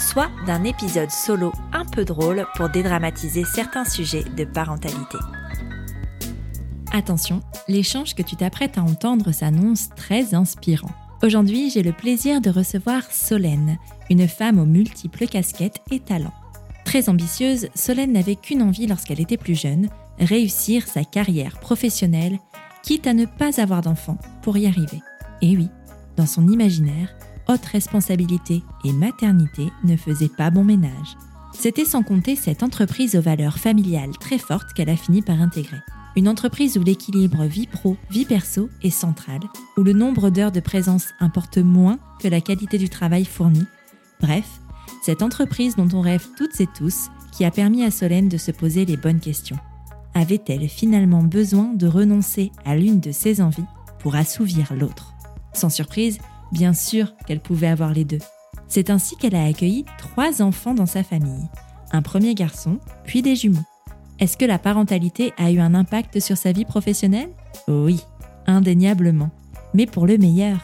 soit 0.00 0.30
d'un 0.46 0.64
épisode 0.64 1.10
solo 1.10 1.52
un 1.72 1.84
peu 1.84 2.04
drôle 2.04 2.46
pour 2.56 2.68
dédramatiser 2.68 3.44
certains 3.44 3.84
sujets 3.84 4.24
de 4.24 4.44
parentalité. 4.44 5.18
Attention, 6.92 7.40
l'échange 7.68 8.14
que 8.14 8.22
tu 8.22 8.34
t'apprêtes 8.34 8.78
à 8.78 8.82
entendre 8.82 9.30
s'annonce 9.32 9.90
très 9.90 10.34
inspirant. 10.34 10.90
Aujourd'hui, 11.22 11.70
j'ai 11.70 11.82
le 11.82 11.92
plaisir 11.92 12.40
de 12.40 12.50
recevoir 12.50 13.02
Solène, 13.12 13.78
une 14.08 14.26
femme 14.26 14.58
aux 14.58 14.66
multiples 14.66 15.26
casquettes 15.26 15.80
et 15.90 16.00
talents. 16.00 16.34
Très 16.84 17.08
ambitieuse, 17.08 17.68
Solène 17.74 18.12
n'avait 18.12 18.36
qu'une 18.36 18.62
envie 18.62 18.86
lorsqu'elle 18.86 19.20
était 19.20 19.36
plus 19.36 19.54
jeune, 19.54 19.88
réussir 20.18 20.88
sa 20.88 21.04
carrière 21.04 21.60
professionnelle, 21.60 22.38
quitte 22.82 23.06
à 23.06 23.12
ne 23.12 23.26
pas 23.26 23.60
avoir 23.60 23.82
d'enfant 23.82 24.18
pour 24.42 24.56
y 24.56 24.66
arriver. 24.66 25.00
Et 25.42 25.56
oui, 25.56 25.68
dans 26.16 26.26
son 26.26 26.48
imaginaire, 26.48 27.14
haute 27.50 27.66
responsabilité 27.66 28.62
et 28.84 28.92
maternité 28.92 29.72
ne 29.82 29.96
faisaient 29.96 30.28
pas 30.28 30.50
bon 30.50 30.62
ménage. 30.62 31.16
C'était 31.52 31.84
sans 31.84 32.02
compter 32.02 32.36
cette 32.36 32.62
entreprise 32.62 33.16
aux 33.16 33.20
valeurs 33.20 33.58
familiales 33.58 34.16
très 34.20 34.38
fortes 34.38 34.72
qu'elle 34.72 34.88
a 34.88 34.96
fini 34.96 35.20
par 35.20 35.40
intégrer. 35.40 35.78
Une 36.14 36.28
entreprise 36.28 36.78
où 36.78 36.82
l'équilibre 36.82 37.44
vie 37.44 37.66
pro, 37.66 37.96
vie 38.10 38.24
perso 38.24 38.68
est 38.82 38.90
central, 38.90 39.40
où 39.76 39.82
le 39.82 39.92
nombre 39.92 40.30
d'heures 40.30 40.52
de 40.52 40.60
présence 40.60 41.08
importe 41.18 41.58
moins 41.58 41.98
que 42.20 42.28
la 42.28 42.40
qualité 42.40 42.78
du 42.78 42.88
travail 42.88 43.24
fourni. 43.24 43.64
Bref, 44.20 44.60
cette 45.02 45.22
entreprise 45.22 45.74
dont 45.74 45.88
on 45.92 46.00
rêve 46.00 46.26
toutes 46.36 46.60
et 46.60 46.68
tous, 46.68 47.08
qui 47.32 47.44
a 47.44 47.50
permis 47.50 47.84
à 47.84 47.90
Solène 47.90 48.28
de 48.28 48.36
se 48.36 48.50
poser 48.52 48.84
les 48.84 48.96
bonnes 48.96 49.20
questions. 49.20 49.58
Avait-elle 50.14 50.68
finalement 50.68 51.22
besoin 51.22 51.72
de 51.74 51.86
renoncer 51.86 52.52
à 52.64 52.76
l'une 52.76 53.00
de 53.00 53.12
ses 53.12 53.40
envies 53.40 53.64
pour 53.98 54.14
assouvir 54.14 54.72
l'autre? 54.74 55.14
Sans 55.52 55.70
surprise, 55.70 56.18
bien 56.52 56.72
sûr 56.72 57.14
qu'elle 57.26 57.40
pouvait 57.40 57.68
avoir 57.68 57.92
les 57.92 58.04
deux. 58.04 58.18
C'est 58.68 58.90
ainsi 58.90 59.16
qu'elle 59.16 59.34
a 59.34 59.44
accueilli 59.44 59.84
trois 59.98 60.42
enfants 60.42 60.74
dans 60.74 60.86
sa 60.86 61.02
famille. 61.02 61.48
Un 61.92 62.02
premier 62.02 62.34
garçon, 62.34 62.78
puis 63.04 63.22
des 63.22 63.36
jumeaux. 63.36 63.58
Est-ce 64.20 64.36
que 64.36 64.44
la 64.44 64.58
parentalité 64.58 65.32
a 65.38 65.50
eu 65.50 65.60
un 65.60 65.74
impact 65.74 66.20
sur 66.20 66.36
sa 66.36 66.52
vie 66.52 66.64
professionnelle? 66.64 67.30
Oui, 67.68 68.00
indéniablement. 68.46 69.30
Mais 69.74 69.86
pour 69.86 70.06
le 70.06 70.18
meilleur, 70.18 70.58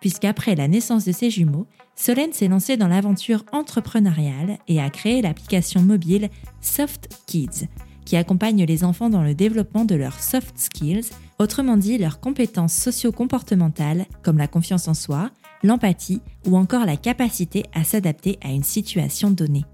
puisqu'après 0.00 0.54
la 0.54 0.68
naissance 0.68 1.04
de 1.04 1.12
ses 1.12 1.30
jumeaux, 1.30 1.66
Solène 1.96 2.32
s'est 2.32 2.48
lancée 2.48 2.76
dans 2.76 2.88
l'aventure 2.88 3.44
entrepreneuriale 3.52 4.58
et 4.68 4.80
a 4.80 4.88
créé 4.88 5.20
l'application 5.20 5.82
mobile 5.82 6.30
Soft 6.62 7.10
Kids, 7.26 7.66
qui 8.06 8.16
accompagne 8.16 8.64
les 8.64 8.84
enfants 8.84 9.10
dans 9.10 9.22
le 9.22 9.34
développement 9.34 9.84
de 9.84 9.94
leurs 9.94 10.18
soft 10.20 10.58
skills, 10.58 11.10
autrement 11.40 11.78
dit 11.78 11.96
leurs 11.96 12.20
compétences 12.20 12.74
socio-comportementales 12.74 14.04
comme 14.22 14.36
la 14.36 14.46
confiance 14.46 14.88
en 14.88 14.94
soi, 14.94 15.30
l'empathie 15.62 16.20
ou 16.46 16.56
encore 16.56 16.84
la 16.84 16.98
capacité 16.98 17.64
à 17.72 17.82
s'adapter 17.82 18.38
à 18.42 18.50
une 18.50 18.62
situation 18.62 19.30
donnée. 19.30 19.64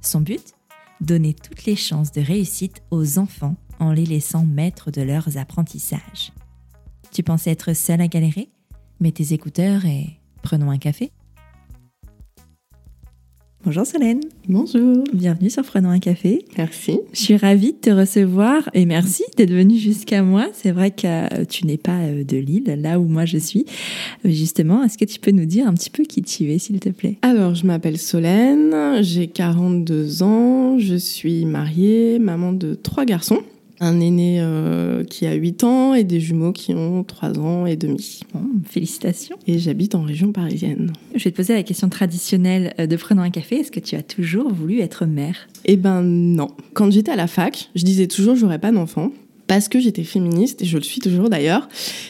Son 0.00 0.20
but? 0.20 0.52
Donner 1.00 1.34
toutes 1.34 1.64
les 1.64 1.76
chances 1.76 2.12
de 2.12 2.20
réussite 2.20 2.82
aux 2.90 3.18
enfants 3.18 3.56
en 3.80 3.92
les 3.92 4.06
laissant 4.06 4.44
maîtres 4.44 4.90
de 4.90 5.02
leurs 5.02 5.36
apprentissages. 5.36 6.32
Tu 7.10 7.22
pensais 7.22 7.50
être 7.50 7.72
seul 7.72 8.00
à 8.00 8.08
galérer? 8.08 8.50
Mets 9.00 9.12
tes 9.12 9.32
écouteurs 9.32 9.84
et 9.86 10.20
prenons 10.42 10.70
un 10.70 10.78
café. 10.78 11.10
Bonjour 13.68 13.84
Solène. 13.84 14.20
Bonjour. 14.48 15.04
Bienvenue 15.12 15.50
sur 15.50 15.62
Prenons 15.62 15.90
un 15.90 15.98
café. 15.98 16.42
Merci. 16.56 17.00
Je 17.12 17.18
suis 17.18 17.36
ravie 17.36 17.74
de 17.74 17.76
te 17.76 17.90
recevoir 17.90 18.70
et 18.72 18.86
merci 18.86 19.24
d'être 19.36 19.52
venue 19.52 19.76
jusqu'à 19.76 20.22
moi. 20.22 20.46
C'est 20.54 20.70
vrai 20.70 20.90
que 20.90 21.04
euh, 21.04 21.44
tu 21.44 21.66
n'es 21.66 21.76
pas 21.76 21.98
euh, 21.98 22.24
de 22.24 22.38
Lille, 22.38 22.78
là 22.80 22.98
où 22.98 23.04
moi 23.04 23.26
je 23.26 23.36
suis. 23.36 23.66
Euh, 24.24 24.30
justement, 24.30 24.82
est-ce 24.84 24.96
que 24.96 25.04
tu 25.04 25.20
peux 25.20 25.32
nous 25.32 25.44
dire 25.44 25.68
un 25.68 25.74
petit 25.74 25.90
peu 25.90 26.04
qui 26.04 26.22
tu 26.22 26.50
es, 26.50 26.56
s'il 26.56 26.80
te 26.80 26.88
plaît? 26.88 27.18
Alors, 27.20 27.54
je 27.54 27.66
m'appelle 27.66 27.98
Solène, 27.98 29.02
j'ai 29.02 29.26
42 29.26 30.22
ans, 30.22 30.78
je 30.78 30.94
suis 30.94 31.44
mariée, 31.44 32.18
maman 32.18 32.54
de 32.54 32.74
trois 32.74 33.04
garçons 33.04 33.42
un 33.80 34.00
aîné 34.00 34.38
euh, 34.40 35.04
qui 35.04 35.26
a 35.26 35.34
8 35.34 35.64
ans 35.64 35.94
et 35.94 36.04
des 36.04 36.20
jumeaux 36.20 36.52
qui 36.52 36.74
ont 36.74 37.04
3 37.04 37.38
ans 37.38 37.66
et 37.66 37.76
demi. 37.76 38.20
félicitations. 38.64 39.36
Et 39.46 39.58
j'habite 39.58 39.94
en 39.94 40.02
région 40.02 40.32
parisienne. 40.32 40.92
Je 41.14 41.24
vais 41.24 41.30
te 41.30 41.36
poser 41.36 41.54
la 41.54 41.62
question 41.62 41.88
traditionnelle 41.88 42.74
euh, 42.78 42.86
de 42.86 42.96
Prenons 42.96 43.22
un 43.22 43.30
café. 43.30 43.56
Est-ce 43.56 43.70
que 43.70 43.80
tu 43.80 43.94
as 43.94 44.02
toujours 44.02 44.52
voulu 44.52 44.80
être 44.80 45.06
mère? 45.06 45.48
Eh 45.64 45.76
ben 45.76 46.02
non. 46.02 46.48
Quand 46.74 46.90
j'étais 46.90 47.12
à 47.12 47.16
la 47.16 47.26
fac, 47.26 47.70
je 47.74 47.84
disais 47.84 48.06
toujours 48.06 48.36
j'aurais 48.36 48.58
pas 48.58 48.72
d'enfant 48.72 49.12
parce 49.48 49.68
que 49.68 49.80
j'étais 49.80 50.04
féministe 50.04 50.62
et 50.62 50.66
je 50.66 50.76
le 50.76 50.84
suis 50.84 51.00
toujours 51.00 51.30
d'ailleurs. 51.30 51.68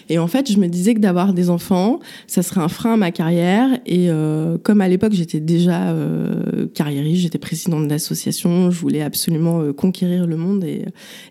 Et 0.09 0.19
en 0.19 0.27
fait, 0.27 0.53
je 0.53 0.59
me 0.59 0.67
disais 0.67 0.95
que 0.95 1.01
d'avoir 1.01 1.33
des 1.33 1.49
enfants, 1.49 2.01
ça 2.27 2.43
serait 2.43 2.61
un 2.61 2.69
frein 2.69 2.95
à 2.95 2.97
ma 2.97 3.13
carrière. 3.13 3.79
Et 3.87 4.11
euh, 4.11 4.59
comme 4.59 4.81
à 4.81 4.89
l'époque, 4.89 5.13
j'étais 5.13 5.41
déjà 5.41 5.91
euh, 5.91 6.67
carriériste, 6.67 7.23
j'étais 7.23 7.39
présidente 7.39 7.89
d'association, 7.89 8.71
je 8.71 8.81
voulais 8.81 9.03
absolument 9.03 9.63
euh, 9.63 9.73
conquérir 9.73 10.27
le 10.27 10.37
monde 10.37 10.65
et, 10.65 10.85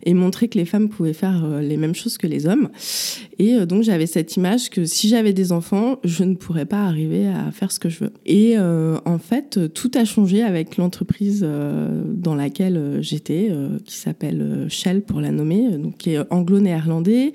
et, 0.03 0.13
montrer 0.13 0.47
que 0.47 0.57
les 0.57 0.66
femmes 0.66 0.90
pouvaient 0.90 1.13
faire 1.13 1.44
euh, 1.46 1.62
les 1.62 1.78
mêmes 1.78 1.96
choses 1.96 2.17
que 2.17 2.28
les 2.28 2.47
hommes. 2.47 2.69
Et 3.40 3.56
euh, 3.56 3.66
donc, 3.66 3.84
j'avais 3.84 4.07
cette 4.07 4.35
image 4.35 4.69
que 4.69 4.85
si 4.85 5.09
j'avais 5.09 5.34
des 5.34 5.51
enfants, 5.51 6.00
je 6.03 6.23
ne 6.23 6.35
pourrais 6.35 6.66
pas 6.66 6.84
arriver 6.84 7.28
à 7.28 7.51
faire 7.51 7.72
ce 7.72 7.79
que 7.79 7.90
je 7.90 8.06
veux. 8.06 8.13
Et 8.25 8.57
en 8.57 9.19
fait, 9.19 9.73
tout 9.73 9.91
a 9.96 10.06
changé 10.06 10.41
avec 10.41 10.78
l'entreprise 10.78 11.46
dans 12.06 12.35
laquelle 12.35 12.97
j'étais, 13.01 13.51
qui 13.85 13.96
s'appelle 13.96 14.66
Shell 14.69 15.01
pour 15.01 15.22
la 15.22 15.31
nommer. 15.31 15.78
Qui 15.97 16.12
est 16.12 16.19
anglo-néerlandais. 16.30 17.34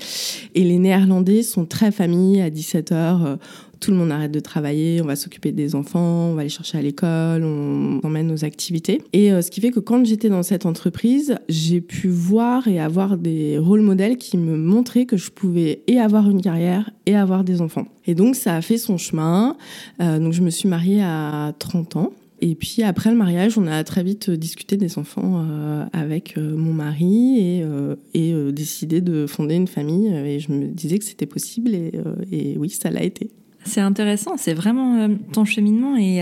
Et 0.55 0.65
les 0.65 0.79
Néerlandais 0.79 1.43
sont 1.43 1.67
très 1.67 1.93
familles 1.93 2.41
à 2.41 2.51
17 2.51 2.93
heures. 2.93 3.27
Euh, 3.27 3.37
tout 3.83 3.91
le 3.91 3.97
monde 3.97 4.13
arrête 4.13 4.31
de 4.31 4.41
travailler, 4.41 5.03
on 5.03 5.07
va 5.07 5.17
s'occuper 5.17 5.51
des 5.51 5.75
enfants, 5.75 6.31
on 6.31 6.35
va 6.35 6.45
les 6.45 6.49
chercher 6.49 6.79
à 6.79 6.83
l'école, 6.83 7.43
on 7.43 7.99
emmène 8.05 8.29
nos 8.29 8.45
activités. 8.45 9.03
Et 9.13 9.33
euh, 9.33 9.43
ce 9.43 9.51
qui 9.51 9.61
fait 9.61 9.73
que 9.73 9.81
quand 9.81 10.05
j'étais 10.07 10.29
dans 10.29 10.45
cette 10.45 10.67
entreprise, 10.67 11.35
j'ai 11.49 11.81
pu 11.81 12.09
voir 12.09 12.69
et 12.69 12.79
avoir 12.79 13.17
des 13.19 13.59
rôles 13.59 13.81
modèles 13.81 14.17
qui 14.17 14.39
me 14.39 14.57
montraient 14.57 15.05
que 15.05 15.17
je 15.17 15.33
pouvais 15.33 15.83
et 15.89 15.99
avoir 15.99 16.31
une 16.31 16.41
carrière 16.41 16.91
et 17.07 17.17
avoir 17.17 17.43
des 17.43 17.61
enfants. 17.61 17.89
Et 18.07 18.15
donc 18.15 18.37
ça 18.37 18.55
a 18.55 18.63
fait 18.63 18.79
son 18.79 18.99
chemin. 18.99 19.57
Euh, 20.01 20.21
donc 20.21 20.33
je 20.33 20.43
me 20.43 20.51
suis 20.51 20.69
mariée 20.69 21.03
à 21.03 21.53
30 21.59 21.97
ans. 21.97 22.13
Et 22.45 22.57
puis 22.57 22.83
après 22.83 23.09
le 23.09 23.17
mariage, 23.17 23.57
on 23.57 23.69
a 23.69 23.85
très 23.85 24.03
vite 24.03 24.29
discuté 24.29 24.77
des 24.77 24.99
enfants 24.99 25.47
euh, 25.49 25.87
avec 25.93 26.37
euh, 26.37 26.57
mon 26.57 26.73
mari 26.73 27.39
et, 27.39 27.63
euh, 27.63 27.95
et 28.15 28.35
décidé 28.53 29.01
de 29.01 29.29
fonder 29.29 29.55
une 29.55 29.69
famille. 29.69 30.09
Et 30.09 30.41
je 30.41 30.51
me 30.51 30.67
disais 30.67 30.99
que 30.99 31.05
c'était 31.05 31.27
possible 31.27 31.73
et, 31.73 31.93
et, 32.33 32.59
oui, 32.59 32.69
ça 32.69 32.91
l'a 32.91 33.05
été. 33.05 33.31
C'est 33.65 33.81
intéressant, 33.81 34.37
c'est 34.37 34.55
vraiment 34.55 35.09
ton 35.33 35.45
cheminement 35.45 35.97
et 35.97 36.21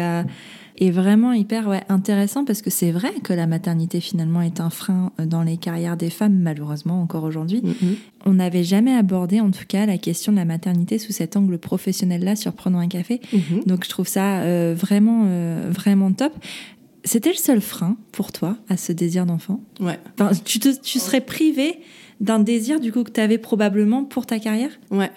est 0.80 0.90
vraiment 0.90 1.32
hyper 1.32 1.68
ouais, 1.68 1.82
intéressant 1.88 2.44
parce 2.44 2.62
que 2.62 2.70
c'est 2.70 2.90
vrai 2.90 3.12
que 3.22 3.32
la 3.34 3.46
maternité 3.46 4.00
finalement 4.00 4.40
est 4.40 4.60
un 4.60 4.70
frein 4.70 5.12
euh, 5.20 5.26
dans 5.26 5.42
les 5.42 5.58
carrières 5.58 5.96
des 5.96 6.10
femmes, 6.10 6.38
malheureusement 6.38 7.02
encore 7.02 7.24
aujourd'hui. 7.24 7.60
Mm-hmm. 7.60 7.94
On 8.26 8.34
n'avait 8.34 8.64
jamais 8.64 8.94
abordé 8.94 9.40
en 9.40 9.50
tout 9.50 9.66
cas 9.68 9.84
la 9.84 9.98
question 9.98 10.32
de 10.32 10.38
la 10.38 10.46
maternité 10.46 10.98
sous 10.98 11.12
cet 11.12 11.36
angle 11.36 11.58
professionnel-là 11.58 12.34
sur 12.34 12.54
Prenons 12.54 12.78
un 12.78 12.88
café. 12.88 13.20
Mm-hmm. 13.32 13.66
Donc 13.66 13.84
je 13.84 13.90
trouve 13.90 14.08
ça 14.08 14.40
euh, 14.40 14.74
vraiment, 14.76 15.24
euh, 15.26 15.70
vraiment 15.70 16.12
top. 16.12 16.32
C'était 17.04 17.30
le 17.30 17.36
seul 17.36 17.60
frein 17.60 17.96
pour 18.12 18.32
toi 18.32 18.56
à 18.68 18.76
ce 18.76 18.92
désir 18.92 19.26
d'enfant? 19.26 19.60
Ouais. 19.80 19.98
Enfin, 20.18 20.32
tu, 20.44 20.58
te, 20.58 20.68
tu 20.80 20.98
serais 20.98 21.22
privé 21.22 21.78
d'un 22.20 22.38
désir 22.38 22.80
du 22.80 22.92
coup 22.92 23.04
que 23.04 23.10
tu 23.10 23.20
avais 23.20 23.38
probablement 23.38 24.04
pour 24.04 24.26
ta 24.26 24.38
carrière? 24.38 24.70
Ouais. 24.90 25.10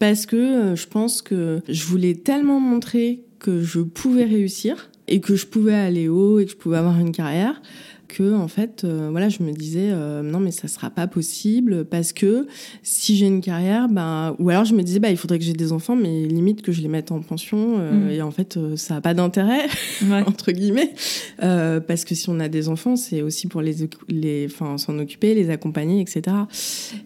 Parce 0.00 0.26
que 0.26 0.74
je 0.74 0.86
pense 0.86 1.22
que 1.22 1.62
je 1.68 1.84
voulais 1.84 2.14
tellement 2.14 2.58
montrer 2.58 3.22
que 3.44 3.60
je 3.60 3.80
pouvais 3.80 4.24
réussir 4.24 4.88
et 5.06 5.20
que 5.20 5.36
je 5.36 5.44
pouvais 5.44 5.74
aller 5.74 6.08
haut 6.08 6.38
et 6.38 6.46
que 6.46 6.52
je 6.52 6.56
pouvais 6.56 6.78
avoir 6.78 6.98
une 6.98 7.12
carrière 7.12 7.60
que 8.14 8.34
en 8.34 8.48
fait, 8.48 8.84
euh, 8.84 9.08
voilà, 9.10 9.28
je 9.28 9.42
me 9.42 9.52
disais 9.52 9.90
euh, 9.90 10.22
non 10.22 10.40
mais 10.40 10.50
ça 10.50 10.68
sera 10.68 10.90
pas 10.90 11.06
possible 11.06 11.84
parce 11.84 12.12
que 12.12 12.46
si 12.82 13.16
j'ai 13.16 13.26
une 13.26 13.40
carrière, 13.40 13.88
bah, 13.88 14.36
ou 14.38 14.50
alors 14.50 14.64
je 14.64 14.74
me 14.74 14.82
disais 14.82 15.00
bah 15.00 15.10
il 15.10 15.16
faudrait 15.16 15.38
que 15.38 15.44
j'ai 15.44 15.52
des 15.52 15.72
enfants, 15.72 15.96
mais 15.96 16.24
limite 16.26 16.62
que 16.62 16.72
je 16.72 16.80
les 16.80 16.88
mette 16.88 17.10
en 17.10 17.20
pension 17.20 17.78
mm. 17.78 18.10
et 18.10 18.22
en 18.22 18.30
fait 18.30 18.58
ça 18.76 18.96
a 18.96 19.00
pas 19.00 19.14
d'intérêt 19.14 19.66
entre 20.26 20.52
guillemets 20.52 20.92
parce 21.38 22.04
que 22.04 22.14
si 22.14 22.28
on 22.30 22.40
a 22.40 22.48
des 22.48 22.68
enfants, 22.68 22.96
c'est 22.96 23.22
aussi 23.22 23.48
pour 23.48 23.60
les 23.60 23.74
les, 24.08 24.46
enfin 24.46 24.78
s'en 24.78 24.98
occuper, 24.98 25.34
les 25.34 25.50
accompagner, 25.50 26.00
etc. 26.00 26.36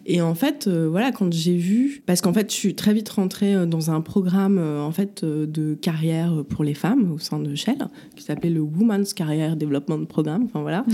Et 0.05 0.21
en 0.21 0.35
fait, 0.35 0.67
voilà, 0.67 1.11
quand 1.11 1.33
j'ai 1.33 1.57
vu, 1.57 2.03
parce 2.05 2.21
qu'en 2.21 2.33
fait 2.33 2.51
je 2.51 2.55
suis 2.55 2.75
très 2.75 2.93
vite 2.93 3.09
rentrée 3.09 3.65
dans 3.65 3.91
un 3.91 4.01
programme 4.01 4.59
en 4.59 4.91
fait 4.91 5.25
de 5.25 5.73
carrière 5.73 6.43
pour 6.47 6.63
les 6.63 6.73
femmes 6.73 7.11
au 7.11 7.19
sein 7.19 7.39
de 7.39 7.55
Shell 7.55 7.87
qui 8.15 8.23
s'appelait 8.23 8.49
le 8.49 8.61
Women's 8.61 9.13
Career 9.13 9.55
Development 9.55 10.05
Programme. 10.05 10.43
Enfin 10.45 10.61
voilà. 10.61 10.85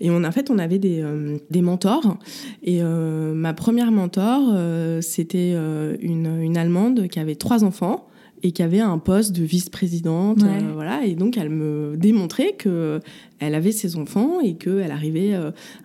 Et 0.00 0.10
on, 0.10 0.24
en 0.24 0.32
fait, 0.32 0.50
on 0.50 0.58
avait 0.58 0.78
des, 0.78 1.00
euh, 1.02 1.38
des 1.50 1.62
mentors. 1.62 2.18
Et 2.62 2.82
euh, 2.82 3.34
ma 3.34 3.54
première 3.54 3.90
mentor, 3.90 4.50
euh, 4.52 5.00
c'était 5.00 5.52
une, 5.52 6.40
une 6.40 6.56
Allemande 6.56 7.08
qui 7.08 7.18
avait 7.18 7.34
trois 7.34 7.64
enfants 7.64 8.06
et 8.44 8.52
qui 8.52 8.62
avait 8.62 8.78
un 8.78 8.98
poste 8.98 9.34
de 9.34 9.42
vice-présidente, 9.42 10.44
voilà. 10.74 11.04
Et 11.04 11.16
donc 11.16 11.36
elle 11.36 11.48
me 11.48 11.96
démontrait 11.96 12.52
que 12.52 13.00
elle 13.40 13.56
avait 13.56 13.72
ses 13.72 13.96
enfants 13.96 14.40
et 14.40 14.54
qu'elle 14.54 14.92
arrivait 14.92 15.32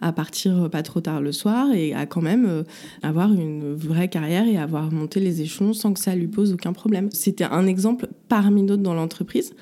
à 0.01 0.11
partir 0.11 0.69
pas 0.69 0.83
trop 0.83 1.01
tard 1.01 1.19
le 1.19 1.31
soir 1.31 1.73
et 1.73 1.95
à 1.95 2.05
quand 2.05 2.21
même 2.21 2.63
avoir 3.01 3.33
une 3.33 3.73
vraie 3.73 4.07
carrière 4.07 4.47
et 4.47 4.57
avoir 4.57 4.91
monté 4.91 5.19
les 5.19 5.41
échelons 5.41 5.73
sans 5.73 5.93
que 5.93 5.99
ça 5.99 6.13
lui 6.13 6.27
pose 6.27 6.53
aucun 6.53 6.73
problème. 6.73 7.09
C'était 7.11 7.45
un 7.45 7.65
exemple 7.65 8.07
parmi 8.27 8.63
d'autres 8.63 8.83
dans 8.83 8.93
l'entreprise 8.93 9.55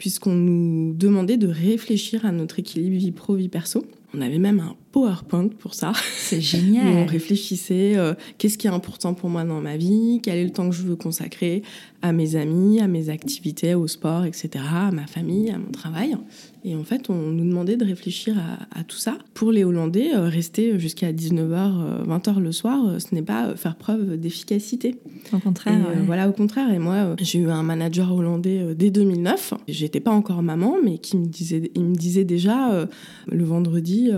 puisqu'on 0.00 0.34
nous 0.34 0.94
demandait 0.94 1.36
de 1.36 1.46
réfléchir 1.46 2.24
à 2.24 2.32
notre 2.32 2.58
équilibre 2.58 2.96
vie 2.96 3.12
pro-vie 3.12 3.50
perso. 3.50 3.84
On 4.14 4.22
avait 4.22 4.38
même 4.38 4.58
un 4.58 4.74
PowerPoint 4.92 5.48
pour 5.48 5.74
ça. 5.74 5.92
C'est 6.16 6.40
génial. 6.40 6.86
on 6.88 7.06
réfléchissait 7.06 7.96
euh, 7.96 8.14
qu'est-ce 8.38 8.58
qui 8.58 8.66
est 8.66 8.70
important 8.70 9.14
pour 9.14 9.30
moi 9.30 9.44
dans 9.44 9.60
ma 9.60 9.76
vie, 9.76 10.20
quel 10.22 10.38
est 10.38 10.44
le 10.44 10.50
temps 10.50 10.68
que 10.68 10.74
je 10.74 10.82
veux 10.82 10.96
consacrer 10.96 11.62
à 12.02 12.12
mes 12.12 12.34
amis, 12.34 12.80
à 12.80 12.88
mes 12.88 13.10
activités, 13.10 13.74
au 13.74 13.86
sport, 13.86 14.24
etc., 14.24 14.64
à 14.70 14.90
ma 14.90 15.06
famille, 15.06 15.50
à 15.50 15.58
mon 15.58 15.70
travail. 15.70 16.16
Et 16.64 16.74
en 16.74 16.84
fait, 16.84 17.10
on 17.10 17.14
nous 17.14 17.44
demandait 17.44 17.76
de 17.76 17.84
réfléchir 17.84 18.36
à, 18.70 18.84
tout 18.84 18.96
ça. 18.96 19.18
Pour 19.34 19.52
les 19.52 19.64
Hollandais, 19.64 20.14
euh, 20.14 20.28
rester 20.28 20.78
jusqu'à 20.78 21.12
19h, 21.12 22.06
20h 22.06 22.38
le 22.38 22.52
soir, 22.52 22.86
euh, 22.86 22.98
ce 22.98 23.14
n'est 23.14 23.22
pas 23.22 23.54
faire 23.56 23.76
preuve 23.76 24.16
d'efficacité. 24.16 24.96
Au 25.32 25.38
contraire. 25.38 25.78
Voilà, 26.06 26.28
au 26.28 26.32
contraire. 26.32 26.72
Et 26.72 26.78
moi, 26.78 27.16
j'ai 27.20 27.38
eu 27.38 27.50
un 27.50 27.62
manager 27.62 28.12
hollandais 28.14 28.74
dès 28.74 28.90
2009. 28.90 29.54
J'étais 29.68 30.00
pas 30.00 30.10
encore 30.10 30.42
maman, 30.42 30.76
mais 30.82 30.98
qui 30.98 31.16
me 31.16 31.26
disait, 31.26 31.70
il 31.74 31.84
me 31.84 31.94
disait 31.94 32.24
déjà 32.24 32.86
le 33.26 33.44
vendredi, 33.44 34.10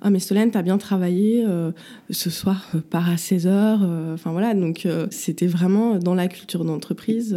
ah 0.00 0.10
mais 0.10 0.15
Solène, 0.18 0.50
t'as 0.50 0.62
bien 0.62 0.78
travaillé 0.78 1.44
euh, 1.46 1.72
ce 2.10 2.30
soir, 2.30 2.66
euh, 2.74 2.80
par 2.80 3.08
à 3.08 3.16
16 3.16 3.46
heures. 3.46 3.80
Euh, 3.82 4.14
enfin 4.14 4.32
voilà, 4.32 4.54
donc 4.54 4.86
c'était 5.10 5.46
vraiment 5.46 5.98
dans 5.98 6.14
la 6.14 6.28
culture 6.28 6.64
d'entreprise. 6.64 7.36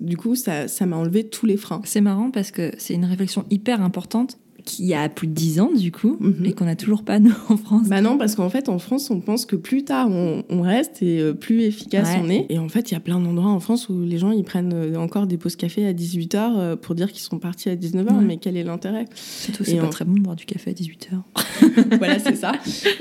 du 0.00 0.16
coup, 0.16 0.34
ça 0.34 0.86
m'a 0.86 0.96
enlevé 0.96 1.24
tous 1.28 1.46
les 1.46 1.56
freins. 1.56 1.80
C'est 1.84 2.00
marrant 2.00 2.30
parce 2.30 2.50
que 2.50 2.72
c'est 2.78 2.94
une 2.94 3.04
réflexion 3.04 3.44
hyper 3.50 3.82
importante 3.82 4.38
qui 4.64 4.94
a 4.94 5.08
plus 5.08 5.26
de 5.26 5.32
10 5.32 5.60
ans 5.60 5.70
du 5.72 5.92
coup 5.92 6.16
mhm. 6.20 6.44
et 6.44 6.52
qu'on 6.52 6.64
n'a 6.64 6.76
toujours 6.76 7.02
pas 7.02 7.18
nous 7.18 7.34
en 7.48 7.56
France. 7.56 7.88
Bah 7.88 8.00
non 8.00 8.18
parce 8.18 8.34
qu'en 8.34 8.48
fait 8.48 8.68
en 8.68 8.78
France 8.78 9.10
on 9.10 9.20
pense 9.20 9.46
que 9.46 9.56
plus 9.56 9.84
tard 9.84 10.08
on, 10.10 10.62
reste 10.62 11.02
et 11.02 11.18
euh, 11.20 11.32
plus 11.32 11.62
efficace 11.62 12.10
on 12.22 12.28
est 12.28 12.46
et 12.48 12.58
en 12.58 12.68
fait 12.68 12.90
il 12.90 12.94
y 12.94 12.96
a 12.96 13.00
plein 13.00 13.18
d'endroits 13.18 13.50
en 13.50 13.58
France 13.58 13.88
où 13.88 14.02
les 14.02 14.18
gens 14.18 14.30
ils 14.30 14.44
prennent 14.44 14.72
euh, 14.72 14.94
encore 14.96 15.26
des 15.26 15.36
pauses 15.36 15.56
café 15.56 15.86
à 15.86 15.92
18h 15.92 16.36
euh, 16.36 16.76
pour 16.76 16.94
dire 16.94 17.10
qu'ils 17.10 17.22
sont 17.22 17.38
partis 17.38 17.68
à 17.68 17.74
19h 17.74 18.20
mais 18.20 18.36
quel 18.36 18.56
est 18.56 18.62
l'intérêt? 18.62 19.06
C'est 19.14 19.76
pas 19.78 19.88
très 19.88 20.04
bon 20.04 20.14
de 20.14 20.20
boire 20.20 20.36
du 20.36 20.44
café 20.44 20.70
à 20.70 20.74
18h. 20.74 21.96
voilà 21.98 22.18
c'est 22.18 22.36
ça. 22.36 22.52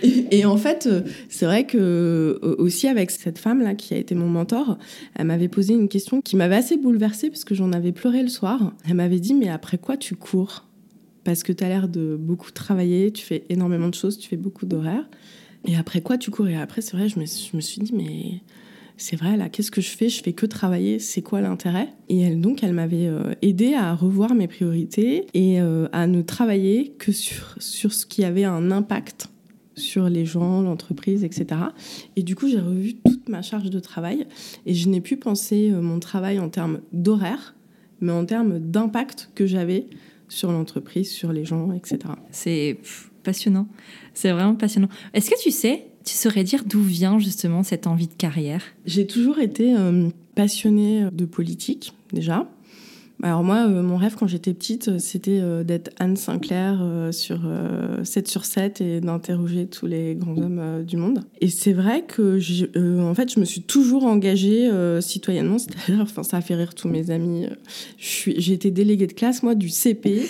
Et, 0.04 0.46
en 0.46 0.58
fait 0.58 0.90
c'est 1.30 1.46
vrai 1.46 1.66
que 1.66 2.40
aussi 2.58 2.88
avec 2.88 3.12
cette 3.12 3.38
femme 3.38 3.62
là 3.62 3.75
qui 3.75 3.94
a 3.94 3.98
été 3.98 4.16
mon 4.16 4.28
mentor, 4.28 4.78
elle 5.16 5.28
m'avait 5.28 5.48
posé 5.48 5.74
une 5.74 5.88
question 5.88 6.22
qui 6.22 6.36
m'avait 6.36 6.56
assez 6.56 6.78
bouleversée 6.78 7.30
parce 7.30 7.44
que 7.44 7.54
j'en 7.54 7.72
avais 7.74 7.92
pleuré 7.92 8.24
le 8.24 8.30
soir. 8.30 8.74
Elle 8.88 8.96
m'avait 8.96 9.19
dit 9.19 9.34
mais 9.34 9.50
après 9.50 9.78
quoi 9.78 9.98
tu 9.98 10.16
cours? 10.16 10.66
Parce 11.23 11.44
que 11.44 11.51
tu 11.51 11.63
as 11.63 11.69
l'air 11.69 11.88
de 11.88 12.15
beaucoup 12.19 12.51
travailler, 12.51 13.12
tu 13.12 13.25
fais 13.25 13.45
énormément 13.50 13.89
de 13.89 13.94
choses, 13.94 14.18
tu 14.18 14.27
fais 14.27 14.38
beaucoup 14.38 14.65
d'horaires. 14.65 15.07
Et 15.68 15.75
après 15.75 16.01
quoi 16.01 16.18
tu 16.18 16.31
cours 16.31 16.47
Et 16.47 16.56
après, 16.56 16.81
c'est 16.81 16.97
vrai, 16.97 17.07
je 17.07 17.19
me, 17.19 17.25
suis 17.25 17.81
dit, 17.81 17.94
mais 17.94 18.41
c'est 18.97 19.15
vrai, 19.15 19.38
là, 19.38 19.50
qu'est-ce 19.50 19.71
que 19.71 19.81
je 19.81 19.89
fais? 19.89 20.09
Je 20.09 20.23
fais 20.23 20.33
que 20.33 20.45
travailler, 20.45 20.97
c'est 21.00 21.21
quoi 21.21 21.41
l'intérêt? 21.41 21.89
Et 22.09 22.21
elle, 22.21 22.41
donc, 22.41 22.63
elle 22.63 22.73
m'avait 22.73 23.07
euh, 23.07 23.33
aidé 23.41 23.75
à 23.75 23.94
revoir 23.94 24.33
mes 24.33 24.47
priorités 24.47 25.27
et 25.33 25.62
euh, 25.62 25.88
à 25.91 26.07
ne 26.07 26.21
travailler 26.21 26.94
que 26.97 27.12
sur, 27.12 27.56
sur 27.59 27.94
ce 27.94 28.06
qui 28.06 28.24
avait 28.24 28.45
un 28.45 28.71
impact 28.71 29.27
sur 29.75 30.09
les 30.09 30.25
gens, 30.25 30.62
l'entreprise, 30.62 31.24
etc. 31.24 31.62
Et 32.15 32.24
du 32.24 32.35
coup, 32.35 32.47
j'ai 32.47 32.59
revu 32.59 32.95
toute 32.95 33.29
ma 33.29 33.41
charge 33.41 33.69
de 33.69 33.79
travail 33.79 34.27
et 34.65 34.74
je 34.74 34.89
n'ai 34.89 35.01
plus 35.01 35.17
pensé 35.17 35.71
euh, 35.71 35.81
mon 35.81 36.00
travail 36.00 36.39
en 36.39 36.50
termes 36.50 36.81
d'horaire, 36.91 37.56
mais 38.00 38.12
en 38.12 38.25
termes 38.25 38.59
d'impact 38.59 39.31
que 39.35 39.45
j'avais 39.45 39.88
sur 40.31 40.51
l'entreprise, 40.51 41.12
sur 41.12 41.33
les 41.33 41.44
gens, 41.44 41.74
etc. 41.74 42.00
C'est 42.31 42.78
passionnant. 43.24 43.68
C'est 44.13 44.31
vraiment 44.31 44.56
passionnant. 44.56 44.88
Est-ce 45.13 45.30
que 45.30 45.42
tu 45.44 45.51
sais, 45.51 45.88
tu 46.06 46.13
saurais 46.13 46.45
dire 46.45 46.63
d'où 46.66 46.81
vient 46.81 47.19
justement 47.19 47.63
cette 47.63 47.86
envie 47.86 48.07
de 48.07 48.13
carrière? 48.13 48.63
J'ai 48.86 49.06
toujours 49.06 49.39
été 49.39 49.75
euh, 49.75 50.10
passionnée 50.33 51.07
de 51.12 51.25
politique, 51.25 51.94
déjà. 52.13 52.50
Alors 53.23 53.44
moi, 53.44 53.68
euh, 53.68 53.83
mon 53.83 53.97
rêve 53.97 54.15
quand 54.18 54.27
j'étais 54.27 54.53
petite, 54.53 54.88
euh, 54.88 55.00
c'était 55.00 55.39
euh, 55.41 55.63
d'être 55.63 55.91
Anne 56.00 56.18
Sinclair 56.18 56.81
sur 57.12 57.39
7 58.03 58.27
sur 58.27 58.45
7 58.45 58.81
et 58.81 59.01
d'interroger 59.01 59.68
tous 59.68 59.85
les 59.85 60.15
grands 60.15 60.38
hommes 60.38 60.83
du 60.83 60.97
monde. 60.97 61.23
Et 61.39 61.50
c'est 61.50 61.73
vrai 61.73 62.03
que, 62.03 62.39
en 63.01 63.13
fait, 63.13 63.33
je 63.33 63.39
me 63.39 63.45
suis 63.45 63.62
toujours 63.62 64.06
engagée 64.06 64.69
citoyennement. 65.01 65.57
C'est-à-dire, 65.57 66.01
enfin, 66.01 66.23
ça 66.23 66.38
a 66.38 66.41
fait 66.41 66.56
rire 66.56 66.73
tous 66.73 66.88
mes 66.88 67.12
amis. 67.12 67.47
J'ai 67.97 68.53
été 68.53 68.71
déléguée 68.71 69.07
de 69.07 69.13
classe, 69.13 69.44
moi, 69.44 69.56
du 69.56 69.69
CP. 69.69 70.24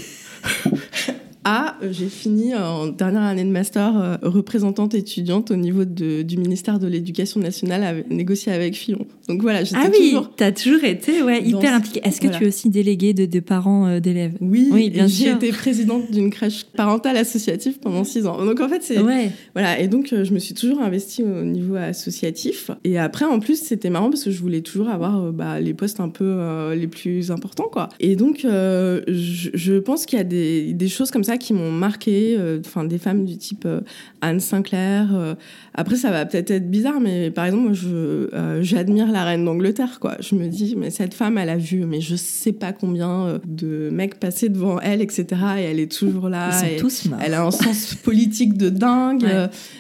A, 1.44 1.76
j'ai 1.90 2.08
fini 2.08 2.54
en 2.54 2.88
dernière 2.88 3.24
année 3.24 3.44
de 3.44 3.50
master 3.50 3.98
euh, 3.98 4.18
représentante 4.22 4.94
étudiante 4.94 5.50
au 5.50 5.56
niveau 5.56 5.86
de, 5.86 6.22
du 6.22 6.38
ministère 6.38 6.78
de 6.78 6.88
l'Éducation 6.88 7.40
nationale 7.40 7.84
à 7.84 8.14
négocier 8.14 8.52
avec 8.52 8.76
Fillon. 8.76 9.08
Donc 9.28 9.42
voilà, 9.42 9.64
j'étais 9.64 9.82
ah 9.82 9.90
oui, 9.92 10.10
toujours. 10.10 10.32
T'as 10.36 10.52
toujours 10.52 10.84
été 10.84 11.24
ouais, 11.24 11.42
hyper 11.44 11.74
impliquée. 11.74 12.02
Est-ce 12.04 12.22
que 12.22 12.28
tu 12.28 12.44
es 12.44 12.48
aussi 12.48 12.70
déléguée 12.70 13.14
de, 13.14 13.26
de 13.26 13.40
parents 13.40 13.88
euh, 13.88 14.00
d'élèves? 14.00 14.34
Oui, 14.40 14.70
oui 14.72 14.90
bien 14.92 15.08
sûr. 15.08 15.26
J'ai 15.26 15.48
été 15.48 15.58
présidente 15.58 16.12
d'une 16.12 16.30
crèche 16.30 16.66
parentale 16.76 17.18
associative 17.18 17.80
pendant 17.80 18.04
six 18.04 18.28
ans. 18.28 18.46
Donc 18.46 18.60
en 18.60 18.70
fait, 18.70 18.84
c'est. 18.84 19.00
Ouais. 19.00 19.32
Voilà, 19.56 19.80
et 19.80 19.88
donc 19.88 20.14
euh, 20.14 20.24
je 20.24 20.34
me 20.34 20.40
suis 20.40 20.54
toujours 20.54 20.80
investie 20.82 21.24
au 21.24 21.44
niveau 21.44 21.76
associatif. 21.76 22.70
Et 22.84 23.00
après, 23.00 23.26
en 23.26 23.40
plus, 23.40 23.60
c'était 23.60 23.90
marrant 23.90 24.12
parce 24.12 24.24
que 24.24 24.32
je 24.32 24.40
voulais 24.40 24.62
toujours 24.62 24.90
avoir 24.90 25.32
bah, 25.32 25.60
les 25.60 25.74
postes 25.74 26.00
un 26.02 26.10
peu 26.10 26.74
les 26.76 26.88
plus 26.88 27.32
importants, 27.32 27.70
quoi. 27.72 27.90
Et 28.00 28.16
donc, 28.16 28.42
je, 28.44 29.50
je, 29.54 29.80
pense 29.80 30.06
qu'il 30.06 30.18
y 30.18 30.22
a 30.22 30.26
des, 30.26 30.74
des 30.74 30.88
choses 30.88 31.10
comme 31.10 31.24
ça 31.24 31.31
qui 31.38 31.54
m'ont 31.54 31.72
marqué, 31.72 32.36
euh, 32.38 32.60
enfin 32.66 32.84
des 32.84 32.98
femmes 32.98 33.26
du 33.26 33.38
type 33.38 33.64
euh, 33.66 33.82
Anne 34.22 34.40
Sinclair. 34.40 35.10
Euh. 35.14 35.36
après, 35.74 35.96
ça 35.96 36.12
va 36.12 36.26
peut-être 36.26 36.52
être 36.52 36.70
bizarre, 36.70 37.00
mais 37.00 37.32
par 37.32 37.46
exemple, 37.46 37.74
je 37.74 38.30
j'admire 38.62 39.12
la 39.12 39.24
reine 39.24 39.46
d'Angleterre, 39.46 40.00
quoi. 40.00 40.18
Je 40.20 40.36
me 40.36 40.48
dis, 40.48 40.76
mais 40.76 40.90
cette 40.90 41.14
femme, 41.14 41.38
elle 41.38 41.50
a 41.50 41.58
vu, 41.58 41.86
mais 41.86 42.02
je 42.02 42.16
sais 42.16 42.52
pas 42.52 42.74
combien 42.74 43.40
de 43.46 43.90
mecs 43.92 44.20
passer 44.20 44.50
devant 44.50 44.80
elle, 44.80 45.02
etc. 45.02 45.26
Et 45.60 45.62
elle 45.64 45.80
est 45.80 45.92
toujours 45.92 46.30
là. 46.30 46.50
Ils 46.50 46.78
sont 46.78 46.80
tous 46.80 47.08
Elle 47.24 47.34
a 47.34 47.44
un 47.44 47.52
sens 47.52 47.96
politique 48.04 48.58
de 48.58 48.70
dingue. 48.70 49.26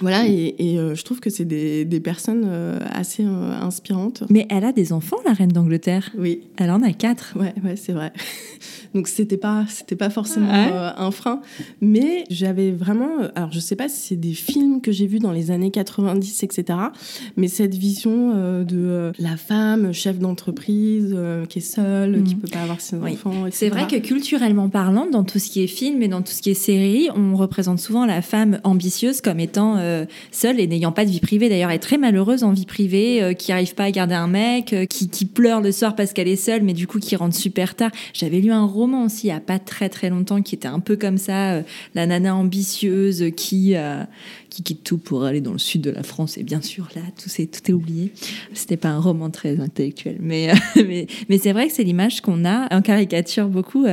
voilà, 0.01 0.25
et, 0.27 0.77
je 0.93 1.03
trouve 1.03 1.19
que 1.19 1.29
c'est 1.29 1.45
des, 1.45 1.85
des, 1.85 1.99
personnes 1.99 2.47
assez 2.91 3.23
inspirantes. 3.23 4.23
Mais 4.29 4.47
elle 4.49 4.65
a 4.65 4.71
des 4.71 4.93
enfants, 4.93 5.17
la 5.25 5.33
reine 5.33 5.51
d'Angleterre. 5.51 6.09
Oui. 6.17 6.41
Elle 6.57 6.71
en 6.71 6.81
a 6.81 6.91
quatre. 6.93 7.33
Ouais, 7.35 7.53
ouais, 7.63 7.75
c'est 7.75 7.93
vrai. 7.93 8.11
Donc 8.93 9.07
c'était 9.07 9.37
pas 9.37 9.65
c'était 9.67 9.95
pas 9.95 10.09
forcément 10.09 10.51
euh, 10.51 10.91
un 10.95 11.11
frein, 11.11 11.40
mais 11.79 12.23
j'avais 12.29 12.71
vraiment 12.71 13.21
euh, 13.21 13.29
alors 13.35 13.51
je 13.51 13.59
sais 13.59 13.75
pas 13.75 13.89
si 13.89 13.99
c'est 14.09 14.15
des 14.15 14.33
films 14.33 14.81
que 14.81 14.91
j'ai 14.91 15.07
vus 15.07 15.19
dans 15.19 15.31
les 15.31 15.51
années 15.51 15.71
90 15.71 16.43
etc. 16.43 16.79
Mais 17.37 17.47
cette 17.47 17.75
vision 17.75 18.33
euh, 18.35 18.63
de 18.63 19.11
la 19.19 19.37
femme 19.37 19.93
chef 19.93 20.19
d'entreprise 20.19 21.15
qui 21.49 21.59
est 21.59 21.61
seule, 21.61 22.23
qui 22.23 22.31
qui 22.31 22.35
mm. 22.35 22.39
peut 22.39 22.47
pas 22.47 22.61
avoir 22.61 22.81
ses 22.81 22.97
enfants. 22.97 23.45
C'est 23.51 23.69
vrai 23.69 23.87
que 23.87 23.97
culturellement 23.97 24.69
parlant, 24.69 25.07
dans 25.09 25.23
tout 25.23 25.39
ce 25.39 25.49
qui 25.49 25.63
est 25.63 25.67
film 25.67 26.01
et 26.01 26.07
dans 26.07 26.21
tout 26.21 26.31
ce 26.31 26.41
qui 26.41 26.51
est 26.51 26.55
série, 26.55 27.09
on 27.15 27.35
représente 27.35 27.79
souvent 27.79 28.05
la 28.05 28.21
femme 28.21 28.59
ambitieuse 28.63 29.21
comme 29.21 29.39
étant 29.39 29.77
seule 30.31 30.59
et 30.59 30.67
n'ayant 30.67 30.91
pas 30.91 31.05
de 31.05 31.11
vie 31.11 31.19
privée. 31.19 31.49
D'ailleurs, 31.49 31.69
elle 31.69 31.77
est 31.77 31.79
très 31.79 31.97
malheureuse 31.97 32.43
en 32.43 32.51
vie 32.51 32.65
privée, 32.65 33.35
qui 33.37 33.51
arrive 33.51 33.75
pas 33.75 33.85
à 33.85 33.91
garder 33.91 34.15
un 34.15 34.27
mec, 34.27 34.75
qui, 34.89 35.09
qui 35.09 35.25
pleure 35.25 35.61
le 35.61 35.71
soir 35.71 35.95
parce 35.95 36.13
qu'elle 36.13 36.27
est 36.27 36.35
seule, 36.35 36.63
mais 36.63 36.73
du 36.73 36.87
coup 36.87 36.99
qui 36.99 37.15
rentre 37.15 37.35
super 37.35 37.75
tard. 37.75 37.91
J'avais 38.13 38.39
lu 38.39 38.51
un 38.51 38.65
roman 38.65 39.05
aussi 39.05 39.21
il 39.23 39.27
n'y 39.27 39.33
a 39.33 39.39
pas 39.39 39.59
très 39.59 39.89
très 39.89 40.09
longtemps 40.09 40.41
qui 40.41 40.55
était 40.55 40.67
un 40.67 40.79
peu 40.79 40.95
comme 40.95 41.17
ça 41.17 41.30
euh, 41.31 41.61
la 41.95 42.05
nana 42.05 42.35
ambitieuse 42.35 43.25
qui, 43.35 43.75
euh, 43.75 44.03
qui 44.49 44.63
quitte 44.63 44.83
tout 44.83 44.97
pour 44.97 45.23
aller 45.23 45.41
dans 45.41 45.51
le 45.51 45.59
sud 45.59 45.81
de 45.81 45.91
la 45.91 46.03
France. 46.03 46.37
Et 46.37 46.43
bien 46.43 46.61
sûr, 46.61 46.87
là, 46.95 47.01
tout, 47.21 47.29
est, 47.41 47.47
tout 47.47 47.71
est 47.71 47.73
oublié. 47.73 48.11
C'était 48.53 48.77
pas 48.77 48.89
un 48.89 48.99
roman 48.99 49.29
très 49.29 49.59
intellectuel. 49.59 50.17
Mais, 50.19 50.51
mais, 50.75 51.07
mais 51.29 51.37
c'est 51.37 51.53
vrai 51.53 51.67
que 51.67 51.73
c'est 51.73 51.83
l'image 51.83 52.21
qu'on 52.21 52.45
a. 52.45 52.73
En 52.75 52.81
caricature 52.81 53.47
beaucoup 53.47 53.85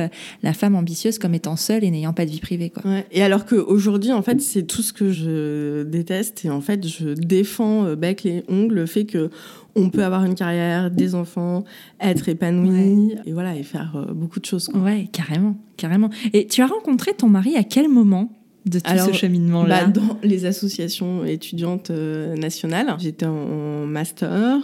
la 0.43 0.53
femme 0.53 0.75
ambitieuse 0.75 1.19
comme 1.19 1.33
étant 1.33 1.55
seule 1.55 1.83
et 1.83 1.91
n'ayant 1.91 2.13
pas 2.13 2.25
de 2.25 2.31
vie 2.31 2.39
privée. 2.39 2.69
Quoi. 2.69 3.03
Et 3.11 3.21
alors 3.21 3.45
qu'aujourd'hui, 3.45 4.11
en 4.11 4.21
fait, 4.21 4.41
c'est 4.41 4.63
tout 4.63 4.81
ce 4.81 4.93
que 4.93 5.11
je 5.11 5.83
déteste. 5.83 6.45
Et 6.45 6.49
en 6.49 6.61
fait, 6.61 6.87
je 6.87 7.09
défends 7.09 7.95
bec 7.95 8.23
les 8.23 8.43
ongles 8.47 8.75
le 8.75 8.85
fait 8.85 9.05
que 9.05 9.29
on 9.75 9.89
peut 9.89 10.03
avoir 10.03 10.25
une 10.25 10.35
carrière, 10.35 10.91
des 10.91 11.15
enfants, 11.15 11.63
être 11.99 12.29
épanoui 12.29 13.15
et 13.25 13.33
voilà 13.33 13.55
et 13.55 13.63
faire 13.63 13.95
euh, 13.95 14.13
beaucoup 14.13 14.39
de 14.39 14.45
choses. 14.45 14.67
Quoi. 14.67 14.81
Ouais, 14.81 15.07
carrément, 15.11 15.57
carrément. 15.77 16.09
Et 16.33 16.47
tu 16.47 16.61
as 16.61 16.67
rencontré 16.67 17.13
ton 17.13 17.27
mari 17.27 17.55
à 17.55 17.63
quel 17.63 17.89
moment 17.89 18.31
de 18.65 18.79
tout 18.79 18.91
ce 18.97 19.13
cheminement-là 19.13 19.85
bah, 19.85 19.91
Dans 19.91 20.17
les 20.23 20.45
associations 20.45 21.25
étudiantes 21.25 21.91
euh, 21.91 22.35
nationales. 22.35 22.95
J'étais 22.99 23.25
en, 23.25 23.85
master, 23.85 24.59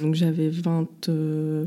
donc 0.00 0.14
j'avais 0.14 0.48
23 0.48 1.12
euh, 1.12 1.66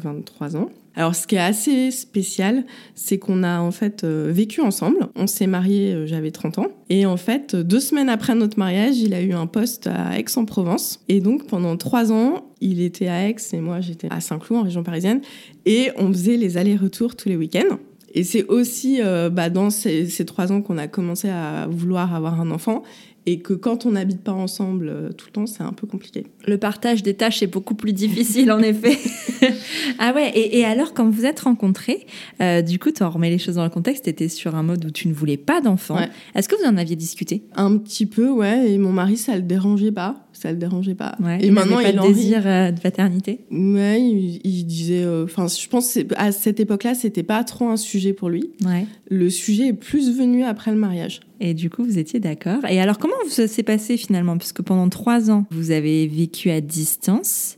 ans. 0.56 0.70
Alors, 0.96 1.16
ce 1.16 1.28
qui 1.28 1.36
est 1.36 1.40
assez 1.40 1.92
spécial, 1.92 2.64
c'est 2.94 3.18
qu'on 3.18 3.44
a 3.44 3.60
en 3.60 3.72
fait 3.72 4.06
vécu 4.06 4.62
ensemble. 4.62 5.10
On 5.16 5.28
s'est 5.28 5.48
mariés, 5.48 6.06
j'avais 6.06 6.32
30 6.32 6.60
ans. 6.60 6.68
Et 6.90 7.06
en 7.06 7.18
fait, 7.18 7.56
deux 7.56 7.80
semaines 7.80 8.10
après 8.10 8.36
notre 8.36 8.58
mariage, 8.58 8.98
il 8.98 9.14
a 9.14 9.22
eu 9.22 9.34
un 9.34 9.48
poste 9.48 9.88
à 9.88 10.18
Aix-en-Provence. 10.18 11.02
Et 11.10 11.20
donc, 11.20 11.48
pendant 11.48 11.76
trois 11.78 12.12
ans, 12.12 12.46
il 12.62 12.82
était 12.82 13.08
à 13.08 13.28
Aix 13.28 13.36
et 13.54 13.60
moi 13.60 13.82
j'étais 13.82 14.08
à 14.10 14.20
Saint-Cloud 14.20 14.60
en 14.60 14.64
région 14.64 14.84
parisienne 14.84 15.22
et 15.66 15.92
on 15.98 16.12
faisait 16.12 16.38
les 16.38 16.58
allers-retours 16.58 17.16
tous 17.16 17.30
les 17.30 17.36
week-ends. 17.36 17.78
Et 18.14 18.24
c'est 18.24 18.46
aussi 18.46 19.02
euh, 19.02 19.30
bah, 19.30 19.50
dans 19.50 19.70
ces, 19.70 20.08
trois 20.26 20.52
ans 20.52 20.62
qu'on 20.62 20.78
a 20.78 20.88
commencé 20.88 21.30
à 21.30 21.68
vouloir 21.70 22.16
avoir 22.16 22.40
un 22.40 22.50
enfant 22.50 22.84
et 23.26 23.40
que 23.40 23.54
quand 23.54 23.86
on 23.86 23.92
n'habite 23.92 24.22
pas 24.22 24.32
ensemble 24.32 24.90
euh, 24.90 25.12
tout 25.12 25.28
le 25.28 25.32
temps, 25.32 25.46
c'est 25.48 25.64
un 25.64 25.74
peu 25.74 25.88
compliqué. 25.88 26.26
Le 26.46 26.58
partage 26.58 27.04
des 27.04 27.14
tâches 27.14 27.42
est 27.42 27.48
beaucoup 27.48 27.76
plus 27.76 27.94
difficile, 27.94 28.52
en 28.52 28.60
effet. 28.60 28.98
ah 30.00 30.14
ouais, 30.14 30.32
et, 30.36 30.64
alors, 30.64 30.94
quand 30.94 31.10
vous 31.10 31.26
êtes 31.26 31.42
rencontrés, 31.42 32.06
euh, 32.42 32.62
du 32.62 32.80
coup, 32.80 32.92
tu 32.92 33.04
remets 33.04 33.30
les 33.30 33.40
choses 33.40 33.56
dans 33.56 33.64
le 33.64 33.70
contexte, 33.70 34.04
tu 34.04 34.10
étais 34.10 34.30
sur 34.30 34.56
un 34.56 34.64
mode 34.64 34.86
où 34.86 34.92
tu 34.92 35.08
ne 35.08 35.14
voulais 35.14 35.38
pas 35.38 35.62
d'enfant. 35.62 35.98
Est-ce 36.36 36.48
que 36.48 36.56
vous 36.56 36.68
en 36.68 36.78
aviez 36.78 36.96
discuté? 36.96 37.44
Un 37.56 37.78
petit 37.78 38.06
peu, 38.06 38.30
ouais, 38.30 38.72
et 38.72 38.78
mon 38.78 38.92
mari, 38.92 39.18
ça 39.18 39.36
le 39.36 39.42
dérangeait 39.42 39.92
pas 39.92 40.25
ça 40.38 40.52
le 40.52 40.58
dérangeait 40.58 40.96
pas. 40.96 41.16
et 41.40 41.52
maintenant, 41.52 41.80
il 41.80 41.88
a 41.88 42.08
désir 42.08 42.42
euh, 42.46 42.72
de 42.72 42.80
paternité. 42.80 43.40
Ouais, 43.52 44.02
il, 44.02 44.66
disait. 44.66 45.04
Euh, 45.04 45.26
enfin, 45.26 45.48
je 45.48 45.68
pense 45.68 45.98
à 46.16 46.32
cette 46.32 46.60
époque-là, 46.60 46.94
c'était 46.94 47.24
pas 47.24 47.44
trop 47.44 47.70
un 47.70 47.78
sujet 47.78 48.14
pour 48.14 48.30
lui. 48.30 48.52
Ouais. 48.66 48.86
Le 49.10 49.30
sujet 49.30 49.68
est 49.68 49.74
plus 49.74 50.16
venu 50.16 50.44
après 50.44 50.72
le 50.72 50.78
mariage. 50.78 51.22
Et 51.40 51.54
du 51.54 51.70
coup, 51.70 51.84
vous 51.84 51.98
étiez 51.98 52.20
d'accord. 52.20 52.66
Et 52.70 52.80
alors, 52.80 52.98
comment 52.98 53.14
ça 53.28 53.48
s'est 53.48 53.64
passé 53.64 53.98
finalement? 53.98 54.38
Parce 54.38 54.54
que 54.54 54.62
pendant 54.62 54.90
trois 54.90 55.32
ans, 55.32 55.46
vous 55.52 55.72
avez 55.72 56.08
vécu 56.08 56.50
à 56.50 56.62
distance. 56.62 57.58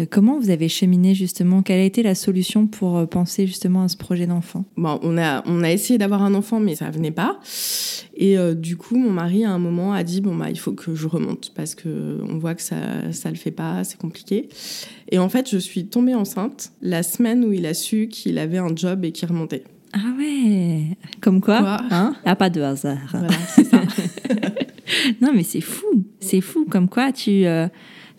Euh, 0.00 0.06
comment 0.08 0.38
vous 0.38 0.50
avez 0.50 0.68
cheminé 0.68 1.14
justement? 1.14 1.62
Quelle 1.62 1.80
a 1.80 1.84
été 1.84 2.02
la 2.02 2.14
solution 2.14 2.66
pour 2.66 2.98
euh, 2.98 3.06
penser 3.06 3.46
justement 3.46 3.82
à 3.82 3.88
ce 3.88 3.96
projet 3.96 4.26
d'enfant? 4.26 4.64
Bon, 4.76 4.98
on 5.02 5.16
a, 5.18 5.42
on 5.46 5.62
a 5.62 5.70
essayé 5.70 5.98
d'avoir 5.98 6.22
un 6.22 6.34
enfant, 6.34 6.60
mais 6.60 6.74
ça 6.74 6.90
venait 6.90 7.10
pas. 7.10 7.38
Et 8.14 8.38
euh, 8.38 8.54
du 8.54 8.76
coup, 8.76 8.96
mon 8.96 9.10
mari, 9.10 9.44
à 9.44 9.50
un 9.50 9.58
moment, 9.58 9.92
a 9.92 10.02
dit 10.02 10.20
bon 10.20 10.34
bah 10.34 10.50
il 10.50 10.58
faut 10.58 10.72
que 10.72 10.94
je 10.94 11.06
remonte 11.06 11.52
parce 11.54 11.74
que 11.74 12.20
on 12.28 12.38
voit 12.38 12.54
que 12.54 12.62
ça 12.62 13.12
ça 13.12 13.30
le 13.30 13.36
fait 13.36 13.50
pas, 13.50 13.84
c'est 13.84 13.98
compliqué. 13.98 14.48
Et 15.10 15.18
en 15.18 15.28
fait, 15.28 15.50
je 15.50 15.58
suis 15.58 15.86
tombée 15.86 16.14
enceinte 16.14 16.72
la 16.82 17.02
semaine 17.02 17.44
où 17.44 17.52
il 17.52 17.66
a 17.66 17.74
su 17.74 18.08
qu'il 18.08 18.38
avait 18.38 18.58
un 18.58 18.74
job 18.74 19.04
et 19.04 19.12
qu'il 19.12 19.28
remontait. 19.28 19.64
Ah 19.92 20.12
ouais, 20.18 20.96
comme 21.20 21.40
quoi, 21.40 21.60
quoi? 21.60 21.80
Hein? 21.90 22.16
A 22.24 22.36
pas 22.36 22.50
de 22.50 22.60
hasard. 22.60 22.98
Voilà, 23.10 23.28
c'est 23.48 23.64
ça. 23.64 23.80
non 25.20 25.32
mais 25.34 25.42
c'est 25.42 25.60
fou, 25.60 26.04
c'est 26.20 26.40
fou. 26.40 26.66
Comme 26.68 26.88
quoi 26.88 27.12
tu 27.12 27.44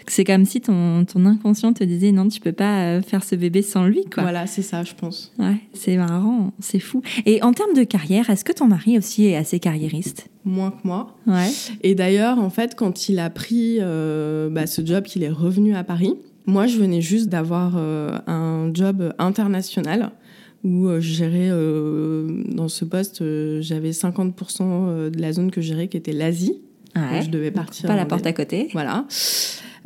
c'est 0.07 0.23
comme 0.23 0.45
si 0.45 0.61
ton, 0.61 1.05
ton 1.05 1.25
inconscient 1.25 1.73
te 1.73 1.83
disait 1.83 2.11
non, 2.11 2.27
tu 2.27 2.39
peux 2.39 2.51
pas 2.51 2.83
euh, 2.83 3.01
faire 3.01 3.23
ce 3.23 3.35
bébé 3.35 3.61
sans 3.61 3.85
lui, 3.85 4.05
quoi. 4.05 4.23
Voilà, 4.23 4.47
c'est 4.47 4.61
ça, 4.61 4.83
je 4.83 4.93
pense. 4.93 5.33
Ouais, 5.37 5.57
c'est 5.73 5.97
marrant, 5.97 6.53
c'est 6.59 6.79
fou. 6.79 7.01
Et 7.25 7.43
en 7.43 7.53
termes 7.53 7.73
de 7.73 7.83
carrière, 7.83 8.29
est-ce 8.29 8.45
que 8.45 8.53
ton 8.53 8.67
mari 8.67 8.97
aussi 8.97 9.25
est 9.25 9.35
assez 9.35 9.59
carriériste? 9.59 10.29
Moins 10.45 10.71
que 10.71 10.87
moi. 10.87 11.15
Ouais. 11.27 11.49
Et 11.81 11.93
d'ailleurs, 11.93 12.39
en 12.39 12.49
fait, 12.49 12.75
quand 12.75 13.09
il 13.09 13.19
a 13.19 13.29
pris 13.29 13.77
euh, 13.81 14.49
bah, 14.49 14.65
ce 14.65 14.85
job, 14.85 15.03
qu'il 15.03 15.23
est 15.23 15.29
revenu 15.29 15.75
à 15.75 15.83
Paris, 15.83 16.13
moi, 16.45 16.67
je 16.67 16.77
venais 16.77 17.01
juste 17.01 17.27
d'avoir 17.27 17.73
euh, 17.75 18.17
un 18.27 18.71
job 18.73 19.13
international 19.19 20.11
où 20.63 20.89
je 20.89 20.99
gérais, 20.99 21.49
dans 22.51 22.67
ce 22.67 22.83
poste, 22.83 23.23
j'avais 23.61 23.91
50% 23.91 25.11
de 25.11 25.21
la 25.21 25.31
zone 25.31 25.51
que 25.51 25.61
je 25.61 25.67
gérais 25.67 25.87
qui 25.87 25.97
était 25.97 26.13
l'Asie. 26.13 26.59
Ouais. 26.95 27.21
je 27.21 27.29
devais 27.29 27.51
partir. 27.51 27.87
Pas 27.87 27.95
la 27.95 28.05
porte 28.05 28.25
à 28.25 28.33
côté. 28.33 28.69
Voilà. 28.73 29.05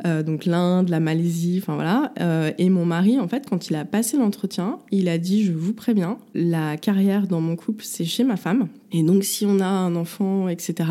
Euh, 0.04 0.22
donc 0.22 0.46
l'Inde, 0.46 0.88
la 0.88 1.00
Malaisie, 1.00 1.58
enfin 1.62 1.74
voilà. 1.74 2.12
Euh, 2.20 2.50
et 2.58 2.70
mon 2.70 2.84
mari, 2.84 3.18
en 3.18 3.28
fait, 3.28 3.48
quand 3.48 3.68
il 3.68 3.76
a 3.76 3.84
passé 3.84 4.16
l'entretien, 4.16 4.78
il 4.90 5.08
a 5.08 5.18
dit 5.18 5.44
Je 5.44 5.52
vous 5.52 5.72
préviens, 5.72 6.18
la 6.34 6.76
carrière 6.76 7.26
dans 7.26 7.40
mon 7.40 7.56
couple, 7.56 7.84
c'est 7.84 8.04
chez 8.04 8.24
ma 8.24 8.36
femme. 8.36 8.68
Et 8.92 9.02
donc, 9.02 9.24
si 9.24 9.46
on 9.46 9.60
a 9.60 9.66
un 9.66 9.94
enfant, 9.96 10.48
etc., 10.48 10.90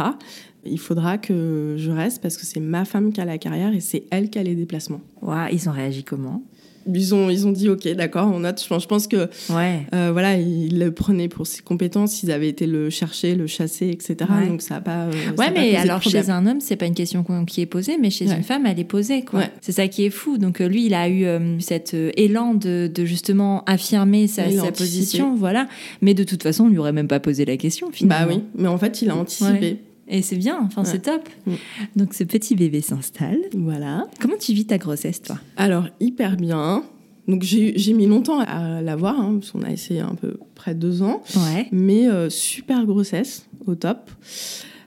il 0.63 0.79
faudra 0.79 1.17
que 1.17 1.75
je 1.77 1.91
reste 1.91 2.21
parce 2.21 2.37
que 2.37 2.45
c'est 2.45 2.59
ma 2.59 2.85
femme 2.85 3.11
qui 3.11 3.19
a 3.19 3.25
la 3.25 3.37
carrière 3.37 3.73
et 3.73 3.79
c'est 3.79 4.03
elle 4.11 4.29
qui 4.29 4.37
a 4.37 4.43
les 4.43 4.55
déplacements. 4.55 5.01
Wow, 5.21 5.47
ils 5.51 5.67
ont 5.67 5.71
réagi 5.71 6.03
comment? 6.03 6.43
Ils 6.87 7.13
ont, 7.15 7.29
ils 7.29 7.47
ont 7.47 7.51
dit 7.51 7.69
ok, 7.69 7.87
d'accord, 7.89 8.29
on 8.33 8.39
note. 8.39 8.61
Je 8.63 8.87
pense, 8.87 9.07
que 9.07 9.29
ouais. 9.49 9.85
Euh, 9.93 10.09
voilà, 10.11 10.37
ils 10.37 10.79
le 10.79 10.91
prenaient 10.91 11.27
pour 11.27 11.47
ses 11.47 11.61
compétences. 11.61 12.23
Ils 12.23 12.31
avaient 12.31 12.49
été 12.49 12.67
le 12.67 12.89
chercher, 12.89 13.35
le 13.35 13.47
chasser, 13.47 13.89
etc. 13.89 14.17
Donc 14.47 14.61
ça 14.61 14.75
n'a 14.75 14.81
pas. 14.81 15.05
Euh, 15.05 15.11
ouais, 15.37 15.51
mais 15.51 15.75
alors 15.75 16.01
chez 16.01 16.29
un 16.29 16.45
homme, 16.45 16.61
c'est 16.61 16.75
pas 16.75 16.85
une 16.85 16.95
question 16.95 17.25
qui 17.45 17.61
est 17.61 17.65
posée, 17.65 17.97
mais 17.99 18.09
chez 18.09 18.31
une 18.31 18.43
femme, 18.43 18.65
elle 18.65 18.79
est 18.79 18.83
posée. 18.83 19.23
quoi. 19.23 19.43
C'est 19.61 19.71
ça 19.71 19.87
qui 19.87 20.05
est 20.05 20.09
fou. 20.09 20.37
Donc 20.37 20.61
euh, 20.61 20.67
lui, 20.67 20.85
il 20.85 20.93
a 20.93 21.09
eu 21.09 21.25
cet 21.59 21.95
élan 22.17 22.53
de, 22.53 22.89
de, 22.93 23.05
justement 23.05 23.63
affirmer 23.65 24.27
sa, 24.27 24.49
sa 24.49 24.71
position, 24.71 25.35
voilà. 25.35 25.67
Mais 26.01 26.13
de 26.13 26.23
toute 26.23 26.43
façon, 26.43 26.65
on 26.65 26.69
lui 26.69 26.77
aurait 26.77 26.93
même 26.93 27.07
pas 27.07 27.19
posé 27.19 27.45
la 27.45 27.57
question 27.57 27.89
finalement. 27.91 28.27
Bah 28.27 28.33
oui, 28.33 28.43
mais 28.55 28.67
en 28.67 28.77
fait, 28.77 29.01
il 29.01 29.09
a 29.09 29.15
anticipé. 29.15 29.79
Et 30.07 30.21
c'est 30.21 30.35
bien, 30.35 30.59
enfin 30.61 30.83
c'est 30.83 31.03
top. 31.03 31.27
Mm. 31.45 31.53
Donc 31.95 32.13
ce 32.13 32.23
petit 32.23 32.55
bébé 32.55 32.81
s'installe. 32.81 33.39
Voilà. 33.53 34.07
Comment 34.19 34.37
tu 34.37 34.53
vis 34.53 34.65
ta 34.65 34.77
grossesse, 34.77 35.21
toi? 35.21 35.37
Alors 35.57 35.87
hyper 35.99 36.35
bien. 36.37 36.83
Donc 37.27 37.43
j'ai 37.43 37.93
mis 37.93 38.07
longtemps 38.07 38.39
à 38.39 38.81
l'avoir, 38.81 39.19
hein, 39.19 39.37
parce 39.39 39.51
qu'on 39.51 39.61
a 39.61 39.71
essayé 39.71 40.01
un 40.01 40.15
peu 40.15 40.37
près 40.55 40.73
de 40.73 40.79
deux 40.79 41.01
ans. 41.01 41.21
Ouais. 41.35 41.67
Mais 41.71 42.07
euh, 42.07 42.29
super 42.29 42.85
grossesse, 42.85 43.47
au 43.67 43.75
top. 43.75 44.09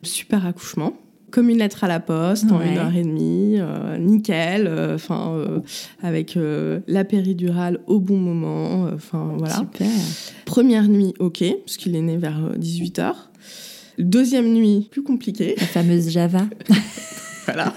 Super 0.03 0.45
accouchement. 0.47 0.95
Comme 1.31 1.49
une 1.49 1.59
lettre 1.59 1.83
à 1.83 1.89
la 1.89 1.99
poste, 1.99 2.53
en 2.53 2.61
une 2.61 2.79
heure 2.79 2.95
et 2.95 3.03
demie, 3.03 3.57
euh, 3.59 3.99
nickel, 3.99 4.67
euh, 4.69 4.99
avec 6.01 6.39
la 6.87 7.05
péridurale 7.05 7.81
au 7.87 7.99
bon 7.99 8.19
moment, 8.19 8.89
enfin 8.95 9.33
voilà. 9.37 9.57
Super. 9.57 9.89
Première 10.45 10.89
nuit, 10.89 11.13
ok, 11.19 11.43
puisqu'il 11.65 11.97
est 11.97 12.03
né 12.03 12.17
vers 12.19 12.51
18 12.57 12.99
h 12.99 13.15
Deuxième 13.99 14.53
nuit, 14.53 14.89
plus 14.91 15.03
compliquée. 15.03 15.55
La 15.59 15.67
fameuse 15.67 16.11
Java. 16.11 16.49
voilà. 17.45 17.75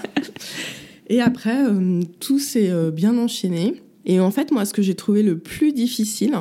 Et 1.08 1.20
après, 1.20 1.64
euh, 1.64 2.02
tout 2.20 2.38
s'est 2.38 2.70
euh, 2.70 2.90
bien 2.90 3.16
enchaîné. 3.18 3.74
Et 4.04 4.20
en 4.20 4.30
fait, 4.30 4.52
moi, 4.52 4.64
ce 4.64 4.72
que 4.72 4.82
j'ai 4.82 4.94
trouvé 4.94 5.22
le 5.22 5.38
plus 5.38 5.72
difficile, 5.72 6.34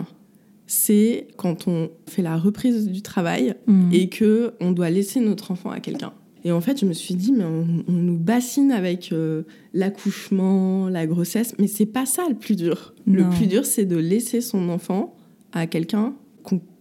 c'est 0.67 1.27
quand 1.37 1.67
on 1.67 1.89
fait 2.07 2.21
la 2.21 2.37
reprise 2.37 2.87
du 2.87 3.01
travail 3.01 3.55
mmh. 3.67 3.89
et 3.93 4.09
que 4.09 4.53
on 4.59 4.71
doit 4.71 4.89
laisser 4.89 5.19
notre 5.19 5.51
enfant 5.51 5.71
à 5.71 5.79
quelqu'un. 5.79 6.13
Et 6.43 6.51
en 6.51 6.61
fait, 6.61 6.79
je 6.79 6.85
me 6.85 6.93
suis 6.93 7.15
dit, 7.15 7.33
mais 7.33 7.43
on, 7.43 7.65
nous 7.91 8.17
bassine 8.17 8.71
avec 8.71 9.11
euh, 9.11 9.43
l'accouchement, 9.73 10.87
la 10.87 11.05
grossesse, 11.05 11.55
mais 11.59 11.67
c'est 11.67 11.85
pas 11.85 12.05
ça 12.05 12.23
le 12.29 12.35
plus 12.35 12.55
dur. 12.55 12.93
Le 13.05 13.27
plus 13.29 13.47
dur, 13.47 13.65
c'est 13.65 13.85
de 13.85 13.97
laisser 13.97 14.39
son 14.39 14.69
enfant 14.69 15.15
à 15.51 15.67
quelqu'un 15.67 16.13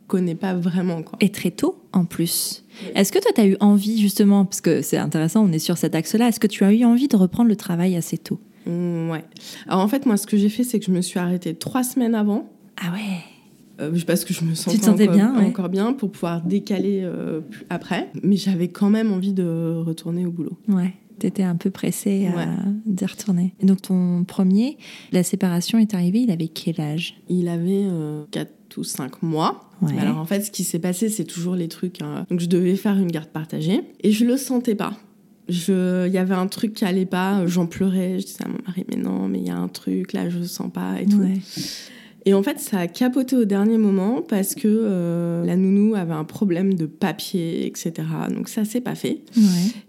connaît 0.07 0.35
pas 0.35 0.55
vraiment. 0.55 1.03
Quoi. 1.03 1.19
Et 1.21 1.31
très 1.31 1.51
tôt, 1.51 1.79
en 1.93 2.05
plus. 2.05 2.65
Est-ce 2.95 3.11
que 3.13 3.19
toi, 3.19 3.31
tu 3.35 3.41
as 3.41 3.47
eu 3.47 3.57
envie, 3.61 4.01
justement, 4.01 4.45
parce 4.45 4.61
que 4.61 4.83
c'est 4.83 4.99
intéressant, 4.99 5.45
on 5.45 5.53
est 5.53 5.59
sur 5.59 5.79
cet 5.79 5.95
axe-là, 5.95 6.29
est-ce 6.29 6.41
que 6.41 6.47
tu 6.47 6.65
as 6.65 6.73
eu 6.73 6.85
envie 6.85 7.09
de 7.09 7.17
reprendre 7.17 7.49
le 7.49 7.57
travail 7.57 7.97
assez 7.97 8.19
tôt? 8.19 8.41
Mmh, 8.67 9.11
Ouais. 9.11 9.25
Alors 9.69 9.81
en 9.81 9.89
fait, 9.89 10.07
moi, 10.07 10.17
ce 10.17 10.27
que 10.27 10.37
j'ai 10.37 10.49
fait, 10.49 10.65
c'est 10.65 10.79
que 10.81 10.87
je 10.87 10.91
me 10.91 11.01
suis 11.01 11.19
arrêtée 11.19 11.55
trois 11.55 11.85
semaines 11.85 12.15
avant. 12.15 12.51
Ah 12.77 12.93
ouais? 12.93 13.21
Euh, 13.81 13.93
parce 14.07 14.25
que 14.25 14.33
je 14.33 14.43
me 14.45 14.55
sentais, 14.55 14.79
sentais 14.79 15.05
encore, 15.05 15.15
bien, 15.17 15.35
encore 15.47 15.69
bien 15.69 15.93
pour 15.93 16.11
pouvoir 16.11 16.41
décaler 16.43 17.03
euh, 17.05 17.41
après. 17.71 18.11
Mais 18.23 18.37
j'avais 18.37 18.69
quand 18.69 18.89
même 18.91 19.13
envie 19.13 19.33
de 19.33 19.77
retourner 19.85 20.25
au 20.27 20.31
boulot. 20.31 20.57
Ouais. 20.69 20.95
Tu 21.19 21.27
étais 21.27 21.43
un 21.43 21.57
peu 21.57 21.71
pressée 21.71 22.29
d'y 22.85 23.07
retourner. 23.07 23.55
Et 23.61 23.67
donc, 23.67 23.83
ton 23.83 24.25
premier, 24.25 24.77
la 25.13 25.23
séparation 25.23 25.79
est 25.79 25.95
arrivée, 25.95 26.21
il 26.21 26.31
avait 26.31 26.49
quel 26.49 26.81
âge? 26.81 27.17
Il 27.29 27.49
avait 27.49 27.87
4 28.31 28.49
euh, 28.49 28.81
ou 28.81 28.85
5 28.85 29.23
mois. 29.23 29.71
Alors, 29.99 30.19
en 30.19 30.25
fait, 30.25 30.43
ce 30.43 30.51
qui 30.51 30.65
s'est 30.65 30.79
passé, 30.79 31.09
c'est 31.09 31.25
toujours 31.25 31.55
les 31.55 31.69
trucs. 31.69 32.03
Hein. 32.03 32.27
Donc, 32.31 32.41
je 32.41 32.47
devais 32.47 32.77
faire 32.77 32.97
une 32.97 33.11
garde 33.11 33.29
partagée 33.29 33.83
et 34.03 34.13
je 34.13 34.25
le 34.25 34.37
sentais 34.37 34.75
pas. 34.75 34.93
Il 35.49 36.11
y 36.13 36.19
avait 36.19 36.35
un 36.35 36.49
truc 36.49 36.75
qui 36.75 36.85
allait 36.85 37.07
pas, 37.07 37.47
j'en 37.47 37.67
pleurais. 37.67 38.19
Je 38.19 38.27
disais 38.27 38.45
à 38.45 38.49
mon 38.49 38.59
mari, 38.67 38.85
mais 38.89 38.97
non, 38.97 39.29
mais 39.29 39.39
il 39.39 39.47
y 39.47 39.51
a 39.51 39.57
un 39.57 39.69
truc 39.69 40.13
là, 40.13 40.29
je 40.29 40.39
le 40.39 40.47
sens 40.47 40.73
pas 40.73 41.01
et 41.01 41.07
tout. 41.07 41.23
Et 42.29 42.35
en 42.35 42.43
fait, 42.43 42.59
ça 42.59 42.81
a 42.81 42.89
capoté 42.89 43.37
au 43.37 43.45
dernier 43.45 43.79
moment 43.79 44.21
parce 44.21 44.57
que 44.57 44.67
euh, 44.67 45.45
la 45.45 45.55
nounou 45.55 45.95
avait 45.95 46.13
un 46.13 46.25
problème 46.25 46.75
de 46.75 46.85
papier, 46.85 47.67
etc. 47.67 47.93
Donc 48.35 48.49
ça 48.49 48.65
s'est 48.65 48.81
pas 48.81 48.97
fait. 48.97 49.21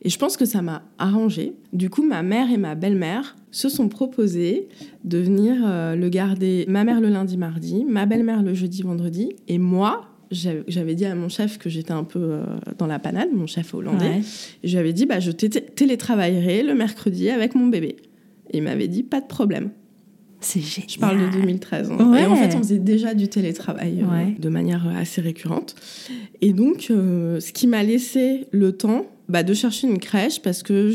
Et 0.03 0.09
je 0.09 0.19
pense 0.19 0.37
que 0.37 0.45
ça 0.45 0.61
m'a 0.61 0.83
arrangé. 0.99 1.53
Du 1.73 1.89
coup, 1.89 2.03
ma 2.03 2.21
mère 2.21 2.51
et 2.51 2.57
ma 2.57 2.75
belle-mère 2.75 3.35
se 3.49 3.69
sont 3.69 3.89
proposées 3.89 4.67
de 5.03 5.17
venir 5.17 5.55
euh, 5.65 5.95
le 5.95 6.09
garder, 6.09 6.65
ma 6.67 6.83
mère 6.83 7.01
le 7.01 7.09
lundi, 7.09 7.37
mardi, 7.37 7.83
ma 7.85 8.05
belle-mère 8.05 8.43
le 8.43 8.53
jeudi, 8.53 8.83
vendredi, 8.83 9.35
et 9.47 9.57
moi, 9.57 10.05
j'avais 10.29 10.93
dit 10.93 11.05
à 11.05 11.15
mon 11.15 11.29
chef 11.29 11.57
que 11.57 11.69
j'étais 11.69 11.93
un 11.93 12.03
peu 12.03 12.19
euh, 12.21 12.45
dans 12.77 12.85
la 12.85 12.99
panade, 12.99 13.29
mon 13.33 13.47
chef 13.47 13.73
hollandais. 13.73 14.21
Et 14.63 14.67
je 14.67 14.73
lui 14.73 14.79
avais 14.79 14.93
dit, 14.93 15.07
bah, 15.07 15.19
je 15.19 15.31
télétravaillerai 15.31 16.61
le 16.61 16.75
mercredi 16.75 17.31
avec 17.31 17.55
mon 17.55 17.65
bébé. 17.65 17.95
Et 18.51 18.57
il 18.57 18.63
m'avait 18.63 18.87
dit, 18.87 19.01
pas 19.01 19.21
de 19.21 19.27
problème. 19.27 19.71
C'est 20.39 20.61
génial. 20.61 20.89
Je 20.89 20.99
parle 20.99 21.19
de 21.19 21.31
2013. 21.31 21.91
Hein. 21.91 22.15
Et 22.15 22.25
en 22.25 22.35
fait, 22.35 22.55
on 22.55 22.59
faisait 22.59 22.77
déjà 22.77 23.13
du 23.13 23.27
télétravail 23.27 24.03
euh, 24.03 24.39
de 24.39 24.49
manière 24.49 24.87
assez 24.95 25.21
récurrente. 25.21 25.75
Et 26.41 26.53
donc, 26.53 26.87
euh, 26.89 27.39
ce 27.39 27.51
qui 27.51 27.67
m'a 27.67 27.83
laissé 27.83 28.47
le 28.51 28.71
temps 28.71 29.07
bah, 29.29 29.43
de 29.43 29.53
chercher 29.53 29.87
une 29.87 29.97
crèche 29.97 30.41
parce 30.41 30.63
que 30.63 30.89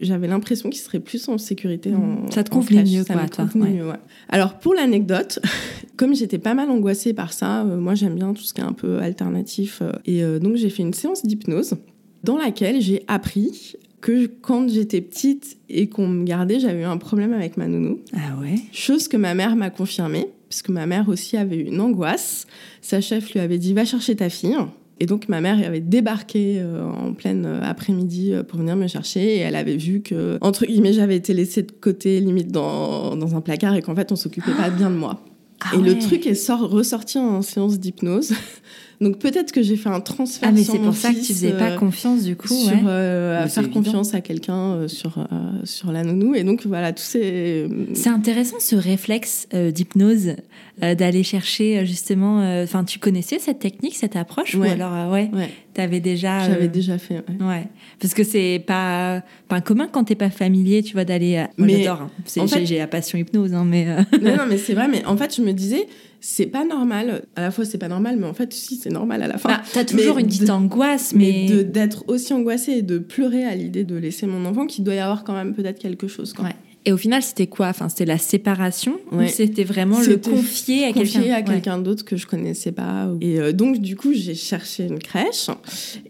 j'avais 0.00 0.28
l'impression 0.28 0.70
qu'il 0.70 0.80
serait 0.80 1.00
plus 1.00 1.28
en 1.28 1.38
sécurité 1.38 1.94
en 1.94 2.30
Ça 2.30 2.44
te 2.44 2.50
convenait 2.50 2.84
mieux, 2.84 3.02
ça 3.02 3.14
toi. 3.28 3.48
Mieux, 3.54 3.88
ouais. 3.88 3.96
Alors, 4.28 4.58
pour 4.58 4.74
l'anecdote, 4.74 5.40
comme 5.96 6.14
j'étais 6.14 6.38
pas 6.38 6.54
mal 6.54 6.70
angoissée 6.70 7.14
par 7.14 7.32
ça, 7.32 7.62
euh, 7.62 7.78
moi 7.78 7.94
j'aime 7.94 8.14
bien 8.14 8.34
tout 8.34 8.42
ce 8.42 8.52
qui 8.52 8.60
est 8.60 8.64
un 8.64 8.72
peu 8.72 8.98
alternatif. 8.98 9.82
et 10.04 10.22
donc, 10.38 10.56
j'ai 10.56 10.70
fait 10.70 10.82
une 10.82 10.94
séance 10.94 11.24
d'hypnose 11.24 11.74
dans 12.22 12.36
laquelle 12.36 12.80
j'ai 12.80 13.02
appris 13.08 13.74
que 14.02 14.26
quand 14.26 14.68
j'étais 14.68 15.00
petite 15.00 15.56
et 15.70 15.88
qu'on 15.88 16.08
me 16.08 16.24
gardait, 16.24 16.60
j'avais 16.60 16.82
eu 16.82 16.84
un 16.84 16.98
problème 16.98 17.32
avec 17.32 17.56
ma 17.56 17.66
nounou. 17.66 18.00
Ah 18.12 18.38
ouais? 18.40 18.56
Chose 18.72 19.08
que 19.08 19.16
ma 19.16 19.32
mère 19.32 19.56
m'a 19.56 19.70
confirmée, 19.70 20.26
puisque 20.50 20.68
ma 20.68 20.84
mère 20.84 21.08
aussi 21.08 21.38
avait 21.38 21.56
eu 21.56 21.62
une 21.62 21.80
angoisse. 21.80 22.46
Sa 22.82 23.00
chef 23.00 23.32
lui 23.32 23.40
avait 23.40 23.58
dit 23.58 23.72
Va 23.72 23.86
chercher 23.86 24.16
ta 24.16 24.28
fille. 24.28 24.56
Et 25.00 25.06
donc 25.06 25.28
ma 25.28 25.40
mère 25.40 25.58
avait 25.66 25.80
débarqué 25.80 26.56
euh, 26.58 26.84
en 26.84 27.14
pleine 27.14 27.46
euh, 27.46 27.60
après-midi 27.62 28.32
euh, 28.32 28.42
pour 28.42 28.58
venir 28.58 28.76
me 28.76 28.86
chercher 28.86 29.36
et 29.36 29.38
elle 29.38 29.56
avait 29.56 29.76
vu 29.76 30.00
que, 30.00 30.38
entre 30.40 30.66
guillemets, 30.66 30.92
j'avais 30.92 31.16
été 31.16 31.32
laissée 31.32 31.62
de 31.62 31.72
côté, 31.72 32.20
limite 32.20 32.52
dans, 32.52 33.16
dans 33.16 33.34
un 33.34 33.40
placard 33.40 33.74
et 33.74 33.82
qu'en 33.82 33.96
fait 33.96 34.12
on 34.12 34.16
s'occupait 34.16 34.52
pas 34.52 34.70
bien 34.70 34.90
de 34.90 34.96
moi. 34.96 35.24
Ah 35.64 35.76
et 35.76 35.80
le 35.80 35.96
truc 35.96 36.26
est 36.26 36.34
sort, 36.34 36.68
ressorti 36.68 37.18
en 37.18 37.40
séance 37.40 37.78
d'hypnose. 37.78 38.32
Donc 39.02 39.18
peut-être 39.18 39.50
que 39.50 39.62
j'ai 39.62 39.76
fait 39.76 39.88
un 39.88 40.00
transfert. 40.00 40.48
Ah 40.48 40.52
mais 40.52 40.62
c'est 40.62 40.78
pour 40.78 40.94
ça 40.94 41.10
que 41.12 41.18
tu 41.18 41.32
faisais 41.32 41.52
pas 41.52 41.72
euh, 41.72 41.76
confiance 41.76 42.22
du 42.22 42.36
coup. 42.36 42.46
Sur, 42.46 42.78
euh, 42.86 43.42
à 43.42 43.48
faire 43.48 43.68
confiance 43.68 44.14
à 44.14 44.20
quelqu'un 44.20 44.74
euh, 44.74 44.88
sur 44.88 45.26
sur 45.64 45.90
la 45.90 46.04
nounou 46.04 46.36
et 46.36 46.44
donc 46.44 46.66
voilà 46.66 46.92
tous 46.92 47.02
ces. 47.02 47.66
C'est 47.94 48.10
intéressant 48.10 48.60
ce 48.60 48.76
réflexe 48.76 49.48
d'hypnose 49.52 50.36
d'aller 50.80 51.24
chercher 51.24 51.84
justement. 51.84 52.38
Enfin 52.62 52.84
tu 52.84 53.00
connaissais 53.00 53.40
cette 53.40 53.58
technique 53.58 53.96
cette 53.96 54.14
approche 54.14 54.54
ou 54.54 54.62
alors 54.62 55.10
ouais. 55.10 55.30
ouais. 55.32 55.50
T'avais 55.74 56.00
déjà. 56.00 56.46
J'avais 56.46 56.68
déjà 56.68 56.98
fait. 56.98 57.24
Ouais. 57.28 57.46
ouais. 57.46 57.66
Parce 57.98 58.14
que 58.14 58.22
c'est 58.22 58.62
pas 58.64 59.22
pas 59.48 59.60
commun 59.60 59.88
quand 59.90 60.04
t'es 60.04 60.14
pas 60.14 60.30
familier 60.30 60.84
tu 60.84 60.92
vois 60.92 61.04
d'aller. 61.04 61.44
Mais 61.58 61.82
j'adore. 61.82 62.08
Hein. 62.36 62.46
J'ai 62.62 62.78
la 62.78 62.86
passion 62.86 63.18
hypnose 63.18 63.52
hein, 63.52 63.64
mais. 63.66 63.84
non 64.22 64.36
non 64.36 64.44
mais 64.48 64.58
c'est 64.58 64.74
vrai 64.74 64.86
mais 64.86 65.04
en 65.06 65.16
fait 65.16 65.34
je 65.34 65.42
me 65.42 65.52
disais 65.52 65.88
c'est 66.24 66.46
pas 66.46 66.64
normal. 66.64 67.24
À 67.34 67.42
la 67.42 67.50
fois, 67.50 67.64
c'est 67.64 67.78
pas 67.78 67.88
normal, 67.88 68.16
mais 68.16 68.26
en 68.26 68.32
fait, 68.32 68.52
si, 68.52 68.76
c'est 68.76 68.90
normal 68.90 69.24
à 69.24 69.26
la 69.26 69.38
fin. 69.38 69.48
Bah, 69.48 69.62
t'as 69.72 69.84
toujours 69.84 70.18
une 70.18 70.28
petite 70.28 70.50
angoisse, 70.50 71.14
mais. 71.14 71.46
mais 71.50 71.64
d'être 71.64 72.04
aussi 72.06 72.32
angoissée 72.32 72.72
et 72.74 72.82
de 72.82 72.98
pleurer 72.98 73.44
à 73.44 73.56
l'idée 73.56 73.82
de 73.82 73.96
laisser 73.96 74.26
mon 74.26 74.44
enfant, 74.46 74.66
qu'il 74.66 74.84
doit 74.84 74.94
y 74.94 75.00
avoir 75.00 75.24
quand 75.24 75.34
même 75.34 75.52
peut-être 75.52 75.80
quelque 75.80 76.06
chose. 76.06 76.32
Quoi. 76.32 76.50
Et 76.84 76.92
au 76.92 76.96
final, 76.96 77.22
c'était 77.22 77.46
quoi? 77.46 77.68
Enfin, 77.68 77.88
c'était 77.88 78.04
la 78.04 78.18
séparation 78.18 78.98
ou 79.12 79.26
c'était 79.28 79.62
vraiment 79.64 80.00
le 80.00 80.16
confier 80.16 80.84
à 80.84 80.92
quelqu'un? 80.92 81.20
Confier 81.20 81.32
à 81.32 81.42
quelqu'un 81.42 81.78
d'autre 81.78 82.04
que 82.04 82.16
je 82.16 82.26
connaissais 82.26 82.72
pas. 82.72 83.08
Et 83.20 83.38
euh, 83.38 83.52
donc, 83.52 83.78
du 83.78 83.96
coup, 83.96 84.12
j'ai 84.12 84.34
cherché 84.34 84.86
une 84.86 84.98
crèche 84.98 85.48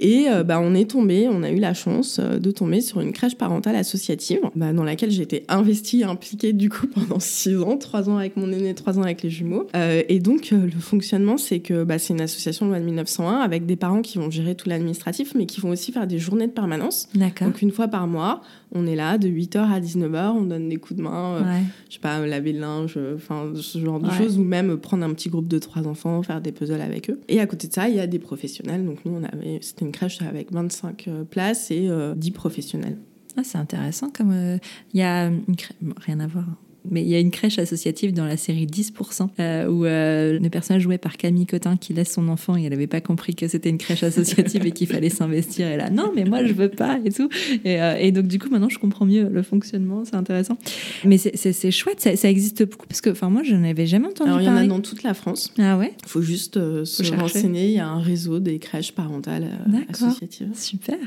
et 0.00 0.26
euh, 0.28 0.44
bah, 0.44 0.60
on 0.60 0.74
est 0.74 0.90
tombé, 0.90 1.28
on 1.30 1.42
a 1.42 1.50
eu 1.50 1.58
la 1.58 1.74
chance 1.74 2.18
euh, 2.18 2.38
de 2.38 2.50
tomber 2.50 2.80
sur 2.80 3.00
une 3.00 3.12
crèche 3.12 3.34
parentale 3.34 3.76
associative 3.76 4.40
bah, 4.56 4.72
dans 4.72 4.84
laquelle 4.84 5.10
j'ai 5.10 5.22
été 5.22 5.44
investie, 5.48 6.04
impliquée 6.04 6.54
du 6.54 6.70
coup 6.70 6.86
pendant 6.94 7.20
six 7.20 7.56
ans, 7.56 7.76
trois 7.76 8.08
ans 8.08 8.16
avec 8.16 8.36
mon 8.36 8.50
aîné, 8.50 8.74
trois 8.74 8.98
ans 8.98 9.02
avec 9.02 9.22
les 9.22 9.30
jumeaux. 9.30 9.66
et 9.74 10.20
donc, 10.20 10.50
le 10.52 10.80
fonctionnement, 10.80 11.36
c'est 11.36 11.60
que 11.60 11.84
bah, 11.84 11.98
c'est 11.98 12.14
une 12.14 12.20
association 12.20 12.66
de 12.66 12.70
loi 12.70 12.80
de 12.80 12.84
1901 12.84 13.40
avec 13.40 13.66
des 13.66 13.76
parents 13.76 14.00
qui 14.00 14.16
vont 14.18 14.30
gérer 14.30 14.54
tout 14.54 14.68
l'administratif, 14.68 15.34
mais 15.34 15.44
qui 15.44 15.60
vont 15.60 15.70
aussi 15.70 15.92
faire 15.92 16.06
des 16.06 16.18
journées 16.18 16.46
de 16.46 16.52
permanence. 16.52 17.08
D'accord. 17.14 17.48
Donc, 17.48 17.60
une 17.60 17.72
fois 17.72 17.88
par 17.88 18.06
mois, 18.06 18.42
on 18.74 18.86
est 18.86 18.96
là 18.96 19.18
de 19.18 19.28
8h 19.28 19.58
à 19.58 19.80
19h, 19.80 20.30
on 20.30 20.42
donne 20.42 20.68
des 20.68 20.76
coups 20.76 20.98
de 20.98 21.02
main, 21.02 21.36
euh, 21.36 21.60
je 21.88 21.94
sais 21.94 22.00
pas, 22.00 22.24
laver 22.26 22.52
le 22.52 22.60
linge, 22.60 22.94
euh, 22.96 23.16
enfin 23.16 23.52
ce 23.54 23.78
genre 23.78 24.00
de 24.00 24.10
choses, 24.10 24.38
ou 24.38 24.44
même 24.44 24.76
prendre 24.78 25.04
un 25.04 25.12
petit 25.12 25.28
groupe 25.28 25.48
de 25.48 25.58
trois 25.58 25.86
enfants, 25.86 26.22
faire 26.22 26.40
des 26.40 26.52
puzzles 26.52 26.80
avec 26.80 27.10
eux. 27.10 27.20
Et 27.28 27.40
à 27.40 27.46
côté 27.46 27.68
de 27.68 27.72
ça, 27.72 27.88
il 27.88 27.96
y 27.96 28.00
a 28.00 28.06
des 28.06 28.18
professionnels. 28.18 28.84
Donc 28.84 29.04
nous, 29.04 29.12
on 29.12 29.24
avait, 29.24 29.58
c'était 29.60 29.84
une 29.84 29.92
crèche 29.92 30.22
avec 30.22 30.52
25 30.52 31.08
euh, 31.08 31.24
places 31.24 31.70
et 31.70 31.88
10 32.16 32.30
professionnels. 32.30 32.96
Ah, 33.36 33.42
c'est 33.44 33.58
intéressant 33.58 34.10
comme 34.10 34.58
il 34.92 35.00
y 35.00 35.02
a 35.02 35.26
une 35.26 35.56
crèche, 35.56 35.76
rien 36.04 36.20
à 36.20 36.26
voir. 36.26 36.44
Hein 36.48 36.56
mais 36.90 37.02
il 37.02 37.08
y 37.08 37.14
a 37.14 37.20
une 37.20 37.30
crèche 37.30 37.58
associative 37.58 38.12
dans 38.12 38.24
la 38.24 38.36
série 38.36 38.66
10% 38.66 39.28
euh, 39.38 39.66
où 39.68 39.84
euh, 39.84 40.38
le 40.38 40.50
personnage 40.50 40.82
joué 40.82 40.98
par 40.98 41.16
Camille 41.16 41.46
Cotin 41.46 41.76
qui 41.76 41.92
laisse 41.92 42.12
son 42.12 42.28
enfant 42.28 42.56
et 42.56 42.64
elle 42.64 42.70
n'avait 42.70 42.86
pas 42.86 43.00
compris 43.00 43.34
que 43.34 43.46
c'était 43.48 43.70
une 43.70 43.78
crèche 43.78 44.02
associative 44.02 44.66
et 44.66 44.72
qu'il 44.72 44.88
fallait 44.88 45.10
s'investir. 45.10 45.68
Et 45.68 45.76
là, 45.76 45.90
non, 45.90 46.12
mais 46.14 46.24
moi 46.24 46.44
je 46.44 46.52
veux 46.52 46.68
pas 46.68 46.98
et 47.04 47.10
tout. 47.10 47.28
Et, 47.64 47.80
euh, 47.80 47.96
et, 47.98 48.12
donc 48.12 48.26
du 48.26 48.38
coup 48.38 48.48
maintenant 48.50 48.68
je 48.68 48.78
comprends 48.78 49.06
mieux 49.06 49.28
le 49.28 49.42
fonctionnement, 49.42 50.04
c'est 50.04 50.16
intéressant. 50.16 50.58
Mais 51.04 51.18
c'est 51.18 51.70
chouette, 51.70 52.00
ça, 52.00 52.28
existe 52.28 52.64
beaucoup 52.64 52.86
parce 52.86 53.00
que 53.00 53.10
enfin 53.10 53.30
moi 53.30 53.42
je 53.44 53.54
n'avais 53.54 53.86
jamais 53.86 54.08
entendu 54.08 54.30
Alors, 54.30 54.44
parler. 54.44 54.62
Il 54.62 54.68
y 54.68 54.70
en 54.70 54.74
a 54.74 54.76
dans 54.76 54.82
toute 54.82 55.02
la 55.02 55.14
France. 55.14 55.52
Ah 55.58 55.78
ouais? 55.78 55.94
Il 56.02 56.08
faut 56.08 56.22
juste 56.22 56.54
se 56.84 57.14
renseigner. 57.14 57.66
Il 57.66 57.72
y 57.72 57.78
a 57.78 57.88
un 57.88 58.00
réseau 58.00 58.40
des 58.40 58.58
crèches 58.58 58.92
parentales 58.92 59.48
associatives. 59.88 60.50
Super. 60.54 60.98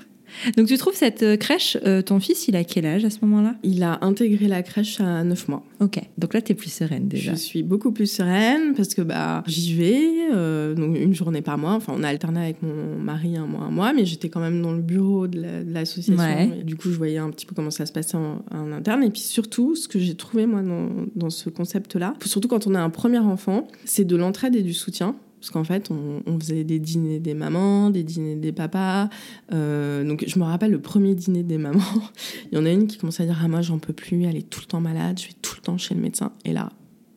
Donc 0.57 0.67
tu 0.67 0.77
trouves 0.77 0.95
cette 0.95 1.23
euh, 1.23 1.37
crèche, 1.37 1.77
euh, 1.85 2.01
ton 2.01 2.19
fils, 2.19 2.47
il 2.47 2.55
a 2.55 2.63
quel 2.63 2.85
âge 2.85 3.05
à 3.05 3.09
ce 3.09 3.19
moment-là? 3.23 3.55
Il 3.63 3.83
a 3.83 3.99
intégré 4.01 4.47
la 4.47 4.63
crèche 4.63 4.99
à 4.99 5.23
9 5.23 5.47
mois. 5.47 5.63
Ok, 5.79 5.99
donc 6.17 6.33
là 6.33 6.41
tu 6.41 6.51
es 6.51 6.55
plus 6.55 6.71
sereine 6.71 7.07
déjà. 7.07 7.31
Je 7.33 7.37
suis 7.37 7.63
beaucoup 7.63 7.91
plus 7.91 8.07
sereine 8.07 8.73
parce 8.75 8.93
que 8.93 9.01
bah, 9.01 9.43
j'y 9.47 9.73
vais, 9.73 10.29
euh, 10.33 10.73
donc 10.73 10.97
une 10.97 11.13
journée 11.13 11.41
par 11.41 11.57
mois. 11.57 11.73
Enfin, 11.73 11.93
on 11.95 12.03
a 12.03 12.07
alterné 12.07 12.41
avec 12.41 12.61
mon 12.61 12.97
mari 12.97 13.37
un 13.37 13.45
mois, 13.45 13.63
un 13.63 13.71
mois, 13.71 13.93
mais 13.93 14.05
j'étais 14.05 14.29
quand 14.29 14.39
même 14.39 14.61
dans 14.61 14.73
le 14.73 14.81
bureau 14.81 15.27
de 15.27 15.41
l'association. 15.67 16.51
Du 16.63 16.75
coup, 16.75 16.89
je 16.89 16.97
voyais 16.97 17.17
un 17.17 17.29
petit 17.29 17.45
peu 17.45 17.55
comment 17.55 17.71
ça 17.71 17.85
se 17.85 17.91
passait 17.91 18.17
en, 18.17 18.43
interne. 18.71 19.03
Et 19.03 19.09
puis 19.09 19.21
surtout, 19.21 19.75
ce 19.75 19.87
que 19.87 19.99
j'ai 19.99 20.15
trouvé 20.15 20.45
moi 20.45 20.61
dans, 20.61 20.89
dans 21.15 21.29
ce 21.29 21.49
concept-là, 21.49 22.15
surtout 22.25 22.47
quand 22.47 22.67
on 22.67 22.75
a 22.75 22.79
un 22.79 22.89
premier 22.89 23.19
enfant, 23.19 23.67
c'est 23.85 24.05
de 24.05 24.15
l'entraide 24.15 24.55
et 24.55 24.63
du 24.63 24.73
soutien. 24.73 25.15
Parce 25.45 25.53
qu'en 25.53 25.63
fait, 25.63 25.91
on, 25.91 26.39
faisait 26.39 26.63
des 26.63 26.79
dîners 26.79 27.19
des 27.19 27.35
mamans, 27.35 27.91
des 27.91 28.01
dîners 28.01 28.35
des 28.35 28.51
papas. 28.51 29.09
Euh, 29.53 30.03
donc, 30.03 30.23
je 30.25 30.39
me 30.39 30.43
rappelle 30.43 30.71
le 30.71 30.81
premier 30.81 31.13
dîner 31.13 31.43
des 31.43 31.59
mamans. 31.59 31.83
Il 32.51 32.57
y 32.57 32.57
en 32.59 32.65
a 32.65 32.71
une 32.71 32.87
qui 32.87 32.97
commençait 32.97 33.21
à 33.21 33.25
dire 33.27 33.39
Ah, 33.43 33.47
moi, 33.47 33.61
j'en 33.61 33.77
peux 33.77 33.93
plus, 33.93 34.23
elle 34.23 34.37
est 34.37 34.49
tout 34.49 34.61
le 34.61 34.65
temps 34.65 34.81
malade, 34.81 35.19
je 35.19 35.27
vais 35.27 35.35
tout 35.43 35.53
le 35.57 35.61
temps 35.61 35.77
chez 35.77 35.93
le 35.93 36.01
médecin. 36.01 36.31
Et 36.45 36.51
là, 36.51 36.71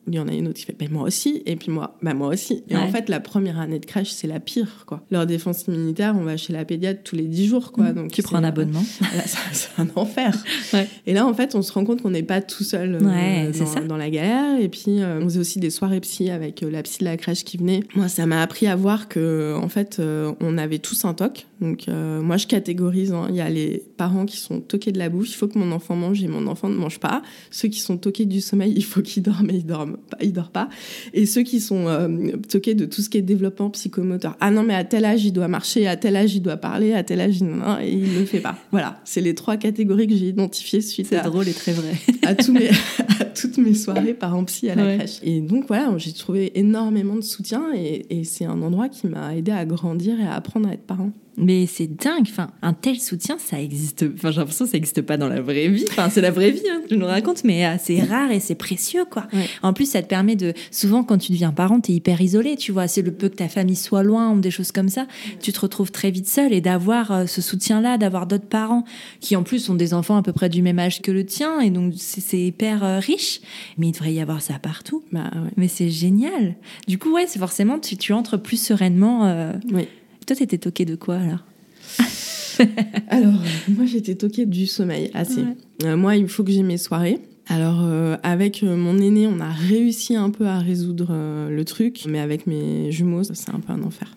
il 0.09 0.15
y 0.15 0.19
en 0.19 0.27
a 0.27 0.33
une 0.33 0.47
autre 0.47 0.57
qui 0.57 0.65
fait 0.65 0.75
ben 0.77 0.89
moi 0.91 1.03
aussi. 1.03 1.43
Et 1.45 1.55
puis 1.55 1.71
moi 1.71 1.97
ben 2.01 2.13
moi 2.13 2.29
aussi. 2.29 2.63
Et 2.69 2.75
en 2.75 2.87
fait 2.89 3.09
la 3.09 3.19
première 3.19 3.59
année 3.59 3.79
de 3.79 3.85
crèche 3.85 4.11
c'est 4.11 4.27
la 4.27 4.39
pire 4.39 4.83
quoi. 4.85 5.03
Leur 5.11 5.25
défense 5.25 5.65
immunitaire 5.67 6.15
on 6.17 6.23
va 6.23 6.37
chez 6.37 6.53
la 6.53 6.65
pédiatre 6.65 7.01
tous 7.03 7.15
les 7.15 7.27
10 7.27 7.47
jours 7.47 7.71
quoi. 7.71 7.91
Mmh. 7.91 7.93
donc 7.93 8.11
tu 8.11 8.21
prends 8.23 8.37
un 8.37 8.43
abonnement. 8.43 8.83
c'est 9.51 9.69
un 9.77 9.87
enfer. 9.95 10.35
Et 11.05 11.13
là 11.13 11.25
en 11.25 11.33
fait 11.33 11.55
on 11.55 11.61
se 11.61 11.71
rend 11.71 11.85
compte 11.85 12.01
qu'on 12.01 12.11
n'est 12.11 12.23
pas 12.23 12.41
tout 12.41 12.63
seul 12.63 12.95
euh, 13.01 13.51
dans, 13.51 13.85
dans, 13.85 13.97
la 13.97 14.09
galère. 14.09 14.59
Et 14.59 14.69
puis 14.69 15.01
euh, 15.01 15.19
on 15.21 15.25
faisait 15.25 15.39
aussi 15.39 15.59
des 15.59 15.69
soirées 15.69 15.99
psy 16.01 16.29
avec 16.29 16.63
euh, 16.63 16.71
la 16.71 16.83
psy 16.83 16.99
de 16.99 17.05
la 17.05 17.17
crèche 17.17 17.43
qui 17.43 17.57
venait. 17.57 17.83
Moi 17.95 18.07
ça 18.07 18.25
m'a 18.25 18.41
appris 18.41 18.67
à 18.67 18.75
voir 18.75 19.07
que 19.07 19.55
en 19.55 19.69
fait 19.69 20.01
on 20.39 20.57
avait 20.57 20.79
tous 20.79 21.05
un 21.05 21.13
toc. 21.13 21.47
Donc 21.61 21.87
moi 21.87 22.37
je 22.37 22.47
catégorise 22.47 23.11
hein. 23.11 23.27
il 23.29 23.35
y 23.35 23.41
a 23.41 23.49
les 23.49 23.83
parents 23.97 24.25
qui 24.25 24.37
sont 24.37 24.59
toqués 24.61 24.91
de 24.91 24.99
la 24.99 25.09
bouffe. 25.09 25.29
Il 25.29 25.35
faut 25.35 25.47
que 25.47 25.57
mon 25.57 25.71
enfant 25.71 25.95
mange 25.95 26.23
et 26.23 26.27
mon 26.27 26.47
enfant 26.47 26.69
ne 26.69 26.75
mange 26.75 26.99
pas. 26.99 27.21
Ceux 27.51 27.67
qui 27.67 27.79
sont 27.79 27.97
toqués 27.97 28.25
du 28.25 28.41
sommeil 28.41 28.73
il 28.75 28.83
faut 28.83 29.01
qu'ils 29.01 29.23
dorment 29.23 29.49
et 29.49 29.55
ils 29.55 29.65
dorment 29.65 29.97
il 30.21 30.33
dort 30.33 30.51
pas. 30.51 30.69
Et 31.13 31.25
ceux 31.25 31.43
qui 31.43 31.59
sont 31.59 31.87
euh, 31.87 32.31
toqués 32.49 32.75
de 32.75 32.85
tout 32.85 33.01
ce 33.01 33.09
qui 33.09 33.17
est 33.17 33.21
développement 33.21 33.69
psychomoteur. 33.69 34.35
Ah 34.39 34.51
non, 34.51 34.63
mais 34.63 34.73
à 34.73 34.83
tel 34.83 35.05
âge, 35.05 35.25
il 35.25 35.31
doit 35.31 35.47
marcher, 35.47 35.87
à 35.87 35.97
tel 35.97 36.15
âge, 36.15 36.35
il 36.35 36.41
doit 36.41 36.57
parler, 36.57 36.93
à 36.93 37.03
tel 37.03 37.21
âge, 37.21 37.37
il... 37.39 37.47
Et 37.81 37.91
il 37.91 38.19
le 38.19 38.25
fait 38.25 38.39
pas. 38.39 38.57
Voilà, 38.71 38.99
c'est 39.03 39.21
les 39.21 39.33
trois 39.33 39.57
catégories 39.57 40.07
que 40.07 40.15
j'ai 40.15 40.27
identifiées 40.27 40.81
suite 40.81 41.07
C'est 41.07 41.23
drôle 41.23 41.47
et 41.47 41.53
très 41.53 41.71
vrai. 41.71 41.93
à, 42.25 42.35
tous 42.35 42.53
mes, 42.53 42.69
à 43.19 43.25
toutes 43.25 43.57
mes 43.57 43.73
soirées 43.73 44.13
parents 44.13 44.43
psy 44.45 44.69
à 44.69 44.75
la 44.75 44.95
crèche. 44.95 45.19
Et 45.23 45.41
donc 45.41 45.65
voilà, 45.67 45.91
j'ai 45.97 46.13
trouvé 46.13 46.57
énormément 46.57 47.15
de 47.15 47.21
soutien 47.21 47.63
et, 47.75 48.05
et 48.09 48.23
c'est 48.23 48.45
un 48.45 48.61
endroit 48.61 48.89
qui 48.89 49.07
m'a 49.07 49.35
aidé 49.35 49.51
à 49.51 49.65
grandir 49.65 50.19
et 50.19 50.25
à 50.25 50.35
apprendre 50.35 50.69
à 50.69 50.73
être 50.73 50.85
parent. 50.85 51.11
Mais 51.39 51.65
c'est 51.67 51.87
dingue. 51.87 52.27
Enfin, 52.29 52.51
un 52.61 52.73
tel 52.73 52.99
soutien, 52.99 53.37
ça 53.39 53.61
existe. 53.61 54.05
Enfin, 54.13 54.31
j'ai 54.31 54.39
l'impression 54.39 54.65
que 54.65 54.71
ça 54.71 54.77
n'existe 54.77 55.01
pas 55.01 55.15
dans 55.15 55.29
la 55.29 55.41
vraie 55.41 55.69
vie. 55.69 55.85
Enfin, 55.89 56.09
c'est 56.09 56.21
la 56.21 56.31
vraie 56.31 56.51
vie, 56.51 56.69
hein, 56.69 56.81
tu 56.87 56.97
nous 56.97 57.05
racontes, 57.05 57.45
mais 57.45 57.65
euh, 57.65 57.75
c'est 57.81 58.01
rare 58.01 58.31
et 58.31 58.41
c'est 58.41 58.55
précieux, 58.55 59.05
quoi. 59.09 59.25
Ouais. 59.31 59.45
En 59.63 59.71
plus, 59.71 59.89
ça 59.89 60.01
te 60.01 60.07
permet 60.07 60.35
de. 60.35 60.53
Souvent, 60.69 61.03
quand 61.03 61.17
tu 61.17 61.31
deviens 61.31 61.51
parent, 61.51 61.79
t'es 61.79 61.93
hyper 61.93 62.19
isolé, 62.19 62.57
tu 62.57 62.73
vois. 62.73 62.87
C'est 62.87 63.01
le 63.01 63.13
peu 63.13 63.29
que 63.29 63.35
ta 63.35 63.47
famille 63.47 63.77
soit 63.77 64.03
loin 64.03 64.31
ou 64.31 64.41
des 64.41 64.51
choses 64.51 64.73
comme 64.73 64.89
ça. 64.89 65.07
Tu 65.41 65.53
te 65.53 65.59
retrouves 65.61 65.91
très 65.91 66.11
vite 66.11 66.27
seul 66.27 66.51
et 66.51 66.59
d'avoir 66.59 67.11
euh, 67.11 67.25
ce 67.25 67.41
soutien-là, 67.41 67.97
d'avoir 67.97 68.27
d'autres 68.27 68.47
parents 68.47 68.83
qui, 69.21 69.37
en 69.37 69.43
plus, 69.43 69.69
ont 69.69 69.75
des 69.75 69.93
enfants 69.93 70.17
à 70.17 70.21
peu 70.21 70.33
près 70.33 70.49
du 70.49 70.61
même 70.61 70.79
âge 70.79 71.01
que 71.01 71.11
le 71.11 71.25
tien 71.25 71.61
et 71.61 71.69
donc 71.69 71.93
c'est 71.97 72.21
c'est 72.21 72.39
hyper 72.39 72.83
euh, 72.83 72.99
riche. 72.99 73.39
Mais 73.77 73.87
il 73.87 73.91
devrait 73.93 74.13
y 74.13 74.19
avoir 74.19 74.41
ça 74.41 74.59
partout. 74.59 75.03
Bah 75.13 75.31
ouais. 75.33 75.51
Mais 75.55 75.69
c'est 75.69 75.89
génial. 75.89 76.55
Du 76.87 76.97
coup, 76.97 77.13
ouais, 77.13 77.25
c'est 77.27 77.39
forcément, 77.39 77.79
tu, 77.79 77.95
tu 77.95 78.11
entres 78.11 78.37
plus 78.37 78.61
sereinement. 78.61 79.53
Oui. 79.71 79.87
Toi, 80.29 80.35
t'étais 80.35 80.59
toqué 80.59 80.85
de 80.85 80.93
quoi 80.93 81.15
alors 81.15 81.43
Alors, 83.09 83.41
moi, 83.67 83.87
j'étais 83.87 84.13
toquée 84.13 84.45
du 84.45 84.67
sommeil 84.67 85.09
assez. 85.15 85.41
Ouais. 85.41 85.57
Euh, 85.85 85.97
moi, 85.97 86.17
il 86.17 86.27
faut 86.27 86.43
que 86.43 86.51
j'ai 86.51 86.61
mes 86.61 86.77
soirées. 86.77 87.19
Alors, 87.47 87.81
euh, 87.83 88.15
avec 88.21 88.61
euh, 88.61 88.75
mon 88.75 88.99
aîné, 88.99 89.25
on 89.25 89.39
a 89.39 89.49
réussi 89.49 90.15
un 90.15 90.29
peu 90.29 90.45
à 90.45 90.59
résoudre 90.59 91.07
euh, 91.09 91.49
le 91.49 91.65
truc, 91.65 92.03
mais 92.07 92.19
avec 92.19 92.45
mes 92.45 92.91
jumeaux, 92.91 93.23
c'est 93.23 93.49
un 93.49 93.59
peu 93.59 93.73
un 93.73 93.81
enfer. 93.81 94.13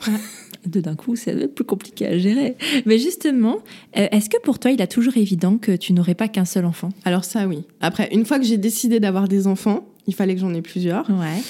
De 0.66 0.82
d'un 0.82 0.96
coup, 0.96 1.16
c'est 1.16 1.48
plus 1.48 1.64
compliqué 1.64 2.06
à 2.06 2.18
gérer. 2.18 2.56
Mais 2.84 2.98
justement, 2.98 3.56
euh, 3.96 4.06
est-ce 4.12 4.28
que 4.28 4.38
pour 4.42 4.58
toi, 4.58 4.70
il 4.70 4.82
a 4.82 4.86
toujours 4.86 5.16
évident 5.16 5.56
que 5.56 5.74
tu 5.74 5.94
n'aurais 5.94 6.14
pas 6.14 6.28
qu'un 6.28 6.44
seul 6.44 6.66
enfant? 6.66 6.90
Alors 7.06 7.24
ça, 7.24 7.48
oui. 7.48 7.64
Après, 7.80 8.10
une 8.12 8.26
fois 8.26 8.38
que 8.38 8.44
j'ai 8.44 8.58
décidé 8.58 9.00
d'avoir 9.00 9.28
des 9.28 9.46
enfants, 9.46 9.86
il 10.06 10.14
fallait 10.14 10.34
que 10.34 10.40
j'en 10.40 10.54
ai 10.54 10.62
plusieurs. 10.62 11.08
Ouais. 11.10 11.40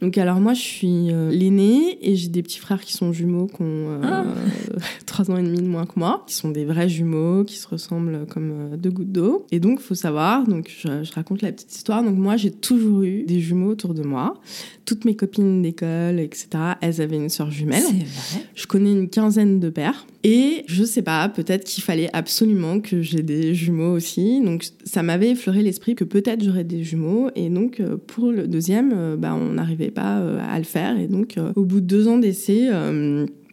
Donc 0.00 0.16
alors 0.16 0.40
moi, 0.40 0.54
je 0.54 0.62
suis 0.62 1.10
euh, 1.12 1.30
l'aînée 1.30 1.98
et 2.00 2.16
j'ai 2.16 2.28
des 2.28 2.42
petits 2.42 2.58
frères 2.58 2.80
qui 2.80 2.94
sont 2.94 3.12
jumeaux, 3.12 3.46
qui 3.48 3.60
ont 3.60 4.00
Ah. 4.02 4.24
euh, 4.24 4.78
trois 5.06 5.30
ans 5.30 5.36
et 5.36 5.42
demi 5.42 5.58
de 5.58 5.66
moins 5.66 5.84
que 5.84 5.92
moi, 5.98 6.24
qui 6.26 6.34
sont 6.34 6.48
des 6.48 6.64
vrais 6.64 6.88
jumeaux, 6.88 7.44
qui 7.44 7.56
se 7.56 7.68
ressemblent 7.68 8.24
comme 8.30 8.50
euh, 8.72 8.76
deux 8.78 8.88
gouttes 8.90 9.12
d'eau. 9.12 9.44
Et 9.52 9.60
donc, 9.60 9.78
faut 9.80 9.94
savoir, 9.94 10.46
donc 10.46 10.70
je, 10.74 11.04
je 11.04 11.12
raconte 11.12 11.42
la 11.42 11.52
petite 11.52 11.74
histoire. 11.74 12.02
Donc 12.02 12.16
moi, 12.16 12.38
j'ai 12.38 12.50
toujours 12.50 13.02
eu 13.02 13.24
des 13.24 13.40
jumeaux 13.40 13.72
autour 13.72 13.92
de 13.92 14.02
moi. 14.02 14.40
Toutes 14.86 15.04
mes 15.04 15.14
copines 15.16 15.60
d'école, 15.60 16.18
etc., 16.18 16.48
elles 16.80 17.02
avaient 17.02 17.16
une 17.16 17.28
sœur 17.28 17.50
jumelle. 17.50 17.82
C'est 17.82 17.92
vrai. 18.38 18.46
Je 18.54 18.66
connais 18.66 18.92
une 18.92 19.10
quinzaine 19.10 19.60
de 19.60 19.68
pères. 19.68 20.06
Et 20.22 20.64
je 20.66 20.84
sais 20.84 21.00
pas, 21.02 21.28
peut-être 21.30 21.64
qu'il 21.64 21.82
fallait 21.82 22.10
absolument 22.12 22.80
que 22.80 23.00
j'ai 23.00 23.22
des 23.22 23.54
jumeaux 23.54 23.92
aussi. 23.94 24.42
Donc 24.44 24.66
ça 24.84 25.02
m'avait 25.02 25.30
effleuré 25.30 25.62
l'esprit 25.62 25.94
que 25.94 26.04
peut-être 26.04 26.44
j'aurais 26.44 26.64
des 26.64 26.84
jumeaux. 26.84 27.30
Et 27.36 27.48
donc 27.48 27.80
euh, 27.80 27.96
pour 27.96 28.30
le 28.30 28.46
deuxième, 28.46 28.92
euh, 28.94 29.16
bah, 29.16 29.34
on 29.34 29.54
n'arrivait 29.54 29.90
pas 29.90 30.18
euh, 30.18 30.38
à 30.46 30.58
le 30.58 30.64
faire. 30.64 30.98
Et 31.00 31.06
donc 31.06 31.36
au 31.56 31.64
bout 31.64 31.80
de 31.80 31.86
deux 31.86 32.06
ans 32.06 32.18
d'essai, 32.18 32.68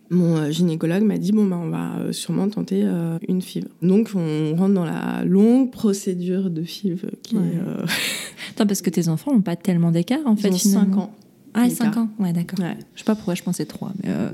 mon 0.10 0.50
gynécologue 0.52 1.04
m'a 1.04 1.18
dit 1.18 1.32
bon 1.34 1.46
bah 1.46 1.60
on 1.62 1.70
va 1.70 2.14
sûrement 2.14 2.48
tenter 2.50 2.82
euh, 2.84 3.18
une 3.28 3.42
FIV. 3.42 3.66
Donc 3.82 4.12
on 4.16 4.56
rentre 4.56 4.74
dans 4.74 4.86
la 4.86 5.24
longue 5.26 5.72
procédure 5.72 6.50
de 6.50 6.64
FIV 6.64 7.06
qui 7.24 7.36
Ouais. 7.36 7.42
est 7.44 7.58
euh, 7.58 7.86
Attends, 8.52 8.66
parce 8.68 8.82
que 8.82 8.90
tes 8.90 9.08
enfants 9.10 9.34
n'ont 9.34 9.42
pas 9.42 9.56
tellement 9.56 9.92
d'écart, 9.92 10.20
en 10.26 10.36
fait, 10.36 10.48
ils 10.50 10.54
ont 10.54 10.58
finalement. 10.58 10.94
cinq 10.94 10.98
ans. 11.02 11.12
Ah, 11.58 11.68
d'écart. 11.68 11.94
5 11.94 11.98
ans 11.98 12.10
Ouais, 12.20 12.34
d'accord. 12.34 12.60
Ouais. 12.60 12.78
Je 12.94 13.00
sais 13.00 13.06
pas 13.06 13.16
pourquoi 13.16 13.36
je 13.36 13.44
pensais 13.44 13.66
3, 13.66 13.92
mais... 14.04 14.10
euh, 14.10 14.30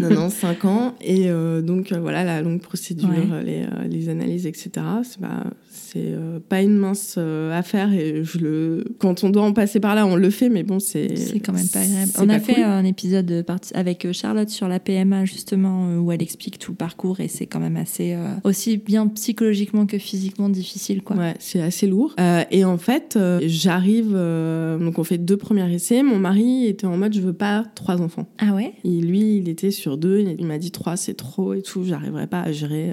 non, 0.00 0.10
non, 0.10 0.30
5 0.30 0.64
ans. 0.64 0.94
Et 1.00 1.30
euh, 1.30 1.62
donc, 1.62 1.90
euh, 1.92 1.98
voilà, 2.00 2.22
la 2.24 2.42
longue 2.42 2.60
procédure, 2.60 3.08
Ouais. 3.08 3.28
euh, 3.32 3.42
les, 3.42 3.62
euh, 3.64 3.88
les 3.88 4.08
analyses, 4.08 4.46
etc. 4.46 4.70
C'est 5.02 5.20
pas, 5.20 5.44
c'est, 5.92 6.02
euh, 6.04 6.38
pas 6.40 6.62
une 6.62 6.76
mince 6.76 7.16
euh, 7.18 7.56
affaire. 7.56 7.92
Et 7.92 8.22
je 8.24 8.38
le... 8.38 8.84
quand 8.98 9.24
on 9.24 9.30
doit 9.30 9.42
en 9.42 9.52
passer 9.52 9.80
par 9.80 9.94
là, 9.94 10.06
on 10.06 10.16
le 10.16 10.30
fait, 10.30 10.48
mais 10.48 10.62
bon, 10.62 10.78
c'est. 10.78 11.16
C'est 11.16 11.40
quand 11.40 11.52
même 11.52 11.68
pas 11.68 11.80
agréable. 11.80 12.12
On 12.18 12.28
a 12.28 12.38
fait 12.38 12.54
cool. 12.54 12.64
un 12.64 12.84
épisode 12.84 13.44
avec 13.74 14.04
euh, 14.04 14.12
Charlotte 14.12 14.48
sur 14.48 14.68
la 14.68 14.80
PMA, 14.80 15.24
justement, 15.24 15.96
où 15.96 16.12
elle 16.12 16.22
explique 16.22 16.58
tout 16.58 16.72
le 16.72 16.76
parcours 16.76 17.20
et 17.20 17.28
c'est 17.28 17.46
quand 17.46 17.60
même 17.60 17.76
assez, 17.76 18.14
euh, 18.14 18.34
aussi 18.44 18.76
bien 18.76 19.06
psychologiquement 19.08 19.86
que 19.86 19.98
physiquement 19.98 20.48
difficile, 20.48 21.02
quoi. 21.02 21.16
Ouais, 21.16 21.34
c'est 21.38 21.60
assez 21.60 21.86
lourd. 21.86 22.14
Euh, 22.20 22.44
et 22.50 22.64
en 22.64 22.78
fait, 22.78 23.16
euh, 23.16 23.40
j'arrive. 23.42 24.12
donc, 24.12 24.98
on 24.98 25.04
fait 25.04 25.18
deux 25.18 25.36
premiers 25.36 25.72
essais. 25.72 26.02
Mon 26.02 26.18
mari 26.18 26.66
était 26.66 26.86
en 26.86 26.96
mode 26.96 27.14
je 27.14 27.20
veux 27.20 27.32
pas 27.32 27.64
trois 27.74 28.00
enfants. 28.00 28.26
Ah 28.38 28.54
ouais? 28.54 28.74
Et 28.84 29.00
lui, 29.00 29.38
il 29.38 29.48
était 29.48 29.70
sur 29.70 29.96
deux. 29.96 30.20
Il 30.38 30.46
m'a 30.46 30.58
dit 30.58 30.70
trois, 30.70 30.96
c'est 30.96 31.14
trop 31.14 31.54
et 31.54 31.62
tout. 31.62 31.84
J'arriverai 31.84 32.26
pas 32.26 32.42
à 32.42 32.52
gérer 32.52 32.92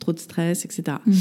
trop 0.00 0.12
de 0.12 0.18
stress, 0.18 0.64
etc. 0.64 0.96
Mhm. 1.06 1.14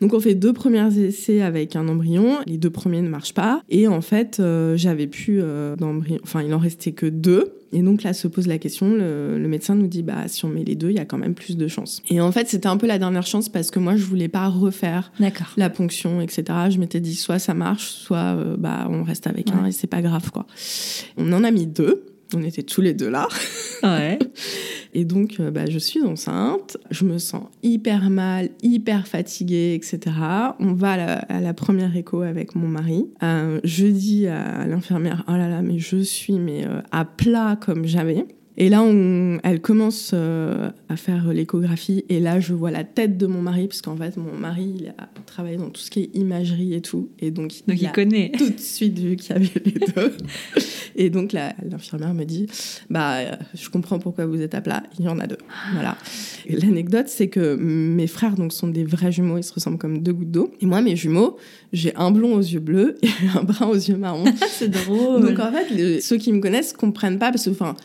Donc 0.00 0.14
on 0.14 0.20
fait 0.20 0.34
deux 0.34 0.52
premiers 0.52 0.96
essais 0.98 1.42
avec 1.42 1.74
un 1.74 1.88
embryon, 1.88 2.38
les 2.46 2.58
deux 2.58 2.70
premiers 2.70 3.02
ne 3.02 3.08
marchent 3.08 3.34
pas, 3.34 3.62
et 3.68 3.88
en 3.88 4.00
fait 4.00 4.38
euh, 4.38 4.76
j'avais 4.76 5.08
plus 5.08 5.40
euh, 5.42 5.74
d'embryon, 5.74 6.18
enfin 6.22 6.42
il 6.42 6.54
en 6.54 6.58
restait 6.58 6.92
que 6.92 7.06
deux, 7.06 7.52
et 7.72 7.82
donc 7.82 8.02
là 8.02 8.12
se 8.12 8.28
pose 8.28 8.46
la 8.46 8.58
question, 8.58 8.94
le, 8.94 9.38
le 9.38 9.48
médecin 9.48 9.74
nous 9.74 9.88
dit 9.88 10.02
bah 10.02 10.28
si 10.28 10.44
on 10.44 10.48
met 10.48 10.64
les 10.64 10.76
deux, 10.76 10.90
il 10.90 10.96
y 10.96 11.00
a 11.00 11.04
quand 11.04 11.18
même 11.18 11.34
plus 11.34 11.56
de 11.56 11.66
chances. 11.66 12.02
Et 12.08 12.20
en 12.20 12.30
fait 12.30 12.48
c'était 12.48 12.68
un 12.68 12.76
peu 12.76 12.86
la 12.86 12.98
dernière 12.98 13.26
chance 13.26 13.48
parce 13.48 13.70
que 13.70 13.78
moi 13.78 13.96
je 13.96 14.04
voulais 14.04 14.28
pas 14.28 14.48
refaire 14.48 15.12
la 15.56 15.70
ponction, 15.70 16.20
etc. 16.20 16.44
Je 16.70 16.78
m'étais 16.78 17.00
dit 17.00 17.14
soit 17.14 17.38
ça 17.38 17.54
marche, 17.54 17.88
soit 17.88 18.36
euh, 18.36 18.56
bah 18.56 18.86
on 18.90 19.02
reste 19.02 19.26
avec 19.26 19.50
un 19.50 19.66
et 19.66 19.72
c'est 19.72 19.86
pas 19.86 20.02
grave 20.02 20.30
quoi. 20.30 20.46
On 21.16 21.32
en 21.32 21.44
a 21.44 21.50
mis 21.50 21.66
deux. 21.66 22.04
On 22.34 22.42
était 22.42 22.62
tous 22.62 22.82
les 22.82 22.92
deux 22.92 23.08
là. 23.08 23.26
Ouais. 23.82 24.18
Et 24.94 25.04
donc, 25.04 25.36
euh, 25.40 25.50
bah, 25.50 25.66
je 25.68 25.78
suis 25.78 26.02
enceinte, 26.02 26.76
je 26.90 27.04
me 27.04 27.18
sens 27.18 27.44
hyper 27.62 28.10
mal, 28.10 28.50
hyper 28.62 29.06
fatiguée, 29.06 29.74
etc. 29.74 30.16
On 30.58 30.72
va 30.72 30.92
à 31.28 31.40
la, 31.40 31.54
première 31.54 31.96
écho 31.96 32.22
avec 32.22 32.54
mon 32.54 32.68
mari. 32.68 33.06
Je 33.20 33.86
dis 33.86 34.26
à 34.26 34.66
l'infirmière, 34.66 35.24
oh 35.28 35.32
là 35.32 35.48
là, 35.48 35.62
mais 35.62 35.78
je 35.78 35.98
suis 35.98 36.38
mais, 36.38 36.66
euh, 36.66 36.80
à 36.90 37.04
plat 37.04 37.56
comme 37.60 37.84
jamais. 37.84 38.26
Et 38.60 38.68
là, 38.68 38.82
on, 38.82 39.38
elle 39.44 39.60
commence 39.60 40.10
euh, 40.14 40.70
à 40.88 40.96
faire 40.96 41.32
l'échographie. 41.32 42.04
Et 42.08 42.18
là, 42.18 42.40
je 42.40 42.54
vois 42.54 42.72
la 42.72 42.82
tête 42.82 43.16
de 43.16 43.26
mon 43.26 43.40
mari, 43.40 43.68
parce 43.68 43.82
qu'en 43.82 43.96
fait, 43.96 44.16
mon 44.16 44.36
mari, 44.36 44.74
il 44.80 44.88
a 44.98 45.08
travaillé 45.26 45.56
dans 45.58 45.70
tout 45.70 45.80
ce 45.80 45.90
qui 45.92 46.00
est 46.00 46.10
imagerie 46.16 46.74
et 46.74 46.80
tout. 46.80 47.08
Et 47.20 47.30
donc, 47.30 47.52
Donc 47.68 47.80
il 47.80 47.86
a 47.86 47.90
connaît. 47.90 48.32
tout 48.36 48.50
de 48.50 48.58
suite 48.58 48.98
vu 48.98 49.14
qu'il 49.14 49.30
y 49.30 49.34
avait 49.36 49.50
les 49.64 49.72
deux. 49.94 50.12
Et 51.00 51.10
donc 51.10 51.32
l'infirmière 51.32 52.12
me 52.12 52.24
dit 52.24 52.46
bah 52.90 53.18
euh, 53.18 53.36
je 53.54 53.68
comprends 53.70 54.00
pourquoi 54.00 54.26
vous 54.26 54.40
êtes 54.40 54.54
à 54.56 54.60
plat, 54.60 54.82
il 54.98 55.04
y 55.04 55.08
en 55.08 55.20
a 55.20 55.28
deux. 55.28 55.36
Voilà. 55.74 55.96
Et 56.46 56.56
L'anecdote 56.56 57.06
c'est 57.06 57.28
que 57.28 57.54
mes 57.54 58.08
frères 58.08 58.34
donc 58.34 58.52
sont 58.52 58.66
des 58.66 58.82
vrais 58.82 59.12
jumeaux, 59.12 59.38
ils 59.38 59.44
se 59.44 59.52
ressemblent 59.52 59.78
comme 59.78 60.02
deux 60.02 60.12
gouttes 60.12 60.32
d'eau. 60.32 60.50
Et 60.60 60.66
moi 60.66 60.80
mes 60.82 60.96
jumeaux, 60.96 61.36
j'ai 61.72 61.94
un 61.94 62.10
blond 62.10 62.34
aux 62.34 62.40
yeux 62.40 62.58
bleus 62.58 62.96
et 63.02 63.08
un 63.38 63.44
brun 63.44 63.66
aux 63.68 63.74
yeux 63.74 63.96
marrons. 63.96 64.24
c'est 64.48 64.70
drôle. 64.70 65.24
donc 65.24 65.38
en 65.38 65.52
fait 65.52 65.70
les- 65.72 66.00
ceux 66.00 66.16
qui 66.16 66.32
me 66.32 66.40
connaissent 66.40 66.72
comprennent 66.72 67.18
pas 67.20 67.30
parce 67.30 67.44
que 67.44 67.50
enfin 67.50 67.76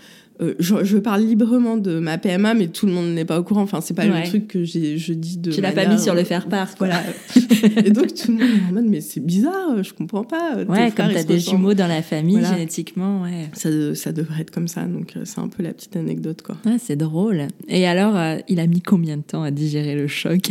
euh, 0.42 0.56
je, 0.60 0.84
je 0.84 0.98
parle 0.98 1.22
librement 1.22 1.78
de 1.78 2.00
ma 2.00 2.18
PMA, 2.18 2.54
mais 2.56 2.68
tout 2.68 2.86
le 2.88 2.92
monde 2.92 3.14
n'est 3.14 3.26
pas 3.26 3.40
au 3.40 3.44
courant. 3.44 3.62
Enfin, 3.62 3.82
c'est 3.82 3.94
pas 3.94 4.06
Ouais. 4.06 4.22
le 4.24 4.28
truc 4.28 4.48
que 4.48 4.64
j'ai, 4.64 4.98
je 4.98 5.14
dis 5.14 5.38
de. 5.38 5.52
tu 5.52 5.62
l'as 5.62 5.72
pas 5.72 5.86
mis 5.86 6.00
sur 6.00 6.14
le 6.16 6.22
euh, 6.22 6.26
faire-part, 6.26 6.76
quoi. 6.76 6.88
Voilà. 6.88 7.04
Et 7.86 7.92
donc 7.92 8.14
tout 8.14 8.32
le 8.32 8.34
monde 8.40 8.50
est 8.50 8.70
en 8.70 8.74
mode, 8.74 8.86
mais 8.86 9.00
c'est 9.02 9.20
bizarre, 9.20 9.82
je 9.84 9.94
comprends 9.94 10.24
pas. 10.24 10.56
Ouais, 10.58 10.66
frères, 10.66 10.96
comme 10.96 11.06
t'as 11.14 11.24
des 11.24 11.36
ressemblent. 11.36 11.58
jumeaux 11.58 11.74
dans 11.76 11.88
la 11.88 12.02
famille, 12.02 12.40
Voilà. 12.40 12.56
génétiquement, 12.56 13.22
ouais. 13.24 13.50
Ça, 13.54 13.70
ça 13.96 14.12
devrait 14.12 14.42
être 14.42 14.52
comme 14.52 14.68
ça, 14.68 14.84
donc 14.86 15.14
euh, 15.16 15.22
c'est 15.24 15.40
un 15.40 15.48
peu 15.48 15.64
la 15.64 15.72
petite 15.74 15.96
anecdote 15.96 16.42
quoi. 16.42 16.58
Ah, 16.66 16.76
c'est 16.80 16.96
drôle. 16.96 17.48
Et 17.70 17.86
alors, 17.88 18.18
euh, 18.18 18.38
il 18.50 18.60
a 18.60 18.68
mis 18.68 18.82
combien 18.82 19.18
de 19.18 19.22
temps 19.24 19.44
à 19.44 19.52
digérer 19.52 19.96
le 19.96 20.08
choc? 20.08 20.50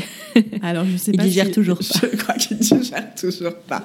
Alors 0.62 0.84
je 0.84 0.96
sais 0.96 1.10
Il 1.12 1.16
pas. 1.18 1.24
digère 1.24 1.46
si- 1.46 1.52
toujours 1.52 1.78
pas. 1.78 2.08
Je 2.12 2.16
crois 2.16 2.34
qu'il 2.36 2.56
digère 2.58 3.14
toujours 3.14 3.54
pas. 3.68 3.84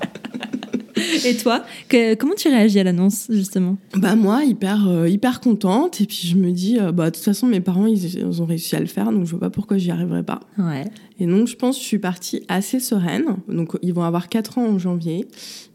Et 1.25 1.35
toi, 1.37 1.63
que- 1.89 2.15
comment 2.15 2.33
tu 2.35 2.47
réagis 2.49 2.79
à 2.79 2.83
l'annonce, 2.83 3.27
justement? 3.29 3.77
Bah 3.95 4.15
moi 4.15 4.43
hyper 4.43 4.87
euh, 4.87 5.07
hyper 5.09 5.39
contente 5.39 6.01
et 6.01 6.05
puis 6.05 6.21
je 6.27 6.35
me 6.35 6.51
dis 6.51 6.77
euh, 6.79 6.91
bah 6.91 7.09
de 7.09 7.15
toute 7.15 7.23
façon 7.23 7.47
mes 7.47 7.61
parents 7.61 7.85
ils, 7.87 8.15
ils 8.17 8.41
ont 8.41 8.45
réussi 8.45 8.75
à 8.75 8.79
le 8.79 8.85
faire 8.85 9.11
donc 9.11 9.25
je 9.25 9.31
vois 9.31 9.39
pas 9.39 9.49
pourquoi 9.49 9.77
j'y 9.77 9.91
arriverai 9.91 10.23
pas. 10.23 10.39
Ouais. 10.57 10.85
Et 11.19 11.25
donc 11.25 11.47
je 11.47 11.55
pense 11.55 11.77
que 11.77 11.81
je 11.83 11.87
suis 11.87 11.99
partie 11.99 12.43
assez 12.47 12.79
sereine. 12.79 13.25
Donc 13.47 13.77
ils 13.81 13.93
vont 13.93 14.03
avoir 14.03 14.29
4 14.29 14.57
ans 14.59 14.67
en 14.67 14.77
janvier. 14.79 15.25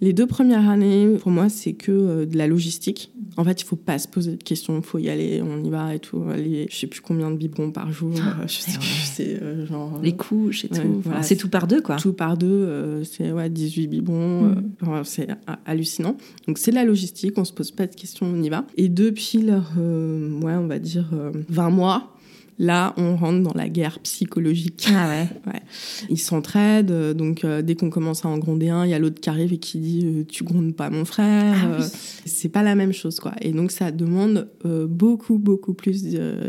Les 0.01 0.13
deux 0.13 0.27
premières 0.27 0.69
années 0.69 1.17
pour 1.21 1.31
moi 1.31 1.49
c'est 1.49 1.73
que 1.73 1.93
euh, 1.93 2.27
de 2.27 2.37
la 2.39 2.47
logistique. 2.47 3.13
En 3.37 3.45
fait 3.45 3.61
il 3.61 3.65
faut 3.65 3.77
pas 3.77 3.99
se 3.99 4.07
poser 4.09 4.37
de 4.37 4.43
questions, 4.43 4.77
il 4.77 4.83
faut 4.85 4.99
y 4.99 5.09
aller, 5.09 5.43
on 5.43 5.65
y 5.65 5.71
va 5.71 5.95
et 5.95 5.99
tout. 5.99 6.23
Les, 6.37 6.67
je 6.71 6.77
sais 6.77 6.87
plus 6.87 7.01
combien 7.01 7.31
de 7.31 7.37
biberons 7.37 7.71
par 7.73 7.91
jour, 7.91 8.13
je 8.47 8.53
sais 8.53 8.71
ouais. 8.73 8.77
plus, 8.79 9.11
c'est 9.15 9.43
euh, 9.43 9.67
genre 9.67 9.99
Les 10.03 10.13
couches 10.15 10.65
et 10.65 10.69
tout. 10.69 11.01
Voilà, 11.05 11.23
c'est 11.23 11.37
tout 11.37 11.49
par 11.49 11.67
deux, 11.67 11.81
quoi. 11.81 11.97
tout 11.97 12.13
par 12.13 12.37
deux, 12.37 12.47
euh, 12.47 13.05
c'est 13.05 13.33
ouais, 13.33 13.49
18 13.49 13.87
biberons, 13.89 14.51
euh, 14.51 14.55
enfin, 14.83 15.03
c'est 15.05 15.31
ha- 15.47 15.59
hallucinant. 15.65 16.17
Donc 16.47 16.59
c'est 16.59 16.71
de 16.73 16.77
la 16.77 16.85
logistique, 16.85 17.33
on 17.39 17.45
se 17.45 17.53
pose 17.53 17.71
pas 17.71 17.87
de 17.87 17.95
questions, 17.95 18.27
on 18.27 18.43
y 18.43 18.49
va. 18.51 18.67
Et 18.77 18.89
depuis 18.89 19.39
leur, 19.43 19.73
ouais, 19.79 20.55
on 20.55 20.67
va 20.67 20.79
dire 20.79 21.09
euh, 21.15 21.33
20 21.49 21.71
mois, 21.71 22.15
là 22.59 22.95
on 22.97 23.17
rentre 23.17 23.43
dans 23.43 23.55
la 23.55 23.69
guerre 23.69 23.99
psychologique. 24.01 24.89
Ah 24.95 25.25
ouais. 25.47 25.61
Ils 26.09 26.19
s'entraident, 26.19 26.91
euh, 26.91 27.15
donc 27.15 27.45
euh, 27.45 27.63
dès 27.63 27.75
qu'on 27.75 27.91
commence 27.91 28.25
à 28.25 28.29
en 28.29 28.39
gronder 28.39 28.69
un, 28.69 28.85
il 28.85 28.91
y 28.91 28.95
a 28.95 28.99
l'autre 28.99 29.21
qui 29.21 29.31
arrive 29.31 29.53
et 29.53 29.59
qui 29.59 29.79
dit 29.79 30.05
euh, 30.05 30.25
tu 30.27 30.45
grondes 30.45 30.75
pas 30.75 30.91
mon 30.91 31.05
frère. 31.05 31.55
Ah 31.57 31.77
oui. 31.79 31.85
c'est 32.25 32.49
pas 32.49 32.63
la 32.63 32.75
même 32.75 32.93
chose 32.93 33.21
quoi. 33.21 33.33
Et 33.41 33.53
donc 33.53 33.71
ça 33.71 33.91
demande 33.91 34.49
euh, 34.65 34.87
beaucoup 34.87 35.39
beaucoup 35.39 35.75
plus 35.75 36.03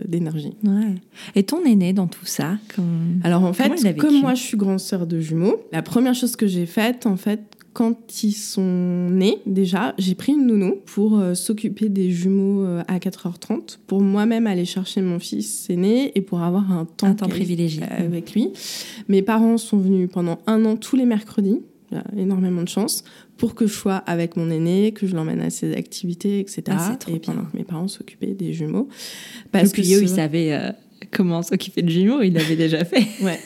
d'énergie. 0.05 0.55
Ouais. 0.63 0.95
Et 1.35 1.43
ton 1.43 1.63
aîné 1.65 1.93
dans 1.93 2.07
tout 2.07 2.25
ça 2.25 2.57
comme... 2.75 3.19
Alors 3.23 3.43
en 3.43 3.53
fait, 3.53 3.97
comme 3.97 4.21
moi 4.21 4.33
je 4.33 4.41
suis 4.41 4.57
grande 4.57 4.79
sœur 4.79 5.07
de 5.07 5.19
jumeaux, 5.19 5.61
la 5.71 5.81
première 5.81 6.15
chose 6.15 6.35
que 6.35 6.47
j'ai 6.47 6.65
faite 6.65 7.05
en 7.05 7.17
fait 7.17 7.41
quand 7.73 8.23
ils 8.23 8.33
sont 8.33 9.09
nés, 9.09 9.39
déjà, 9.45 9.93
j'ai 9.97 10.15
pris 10.15 10.33
une 10.33 10.45
nounou 10.45 10.75
pour 10.85 11.17
euh, 11.19 11.33
s'occuper 11.33 11.89
des 11.89 12.11
jumeaux 12.11 12.63
euh, 12.63 12.83
à 12.87 12.99
4h30, 12.99 13.79
pour 13.87 14.01
moi-même 14.01 14.45
aller 14.47 14.65
chercher 14.65 15.01
mon 15.01 15.19
fils 15.19 15.69
aîné 15.69 16.11
et 16.15 16.21
pour 16.21 16.41
avoir 16.41 16.71
un 16.71 16.85
temps, 16.85 17.07
Un 17.07 17.15
temps 17.15 17.27
privilégié. 17.27 17.83
avec 17.83 18.33
lui. 18.33 18.49
Mes 19.07 19.21
parents 19.21 19.57
sont 19.57 19.77
venus 19.77 20.09
pendant 20.11 20.39
un 20.47 20.63
an 20.65 20.75
tous 20.75 20.95
les 20.95 21.05
mercredis, 21.05 21.59
énormément 22.17 22.63
de 22.63 22.69
chance, 22.69 23.03
pour 23.37 23.53
que 23.55 23.67
je 23.67 23.73
sois 23.73 23.97
avec 23.97 24.35
mon 24.37 24.49
aîné, 24.49 24.91
que 24.93 25.05
je 25.05 25.15
l'emmène 25.15 25.41
à 25.41 25.49
ses 25.49 25.73
activités, 25.75 26.39
etc. 26.39 26.63
Ah, 26.69 26.97
et 27.07 27.19
pendant 27.19 27.41
bien. 27.41 27.49
que 27.51 27.57
mes 27.57 27.63
parents 27.63 27.87
s'occupaient 27.87 28.33
des 28.33 28.53
jumeaux. 28.53 28.87
Parce 29.51 29.71
que 29.71 29.81
Yo, 29.81 29.97
c'est 29.97 30.03
il 30.03 30.07
vrai- 30.07 30.15
savait 30.15 30.53
euh, 30.53 30.71
comment 31.11 31.41
s'occuper 31.41 31.81
de 31.81 31.89
jumeaux, 31.89 32.21
il 32.21 32.33
l'avait 32.33 32.55
déjà 32.55 32.83
fait. 32.85 33.05
Ouais. 33.23 33.39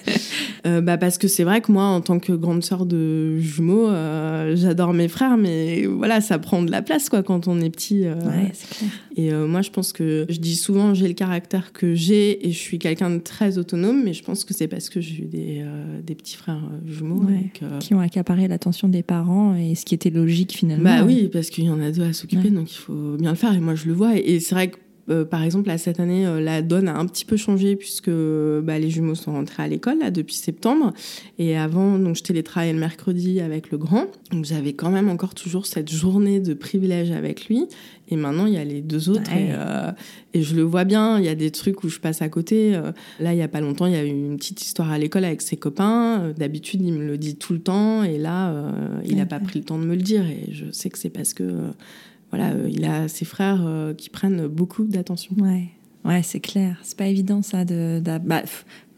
Euh, 0.66 0.82
bah 0.82 0.98
parce 0.98 1.18
que 1.18 1.28
c'est 1.28 1.44
vrai 1.44 1.62
que 1.62 1.72
moi, 1.72 1.84
en 1.86 2.02
tant 2.02 2.20
que 2.20 2.32
grande 2.34 2.64
sœur 2.64 2.86
de 2.86 3.38
jumeaux, 3.38 3.88
euh, 3.90 4.56
j'adore 4.56 4.94
mes 4.94 5.08
frères, 5.08 5.38
mais 5.38 5.86
voilà, 5.86 6.20
ça 6.20 6.40
prend 6.40 6.62
de 6.64 6.72
la 6.72 6.82
place 6.82 7.10
quoi 7.10 7.22
quand 7.24 7.48
on 7.48 7.60
est 7.62 7.70
petit. 7.70 8.06
euh, 8.06 8.16
Ouais, 8.16 8.52
c'est 8.54 8.78
clair. 8.78 8.90
Et 9.16 9.32
moi, 9.34 9.62
je 9.64 9.70
pense 9.72 9.94
que 9.94 10.26
je 10.30 10.38
dis 10.40 10.56
souvent 10.56 10.94
j'ai 10.94 11.08
le 11.08 11.14
caractère 11.16 11.74
que 11.74 11.96
j'ai 11.96 12.48
et 12.48 12.52
je 12.52 12.58
suis 12.58 12.78
quelqu'un 12.80 13.10
de 13.10 13.18
très 13.20 13.58
autonome, 13.58 14.04
mais 14.04 14.14
je 14.14 14.24
pense 14.24 14.44
que 14.44 14.54
c'est 14.54 14.68
parce 14.68 14.90
que 14.90 15.02
j'ai 15.02 15.24
eu 15.24 15.26
des, 15.26 15.64
des 16.06 16.14
petits 16.16 16.36
frères 16.38 16.62
jumeaux. 16.86 17.24
Ouais. 17.24 17.50
donc, 17.62 17.80
Qui 17.80 17.94
ont 17.96 18.00
accaparé 18.00 18.48
l'attention 18.48 18.88
des 18.90 19.02
parents 19.04 19.56
et 19.56 19.74
ce 19.76 19.86
qui 19.86 19.96
était 19.96 20.10
logique 20.12 20.52
finalement. 20.54 20.84
Bah 20.84 21.04
oui, 21.06 21.30
parce 21.34 21.50
qu'il 21.50 21.64
y 21.66 21.70
en 21.70 21.82
a 21.82 21.92
deux 21.92 22.04
à 22.04 22.14
s'occuper, 22.14 22.46
Ouais. 22.50 22.50
donc 22.52 22.72
il 22.72 22.78
faut 22.78 23.16
bien 23.18 23.32
le 23.32 23.36
faire. 23.38 23.54
Et 23.54 23.60
moi, 23.60 23.74
je 23.76 23.88
le 23.88 23.94
vois. 23.94 24.16
Et, 24.18 24.36
et 24.36 24.40
c'est 24.40 24.54
vrai 24.54 24.68
que, 24.70 24.78
euh, 25.10 25.24
par 25.26 25.44
exemple, 25.44 25.68
là, 25.68 25.78
cette 25.78 26.00
année, 26.00 26.26
euh, 26.26 26.42
la 26.42 26.62
donne 26.62 26.88
a 26.88 26.98
un 26.98 27.06
petit 27.06 27.26
peu 27.26 27.38
changé 27.38 27.76
puisque 27.76 28.10
bah, 28.10 28.78
les 28.78 28.90
jumeaux 28.90 29.16
sont 29.16 29.32
rentrés 29.34 29.64
à 29.64 29.68
l'école 29.68 30.00
là, 30.00 30.12
depuis 30.12 30.36
septembre. 30.36 30.94
Et 31.40 31.58
avant, 31.58 31.98
donc, 31.98 32.16
je 32.16 32.24
télétravaillais 32.24 32.74
le 32.74 32.80
mercredi 32.80 33.40
avec 33.40 33.72
le 33.72 33.78
grand. 33.78 34.08
Donc 34.32 34.46
j'avais 34.46 34.74
quand 34.74 34.90
même 34.90 35.10
encore 35.10 35.34
toujours 35.34 35.66
cette 35.66 35.92
journée 35.92 36.40
de 36.40 36.54
privilège 36.54 37.12
avec 37.12 37.48
lui. 37.48 37.66
Et 38.10 38.16
maintenant, 38.16 38.46
il 38.46 38.54
y 38.54 38.58
a 38.58 38.64
les 38.64 38.82
deux 38.82 39.10
autres. 39.10 39.32
Ouais. 39.34 39.48
Et, 39.48 39.50
euh, 39.52 39.92
et 40.34 40.42
je 40.42 40.56
le 40.56 40.64
vois 40.64 40.84
bien. 40.84 41.20
Il 41.20 41.26
y 41.26 41.30
a 41.30 41.36
des 41.36 41.52
trucs 41.52 41.84
où 41.84 41.90
je 41.90 42.00
passe 42.00 42.22
à 42.22 42.30
côté. 42.30 42.72
Là, 43.20 43.34
il 43.34 43.38
y 43.38 43.42
a 43.42 43.48
pas 43.48 43.62
longtemps, 43.62 43.86
il 43.86 43.94
y 43.94 43.98
a 43.98 44.04
eu 44.04 44.10
une 44.10 44.38
petite 44.38 44.62
histoire 44.62 44.92
à 44.92 44.98
l'école 44.98 45.26
avec 45.26 45.42
ses 45.42 45.58
copains. 45.58 46.34
D'habitude, 46.38 46.82
il 46.82 46.94
me 46.94 47.06
le 47.06 47.18
dit 47.18 47.36
tout 47.36 47.54
le 47.54 47.60
temps. 47.60 48.04
Et 48.04 48.18
là, 48.18 48.72
il 49.06 49.18
n'a 49.18 49.26
pas 49.26 49.40
pris 49.40 49.60
le 49.60 49.66
temps 49.66 49.78
de 49.78 49.86
me 49.86 49.96
le 49.96 50.02
dire. 50.02 50.26
Et 50.26 50.52
je 50.52 50.72
sais 50.72 50.90
que 50.90 50.98
c'est 50.98 51.10
parce 51.10 51.34
que 51.34 51.72
voilà, 52.32 52.52
euh, 52.52 52.70
il 52.70 52.86
a 52.86 53.08
ses 53.08 53.26
frères 53.26 53.64
euh, 53.66 53.94
qui 53.94 54.10
prennent 54.10 54.48
beaucoup 54.48 54.84
d'attention. 54.86 55.36
Ouais, 55.40 55.70
ouais 56.06 56.24
c'est 56.24 56.40
clair. 56.40 56.78
C'est 56.84 56.98
pas 56.98 57.08
évident 57.08 57.42
ça 57.42 57.66
de, 57.66 58.02
bah, 58.04 58.44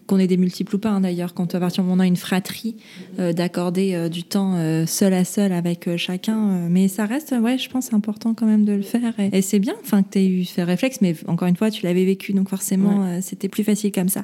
qu'on 0.10 0.18
ait 0.18 0.28
des 0.28 0.38
multiples 0.38 0.76
ou 0.76 0.80
pas 0.80 0.89
hein, 0.89 1.02
d'ailleurs. 1.02 1.34
Quand 1.34 1.54
à 1.54 1.60
partir 1.60 1.84
du 1.84 1.89
moment 1.89 2.02
où 2.02 2.04
on 2.04 2.06
a 2.06 2.08
une 2.08 2.15
fratrie, 2.15 2.76
euh, 3.20 3.32
d'accorder 3.32 3.94
euh, 3.94 4.10
du 4.10 4.24
temps 4.24 4.56
euh, 4.56 4.86
seul 4.88 5.13
à 5.13 5.24
seul 5.24 5.54
avec 5.54 5.96
chacun. 5.98 6.68
mais 6.68 6.88
ça 6.88 7.06
reste, 7.06 7.34
ouais, 7.39 7.58
je 7.58 7.70
pense 7.70 7.94
important 7.94 8.34
quand 8.34 8.48
même 8.48 8.65
de 8.65 8.74
le 8.74 8.82
faire. 8.82 9.13
Et, 9.20 9.38
et 9.38 9.42
c'est 9.42 9.60
bien, 9.60 9.76
enfin, 9.82 10.02
que 10.02 10.10
tu 10.12 10.20
aies 10.20 10.28
eu 10.28 10.46
ce 10.46 10.62
réflexe. 10.62 11.00
Mais 11.02 11.15
encore 11.28 11.48
une 11.48 11.56
fois, 11.56 11.70
tu 11.70 11.86
l'avais 11.86 12.06
vécu, 12.06 12.34
donc 12.34 12.50
forcément, 12.50 13.22
c'était 13.22 13.48
plus 13.48 13.63
facile 13.63 13.92
comme 13.92 14.10
ça. 14.10 14.24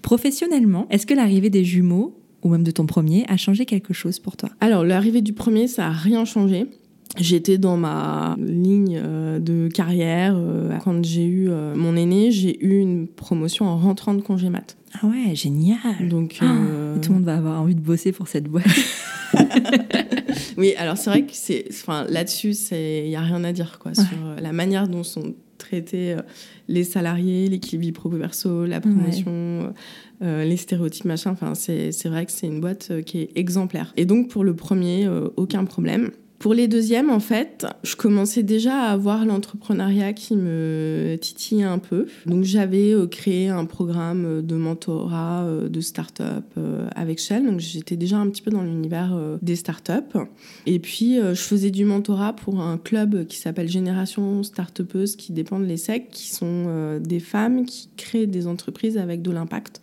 Professionnellement, 0.00 0.86
est-ce 0.90 1.06
que 1.06 1.14
l'arrivée 1.14 1.50
des 1.50 1.64
jumeaux 1.64 2.18
ou 2.42 2.48
même 2.48 2.64
de 2.64 2.70
ton 2.70 2.86
premier 2.86 3.24
a 3.28 3.36
changé 3.36 3.66
quelque 3.66 3.92
chose 3.92 4.18
pour 4.18 4.36
toi? 4.36 4.48
Alors, 4.60 4.84
l'arrivée 4.84 5.20
du 5.20 5.34
premier, 5.34 5.68
ça 5.68 5.88
a 5.88 5.92
rien 5.92 6.24
changé. 6.24 6.66
J'étais 7.16 7.58
dans 7.58 7.76
ma 7.76 8.36
ligne 8.38 9.00
euh, 9.02 9.38
de 9.40 9.68
carrière. 9.68 10.36
euh, 10.36 10.76
quand 10.84 11.04
j'ai 11.04 11.24
eu 11.24 11.48
euh, 11.50 11.74
mon 11.74 11.96
aîné, 11.96 12.30
j'ai 12.30 12.62
eu 12.64 12.78
une 12.78 13.08
promotion 13.08 13.66
en 13.66 13.76
rentrant 13.78 14.14
de 14.14 14.20
congé 14.20 14.50
mat. 14.50 14.76
Ah 15.02 15.06
ouais, 15.06 15.34
génial. 15.34 16.08
Donc, 16.08 16.36
Ah, 16.40 16.44
euh, 16.44 16.98
Tout 17.00 17.10
le 17.12 17.14
monde 17.16 17.24
va 17.24 17.36
avoir 17.36 17.60
envie 17.62 17.74
de 17.74 17.80
bosser 17.80 18.12
pour 18.12 18.28
cette 18.28 18.44
boîte. 18.44 18.66
oui, 20.56 20.74
alors 20.76 20.96
c'est 20.96 21.10
vrai 21.10 21.22
que 21.22 21.32
c'est, 21.32 21.64
enfin, 21.70 22.04
là-dessus, 22.08 22.54
c'est, 22.54 23.04
il 23.04 23.10
y 23.10 23.16
a 23.16 23.20
rien 23.20 23.42
à 23.44 23.52
dire 23.52 23.78
quoi 23.78 23.92
Ouais. 23.92 24.04
sur 24.04 24.40
la 24.42 24.52
manière 24.52 24.88
dont 24.88 25.02
sont 25.02 25.34
traités 25.58 26.14
les 26.68 26.84
salariés, 26.84 27.48
l'équilibre 27.48 27.82
vie 27.84 27.92
pro-perso, 27.92 28.64
la 28.64 28.80
promotion, 28.80 29.72
euh, 30.22 30.44
les 30.44 30.56
stéréotypes, 30.56 31.04
machin. 31.04 31.30
Enfin, 31.32 31.54
c'est, 31.54 31.90
c'est 31.92 32.08
vrai 32.08 32.24
que 32.26 32.32
c'est 32.32 32.46
une 32.46 32.60
boîte 32.60 32.92
qui 33.04 33.20
est 33.22 33.30
exemplaire. 33.34 33.92
Et 33.96 34.04
donc 34.06 34.28
pour 34.28 34.44
le 34.44 34.54
premier, 34.54 35.08
aucun 35.36 35.64
problème. 35.64 36.10
Pour 36.38 36.54
les 36.54 36.68
deuxièmes, 36.68 37.10
en 37.10 37.18
fait, 37.18 37.66
je 37.82 37.96
commençais 37.96 38.44
déjà 38.44 38.82
à 38.82 38.92
avoir 38.92 39.26
l'entrepreneuriat 39.26 40.12
qui 40.12 40.36
me 40.36 41.16
titillait 41.20 41.64
un 41.64 41.78
peu. 41.78 42.06
Donc 42.26 42.44
j'avais 42.44 42.92
euh, 42.94 43.08
créé 43.08 43.48
un 43.48 43.64
programme 43.64 44.24
euh, 44.24 44.42
de 44.42 44.54
mentorat 44.54 45.42
euh, 45.42 45.68
de 45.68 45.80
start-up 45.80 46.44
avec 46.94 47.18
Shell. 47.18 47.44
Donc 47.44 47.58
j'étais 47.58 47.96
déjà 47.96 48.18
un 48.18 48.28
petit 48.28 48.42
peu 48.42 48.52
dans 48.52 48.62
l'univers 48.62 49.18
des 49.42 49.56
start-up. 49.56 50.16
Et 50.66 50.78
puis 50.78 51.16
je 51.16 51.40
faisais 51.40 51.70
du 51.70 51.84
mentorat 51.84 52.34
pour 52.34 52.60
un 52.60 52.78
club 52.78 53.26
qui 53.26 53.36
s'appelle 53.36 53.68
Génération 53.68 54.42
Startupeuse 54.42 55.16
qui 55.16 55.32
dépend 55.32 55.58
de 55.58 55.64
l'ESSEC, 55.64 56.08
qui 56.10 56.28
sont 56.28 56.98
des 57.00 57.20
femmes 57.20 57.64
qui 57.64 57.88
créent 57.96 58.26
des 58.26 58.46
entreprises 58.46 58.98
avec 58.98 59.22
de 59.22 59.30
l'impact 59.30 59.80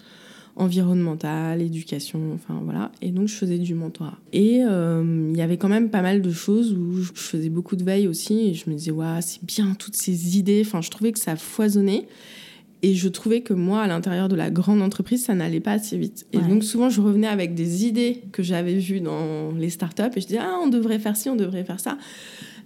environnemental, 0.56 1.62
éducation, 1.62 2.20
enfin 2.34 2.60
voilà. 2.64 2.92
Et 3.02 3.12
donc 3.12 3.28
je 3.28 3.34
faisais 3.36 3.58
du 3.58 3.74
mentorat. 3.76 4.18
Et 4.34 4.62
euh, 4.64 5.30
il 5.32 5.38
y 5.38 5.42
avait 5.42 5.58
quand 5.58 5.70
même 5.70 5.90
pas 5.90 6.02
mal 6.02 6.22
de 6.22 6.32
choses 6.32 6.74
où 6.74 7.02
je 7.02 7.12
faisais 7.14 7.50
beaucoup 7.50 7.76
de 7.76 7.84
veille 7.84 8.08
aussi 8.08 8.40
et 8.50 8.54
je 8.54 8.70
me 8.70 8.76
disais, 8.76 8.92
waouh, 8.92 9.20
c'est 9.22 9.44
bien 9.44 9.74
toutes 9.78 9.96
ces 9.96 10.38
idées. 10.38 10.64
Enfin, 10.66 10.82
je 10.82 10.90
trouvais 10.90 11.12
que 11.12 11.20
ça 11.20 11.36
foisonnait. 11.36 12.08
Et 12.82 12.94
je 12.94 13.08
trouvais 13.08 13.42
que 13.42 13.54
moi, 13.54 13.82
à 13.82 13.88
l'intérieur 13.88 14.28
de 14.30 14.36
la 14.36 14.52
grande 14.52 14.82
entreprise, 14.84 15.24
ça 15.26 15.34
n'allait 15.34 15.60
pas 15.62 15.72
assez 15.72 15.98
vite. 15.98 16.28
Et 16.34 16.38
Ouais. 16.38 16.48
donc 16.48 16.64
souvent, 16.64 16.90
je 16.90 17.02
revenais 17.02 17.26
avec 17.26 17.56
des 17.56 17.86
idées 17.86 18.22
que 18.32 18.44
j'avais 18.44 18.76
vues 18.76 19.02
dans 19.02 19.54
les 19.54 19.72
startups 19.72 20.04
et 20.16 20.22
je 20.22 20.28
disais, 20.28 20.40
ah, 20.40 20.60
on 20.64 20.68
devrait 20.68 21.00
faire 21.00 21.16
ci, 21.18 21.28
on 21.30 21.36
devrait 21.36 21.64
faire 21.64 21.80
ça. 21.80 21.98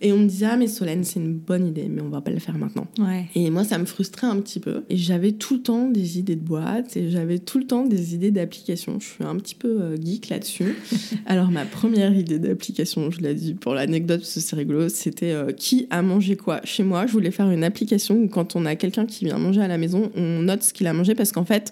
Et 0.02 0.14
on 0.14 0.18
me 0.18 0.28
disait, 0.28 0.48
ah, 0.50 0.58
mais 0.58 0.68
Solène, 0.68 1.04
c'est 1.04 1.20
une 1.20 1.34
bonne 1.34 1.68
idée, 1.68 1.88
mais 1.90 2.02
on 2.02 2.10
va 2.10 2.22
pas 2.22 2.32
le 2.32 2.40
faire 2.40 2.58
maintenant. 2.58 2.88
Ouais. 3.00 3.26
Et 3.36 3.50
moi, 3.50 3.64
ça 3.64 3.78
me 3.78 3.86
frustrait 3.86 4.28
un 4.28 4.40
petit 4.40 4.60
peu. 4.60 4.84
Et 4.90 4.98
j'avais 4.98 5.34
tout 5.34 5.56
le 5.56 5.62
temps 5.62 5.90
des 5.90 6.20
idées 6.20 6.36
de 6.36 6.44
boîte 6.44 6.96
et 6.96 7.10
j'avais 7.10 7.40
tout 7.40 7.60
le 7.60 7.66
temps 7.66 7.86
des 7.86 8.16
idées 8.16 8.32
d'application. 8.32 9.00
Je 9.00 9.06
suis 9.06 9.24
un 9.24 9.36
petit 9.36 9.56
peu 9.56 9.82
euh, 9.82 9.98
geek 9.98 10.30
là-dessus. 10.30 10.76
Alors, 11.26 11.52
ma 11.52 11.66
première 11.66 12.16
idée 12.16 12.40
d'application, 12.40 13.12
je 13.12 13.20
l'ai 13.20 13.34
dit 13.34 13.54
pour 13.54 13.74
l'anecdote 13.74 14.22
parce 14.22 14.34
que 14.34 14.40
c'est 14.40 14.56
rigolo, 14.56 14.90
c'était 14.90 15.32
euh, 15.32 15.52
qui 15.52 15.88
a 15.90 16.02
mangé 16.02 16.38
quoi 16.38 16.62
chez 16.64 16.84
moi. 16.84 17.06
Je 17.06 17.12
voulais 17.12 17.32
faire 17.32 17.50
une 17.50 17.64
application 17.64 18.16
où 18.16 18.28
quand 18.28 18.56
on 18.56 18.66
a 18.66 18.76
quelqu'un 18.76 19.06
qui 19.06 19.26
vient 19.26 19.38
manger 19.38 19.62
à 19.62 19.68
la 19.68 19.78
maison, 19.78 20.12
on 20.16 20.40
note 20.44 20.64
ce 20.64 20.74
qu'il 20.74 20.88
a 20.88 20.94
mangé 20.94 21.16
parce 21.16 21.32
qu'en 21.32 21.46
fait, 21.46 21.72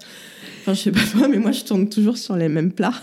enfin, 0.62 0.74
je 0.74 0.80
sais 0.82 0.92
pas 0.92 1.00
toi, 1.12 1.28
mais 1.28 1.38
moi, 1.38 1.52
je 1.52 1.64
tourne 1.64 1.88
toujours 1.90 2.18
sur 2.18 2.36
les 2.36 2.50
mêmes 2.50 2.72
plats. 2.72 2.94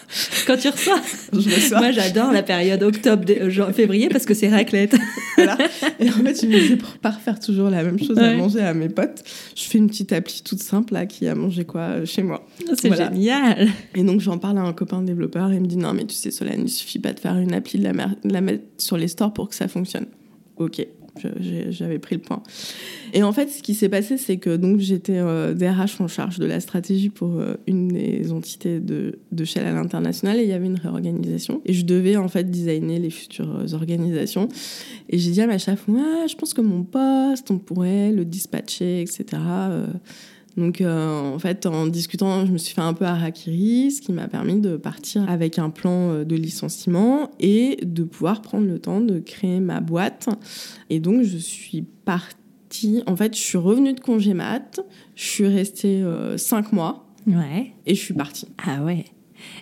Quand 0.47 0.57
tu 0.57 0.69
reçois 0.69 1.01
Je 1.33 1.39
reçois. 1.55 1.79
Moi, 1.81 1.91
j'adore 1.93 2.33
la 2.33 2.43
période 2.43 2.83
octobre, 2.83 3.25
dé- 3.25 3.39
euh, 3.41 3.51
genre 3.51 3.71
février 3.73 4.09
parce 4.09 4.25
que 4.27 4.35
c'est 4.35 4.49
raclette. 4.49 4.97
Voilà. 5.37 5.59
Et 5.99 6.09
en 6.09 6.13
fait, 6.13 6.43
je 6.43 6.47
me 6.47 6.61
disais, 6.61 6.77
pour 6.77 6.91
pas 6.99 7.11
refaire 7.11 7.41
toujours 7.41 7.69
la 7.69 7.83
même 7.83 7.99
chose 7.99 8.17
à 8.19 8.35
manger 8.35 8.61
à 8.61 8.73
mes 8.73 8.89
potes, 8.89 9.25
je 9.57 9.65
fais 9.65 9.79
une 9.79 9.89
petite 9.89 10.13
appli 10.13 10.43
toute 10.45 10.63
simple 10.63 10.95
là 10.95 11.07
qui 11.07 11.27
a 11.27 11.35
mangé 11.35 11.65
quoi 11.65 11.81
euh, 11.81 12.07
chez 12.07 12.23
moi. 12.23 12.47
C'est 12.81 12.87
Voilà. 12.87 13.11
génial. 13.13 13.69
Et 13.97 14.05
donc 14.05 14.21
j'en 14.21 14.39
parle 14.39 14.59
à 14.59 14.63
un 14.63 14.73
copain 14.73 15.03
développeur 15.03 15.51
et 15.51 15.57
il 15.57 15.61
me 15.61 15.67
dit 15.67 15.77
non 15.77 15.93
mais 15.93 16.05
tu 16.05 16.15
sais 16.15 16.31
Solène, 16.31 16.63
il 16.65 16.71
suffit 16.71 17.01
pas 17.01 17.13
de 17.13 17.19
faire 17.19 17.37
une 17.37 17.53
appli, 17.53 17.81
de 17.81 17.85
la, 17.85 17.93
mer- 17.93 18.15
de 18.23 18.33
la 18.33 18.41
mettre 18.41 18.63
sur 18.79 18.97
les 18.97 19.09
stores 19.09 19.33
pour 19.35 19.49
que 19.49 19.57
ça 19.57 19.67
fonctionne. 19.67 20.07
Ok, 20.57 20.87
j'avais 21.71 21.99
pris 21.99 22.17
le 22.17 22.21
point. 22.21 22.43
Et 23.13 23.23
en 23.23 23.33
fait 23.33 23.49
ce 23.49 23.63
qui 23.63 23.75
s'est 23.75 23.89
passé 23.89 24.17
c'est 24.17 24.37
que 24.37 24.57
donc 24.57 24.81
j'étais 24.81 25.19
euh, 25.19 25.55
DRH 25.55 26.01
en 26.01 26.09
charge 26.09 26.39
de 26.39 26.47
la 26.47 26.61
stratégie 26.61 27.11
pour 27.11 27.39
euh, 27.39 27.55
une 27.67 27.89
des 27.89 28.33
entités 28.33 28.81
de, 28.81 29.19
de 29.33 29.45
Shell 29.45 29.67
à 29.67 29.73
l'international 29.73 30.39
et 30.39 30.43
il 30.43 30.49
y 30.49 30.53
avait 30.53 30.67
une 30.67 30.79
réorganisation 30.79 31.61
et 31.65 31.73
je 31.73 31.85
devais 31.85 32.17
en 32.17 32.29
fait 32.29 32.51
designer 32.51 32.99
les 32.99 33.11
futures 33.11 33.57
euh, 33.57 33.75
organisations. 33.75 34.49
Et 35.09 35.19
j'ai 35.19 35.31
dit 35.31 35.41
à 35.41 35.47
ma 35.47 35.59
chef, 35.59 35.89
ouais, 35.89 36.29
je 36.29 36.35
pense 36.37 36.55
que 36.55 36.61
mon 36.61 36.83
poste, 36.85 37.51
on 37.51 37.59
pourrait 37.59 38.13
le 38.13 38.25
dispatcher, 38.25 39.01
etc. 39.01 39.25
Euh, 39.43 39.87
donc, 40.57 40.81
euh, 40.81 41.35
en 41.35 41.39
fait, 41.39 41.67
en 41.67 41.87
discutant, 41.87 42.47
je 42.47 42.53
me 42.53 42.59
suis 42.59 42.75
fait 42.75 42.81
un 42.81 42.95
peu 42.95 43.05
harakiri, 43.05 43.91
ce 43.91 44.01
qui 44.01 44.13
m'a 44.13 44.29
permis 44.29 44.61
de 44.61 44.77
partir 44.77 45.29
avec 45.29 45.59
un 45.59 45.71
plan 45.71 46.11
euh, 46.11 46.25
de 46.25 46.37
licenciement 46.37 47.31
et 47.41 47.79
de 47.83 48.05
pouvoir 48.05 48.41
prendre 48.43 48.67
le 48.67 48.79
temps 48.79 49.01
de 49.01 49.19
créer 49.19 49.61
ma 49.61 49.81
boîte. 49.81 50.29
Et 50.91 51.01
donc, 51.01 51.23
je 51.23 51.39
suis 51.39 51.83
partie. 52.05 53.03
En 53.07 53.17
fait, 53.17 53.35
je 53.37 53.41
suis 53.41 53.59
revenue 53.59 53.93
de 53.95 54.01
congé 54.01 54.35
mat, 54.35 54.81
je 55.17 55.25
suis 55.25 55.47
restée 55.47 56.03
euh, 56.03 56.37
cinq 56.37 56.73
mois 56.73 57.07
Ouais. 57.27 57.73
et 57.87 57.95
je 57.95 58.01
suis 58.01 58.15
partie. 58.15 58.47
Ah 58.67 58.83
ouais. 58.85 59.05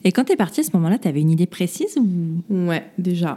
Et 0.05 0.13
quand 0.13 0.25
t'es 0.25 0.37
partie 0.37 0.61
à 0.61 0.63
ce 0.65 0.71
moment-là, 0.75 0.99
t'avais 0.99 1.21
une 1.21 1.31
idée 1.31 1.47
précise 1.47 1.97
ou? 1.97 2.07
Ouais, 2.69 2.85
déjà. 2.99 3.37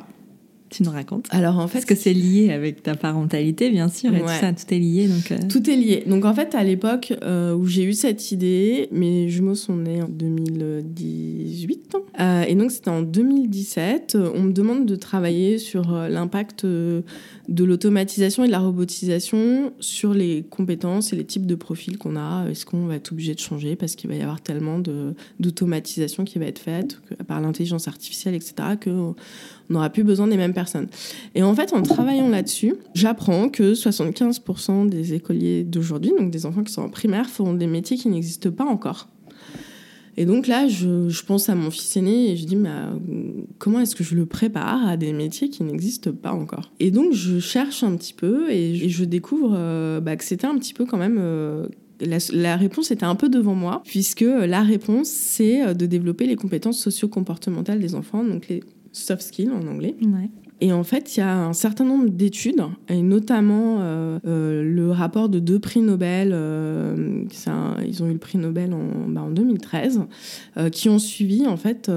Tu 0.70 0.84
nous 0.84 0.92
racontes 0.92 1.28
Alors 1.30 1.60
en 1.60 1.68
fait, 1.68 1.80
parce 1.80 1.86
que 1.86 1.96
c'est 1.96 2.14
lié 2.14 2.52
avec 2.52 2.82
ta 2.82 2.96
parentalité, 2.96 3.70
bien 3.70 3.88
sûr, 3.88 4.14
et 4.16 4.22
tout 4.22 4.28
ça, 4.28 4.52
tout 4.52 4.74
est 4.74 4.80
lié. 4.80 5.08
Donc 5.08 5.32
euh. 5.32 5.38
tout 5.48 5.70
est 5.70 5.76
lié. 5.76 6.04
Donc 6.08 6.26
en 6.26 6.34
fait, 6.34 6.56
à 6.56 6.64
l'époque 6.64 7.14
euh, 7.24 7.54
où 7.54 7.68
j'ai 7.68 7.84
eu 7.84 7.94
cette 7.94 8.32
idée, 8.32 8.90
mes 8.92 9.30
jumeaux 9.30 9.56
sont 9.56 9.76
nés 9.76 10.02
en 10.02 10.08
2018, 10.08 11.96
euh, 12.20 12.44
et 12.44 12.56
donc 12.56 12.72
c'était 12.72 12.90
en 12.90 13.04
2017. 13.04 14.18
On 14.36 14.42
me 14.42 14.52
demande 14.52 14.86
de 14.86 14.96
travailler 14.96 15.60
sur 15.60 15.92
l'impact 15.92 16.66
de 16.66 17.04
l'automatisation 17.64 18.44
et 18.44 18.48
de 18.48 18.52
la 18.52 18.60
robotisation 18.60 19.72
sur 19.80 20.14
les 20.14 20.44
compétences 20.50 21.14
et 21.14 21.16
les 21.16 21.26
types 21.26 21.46
de 21.46 21.56
profils 21.56 21.98
qu'on 21.98 22.16
a. 22.16 22.48
Est-ce 22.50 22.66
qu'on 22.66 22.88
va 22.88 22.96
être 22.96 23.12
obligé 23.12 23.36
de 23.36 23.40
changer 23.40 23.76
parce 23.76 23.96
qu'il 23.96 24.10
va 24.10 24.16
y 24.16 24.22
avoir 24.22 24.42
tellement 24.42 24.80
d'automatisation 25.40 26.26
qui 26.26 26.40
va 26.40 26.46
être 26.46 26.60
faite 26.60 27.00
par 27.28 27.40
l'intelligence 27.40 27.88
artificielle, 27.88 28.34
etc., 28.34 28.56
que 28.80 29.14
n'aura 29.70 29.90
plus 29.90 30.04
besoin 30.04 30.28
des 30.28 30.38
mêmes 30.38 30.54
personnes. 30.54 30.88
Et 31.34 31.44
en 31.44 31.54
fait, 31.56 31.74
en 31.74 31.82
travaillant 31.82 32.30
là-dessus, 32.30 32.76
j'apprends 32.94 33.50
que 33.50 33.74
75% 33.74 34.90
des 34.90 35.14
écoliers 35.14 35.64
d'aujourd'hui, 35.64 36.12
donc 36.18 36.32
des 36.32 36.46
enfants 36.46 36.64
qui 36.64 36.74
sont 36.74 36.84
en 36.84 36.90
primaire, 36.90 37.30
feront 37.30 37.54
des 37.54 37.68
métiers 37.68 37.98
qui 37.98 38.10
n'existent 38.10 38.52
pas 38.52 38.66
encore. 38.66 39.10
Et 40.18 40.26
donc 40.26 40.48
là, 40.48 40.68
je, 40.68 41.24
pense 41.26 41.50
à 41.50 41.56
mon 41.56 41.72
fils 41.72 41.98
aîné 41.98 42.32
et 42.32 42.38
je 42.38 42.46
dis, 42.46 42.56
euh, 42.56 42.94
comment 43.58 43.82
est-ce 43.82 43.96
que 43.96 44.04
je 44.04 44.16
le 44.16 44.26
prépare 44.26 44.88
à 44.88 44.98
des 44.98 45.12
métiers 45.12 45.50
qui 45.50 45.64
n'existent 45.64 46.14
pas 46.14 46.32
encore? 46.32 46.72
Et 46.80 46.92
donc, 46.92 47.14
je 47.14 47.40
cherche 47.40 47.84
un 47.84 47.96
petit 47.96 48.14
peu 48.14 48.50
et, 48.50 48.88
je 48.88 49.04
découvre 49.04 49.54
euh, 49.56 50.00
bah, 50.00 50.16
que 50.16 50.24
c'était 50.24 50.48
un 50.48 50.58
petit 50.58 50.74
peu 50.74 50.86
quand 50.86 50.98
même... 50.98 51.18
Euh, 51.20 51.68
la, 52.02 52.18
la, 52.34 52.58
réponse 52.58 52.92
était 52.92 53.06
un 53.06 53.16
peu 53.16 53.30
devant 53.30 53.56
moi, 53.56 53.82
puisque 53.86 54.26
la 54.26 54.64
réponse, 54.64 55.08
c'est 55.08 55.74
de 55.74 55.86
développer 55.86 56.26
les 56.26 56.36
compétences 56.36 56.78
socio-comportementales 56.80 57.80
des 57.80 57.96
enfants, 57.96 58.22
donc 58.22 58.50
les 58.50 58.62
soft 58.96 59.22
skills 59.24 59.52
en 59.52 59.68
anglais. 59.68 59.96
Et 60.62 60.72
en 60.72 60.84
fait, 60.84 61.16
il 61.16 61.20
y 61.20 61.24
a 61.24 61.46
un 61.46 61.54
certain 61.54 61.84
nombre 61.84 62.10
d'études, 62.10 62.64
et 62.88 63.02
notamment 63.02 63.80
euh, 63.82 64.20
euh, 64.26 64.64
le 64.64 64.90
rapport 64.90 65.28
de 65.28 65.40
deux 65.40 65.60
prix 65.60 65.82
Nobel, 65.82 66.32
euh, 66.34 67.24
ils 67.86 68.04
ont 68.04 68.08
eu 68.08 68.14
le 68.14 68.20
prix 68.20 68.38
Nobel 68.38 68.74
en, 68.74 69.10
bah, 69.10 69.22
en 69.22 69.32
2013, 69.32 70.04
qui 70.72 70.88
ont 70.88 71.00
suivi 71.00 71.46
en 71.46 71.58
fait 71.58 71.92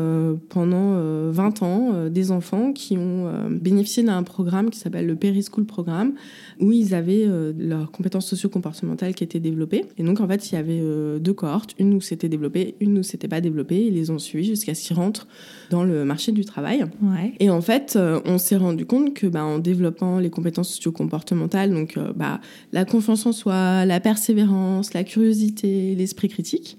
pendant 0.48 1.30
20 1.30 1.62
ans 1.62 2.08
des 2.10 2.32
enfants 2.32 2.72
qui 2.72 2.96
ont 2.96 3.30
bénéficié 3.50 4.02
d'un 4.02 4.22
programme 4.22 4.70
qui 4.70 4.78
s'appelle 4.78 5.06
le 5.06 5.14
Perischool 5.14 5.64
Programme, 5.64 6.14
où 6.60 6.72
ils 6.72 6.94
avaient 6.94 7.26
leurs 7.58 7.90
compétences 7.92 8.26
socio-comportementales 8.26 9.14
qui 9.14 9.22
étaient 9.22 9.40
développées. 9.40 9.84
Et 9.96 10.02
donc 10.02 10.20
en 10.20 10.26
fait, 10.26 10.50
il 10.50 10.54
y 10.56 10.58
avait 10.58 10.82
deux 11.20 11.32
cohortes, 11.32 11.74
une 11.78 11.94
où 11.94 12.00
c'était 12.00 12.28
développé, 12.28 12.74
une 12.80 12.98
où 12.98 13.02
c'était 13.02 13.28
pas 13.28 13.40
développé. 13.40 13.86
Ils 13.86 13.94
les 13.94 14.10
ont 14.10 14.18
suivis 14.18 14.48
jusqu'à 14.48 14.74
ce 14.74 14.86
qu'ils 14.86 14.96
rentrent 14.96 15.28
dans 15.70 15.84
le 15.84 16.04
marché 16.04 16.32
du 16.32 16.44
travail. 16.44 16.84
Et 17.38 17.50
en 17.50 17.60
fait, 17.60 17.98
on 18.24 18.38
s'est 18.38 18.47
rendu 18.56 18.86
compte 18.86 19.14
que 19.14 19.26
bah, 19.26 19.44
en 19.44 19.58
développant 19.58 20.18
les 20.18 20.30
compétences 20.30 20.70
socio-comportementales, 20.74 21.72
donc 21.72 21.96
euh, 21.96 22.12
bah, 22.14 22.40
la 22.72 22.84
confiance 22.84 23.26
en 23.26 23.32
soi, 23.32 23.84
la 23.84 24.00
persévérance, 24.00 24.94
la 24.94 25.04
curiosité, 25.04 25.94
l'esprit 25.94 26.28
critique, 26.28 26.78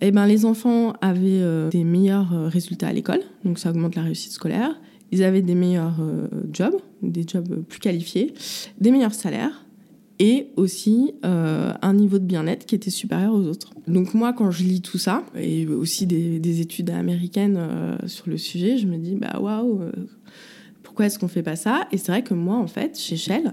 eh 0.00 0.10
ben, 0.10 0.26
les 0.26 0.44
enfants 0.44 0.92
avaient 1.00 1.40
euh, 1.40 1.70
des 1.70 1.84
meilleurs 1.84 2.32
euh, 2.34 2.48
résultats 2.48 2.88
à 2.88 2.92
l'école, 2.92 3.20
donc 3.44 3.58
ça 3.58 3.70
augmente 3.70 3.94
la 3.94 4.02
réussite 4.02 4.32
scolaire. 4.32 4.78
Ils 5.12 5.22
avaient 5.22 5.42
des 5.42 5.54
meilleurs 5.54 6.00
jobs, 6.52 6.74
des 7.00 7.24
jobs 7.24 7.62
plus 7.68 7.78
qualifiés, 7.78 8.34
des 8.80 8.90
meilleurs 8.90 9.14
salaires 9.14 9.64
et 10.18 10.48
aussi 10.56 11.14
un 11.22 11.94
niveau 11.94 12.18
de 12.18 12.24
bien-être 12.24 12.66
qui 12.66 12.74
était 12.74 12.90
supérieur 12.90 13.32
aux 13.32 13.44
autres. 13.44 13.70
Donc 13.86 14.14
moi, 14.14 14.32
quand 14.32 14.50
je 14.50 14.64
lis 14.64 14.80
tout 14.80 14.98
ça, 14.98 15.24
et 15.38 15.64
aussi 15.68 16.06
des, 16.06 16.60
études 16.60 16.90
américaines 16.90 17.56
sur 18.06 18.28
le 18.28 18.36
sujet, 18.36 18.78
je 18.78 18.88
me 18.88 18.96
dis, 18.96 19.14
bah 19.14 19.38
waouh, 19.40 19.80
pourquoi 20.96 21.08
est-ce 21.08 21.18
qu'on 21.18 21.28
fait 21.28 21.42
pas 21.42 21.56
ça? 21.56 21.86
Et 21.92 21.98
c'est 21.98 22.10
vrai 22.10 22.22
que 22.22 22.32
moi, 22.32 22.56
en 22.56 22.66
fait, 22.66 22.98
chez 22.98 23.18
Shell, 23.18 23.52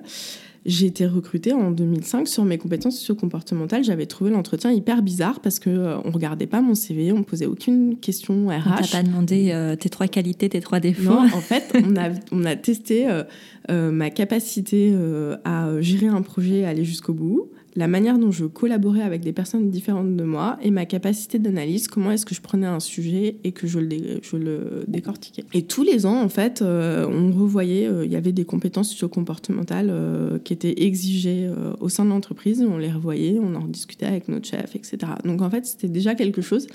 j'ai 0.65 0.85
été 0.85 1.05
recrutée 1.05 1.51
en 1.51 1.71
2005 1.71 2.25
sur 2.25 2.45
mes 2.45 2.57
compétences 2.57 2.97
socio-comportementales. 2.97 3.83
J'avais 3.83 4.05
trouvé 4.05 4.31
l'entretien 4.31 4.71
hyper 4.71 5.01
bizarre 5.01 5.41
parce 5.41 5.59
que 5.59 5.69
euh, 5.69 5.97
on 6.05 6.11
regardait 6.11 6.47
pas 6.47 6.61
mon 6.61 6.73
CV, 6.73 7.11
on 7.11 7.17
me 7.17 7.23
posait 7.23 7.45
aucune 7.45 7.97
question 7.97 8.47
RH. 8.47 8.61
On 8.65 8.81
t'a 8.81 8.87
pas 8.87 9.03
demandé 9.03 9.51
euh, 9.51 9.75
tes 9.75 9.89
trois 9.89 10.07
qualités, 10.07 10.47
tes 10.47 10.61
trois 10.61 10.79
défauts. 10.79 11.09
Non, 11.09 11.25
en 11.33 11.41
fait, 11.41 11.75
on 11.83 11.97
a, 11.97 12.11
on 12.31 12.45
a 12.45 12.55
testé 12.55 13.09
euh, 13.09 13.91
ma 13.91 14.09
capacité 14.09 14.95
à 15.43 15.67
gérer 15.81 16.07
un 16.07 16.21
projet, 16.21 16.63
aller 16.63 16.85
jusqu'au 16.85 17.13
bout, 17.13 17.49
la 17.75 17.87
manière 17.87 18.19
dont 18.19 18.31
je 18.31 18.45
collaborais 18.45 19.01
avec 19.01 19.21
des 19.21 19.33
personnes 19.33 19.69
différentes 19.69 20.15
de 20.15 20.23
moi 20.23 20.57
et 20.61 20.71
ma 20.71 20.85
capacité 20.85 21.39
d'analyse, 21.39 21.87
comment 21.87 22.11
est-ce 22.11 22.25
que 22.25 22.35
je 22.35 22.41
prenais 22.41 22.67
un 22.67 22.79
sujet 22.79 23.37
et 23.43 23.51
que 23.51 23.67
je 23.67 23.79
le, 23.79 24.83
décortiquais. 24.87 25.43
Et 25.53 25.63
tous 25.63 25.83
les 25.83 26.05
ans, 26.05 26.21
en 26.21 26.29
fait, 26.29 26.61
euh, 26.61 27.07
on 27.07 27.31
revoyait, 27.31 27.87
euh, 27.87 28.05
il 28.05 28.11
y 28.11 28.15
avait 28.15 28.31
des 28.31 28.45
compétences 28.45 28.89
socio-comportementales 28.89 29.89
euh, 29.89 30.39
qui 30.39 30.53
étaient 30.53 30.83
exigées 30.83 31.49
au 31.79 31.89
sein 31.89 32.05
de 32.05 32.09
l'entreprise, 32.09 32.61
on 32.61 32.77
les 32.77 32.91
revoyait, 32.91 33.39
on 33.39 33.55
en 33.55 33.65
discutait 33.65 34.05
avec 34.05 34.27
notre 34.27 34.47
chef, 34.47 34.75
etc. 34.75 34.97
Donc 35.23 35.41
en 35.41 35.49
fait, 35.49 35.65
c'était 35.65 35.87
déjà 35.87 36.15
quelque 36.15 36.41
chose 36.41 36.67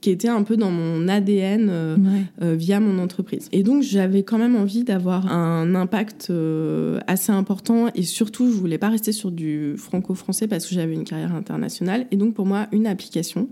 qui 0.00 0.10
était 0.10 0.28
un 0.28 0.42
peu 0.42 0.56
dans 0.56 0.70
mon 0.70 1.08
ADN 1.08 1.68
euh, 1.70 1.96
euh, 2.42 2.54
via 2.54 2.80
mon 2.80 2.98
entreprise. 2.98 3.48
Et 3.52 3.62
donc 3.62 3.82
j'avais 3.82 4.22
quand 4.22 4.38
même 4.38 4.56
envie 4.56 4.84
d'avoir 4.84 5.32
un 5.32 5.74
impact 5.74 6.28
euh, 6.30 7.00
assez 7.06 7.32
important. 7.32 7.88
Et 7.94 8.02
surtout 8.02 8.50
je 8.50 8.56
voulais 8.56 8.78
pas 8.78 8.88
rester 8.88 9.12
sur 9.12 9.30
du 9.30 9.74
franco-français 9.76 10.48
parce 10.48 10.66
que 10.66 10.74
j'avais 10.74 10.94
une 10.94 11.04
carrière 11.04 11.34
internationale. 11.34 12.06
Et 12.10 12.16
donc 12.16 12.34
pour 12.34 12.46
moi 12.46 12.66
une 12.72 12.86
application 12.86 13.48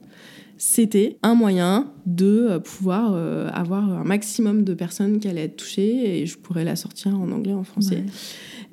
c'était 0.56 1.18
un 1.24 1.34
moyen 1.34 1.90
de 2.06 2.58
pouvoir 2.58 3.16
avoir 3.52 3.90
un 3.90 4.04
maximum 4.04 4.62
de 4.62 4.72
personnes 4.72 5.18
qui 5.18 5.26
allaient 5.26 5.46
être 5.46 5.56
touchées 5.56 6.20
et 6.20 6.26
je 6.26 6.38
pourrais 6.38 6.62
la 6.62 6.76
sortir 6.76 7.18
en 7.18 7.32
anglais, 7.32 7.52
en 7.52 7.64
français. 7.64 8.04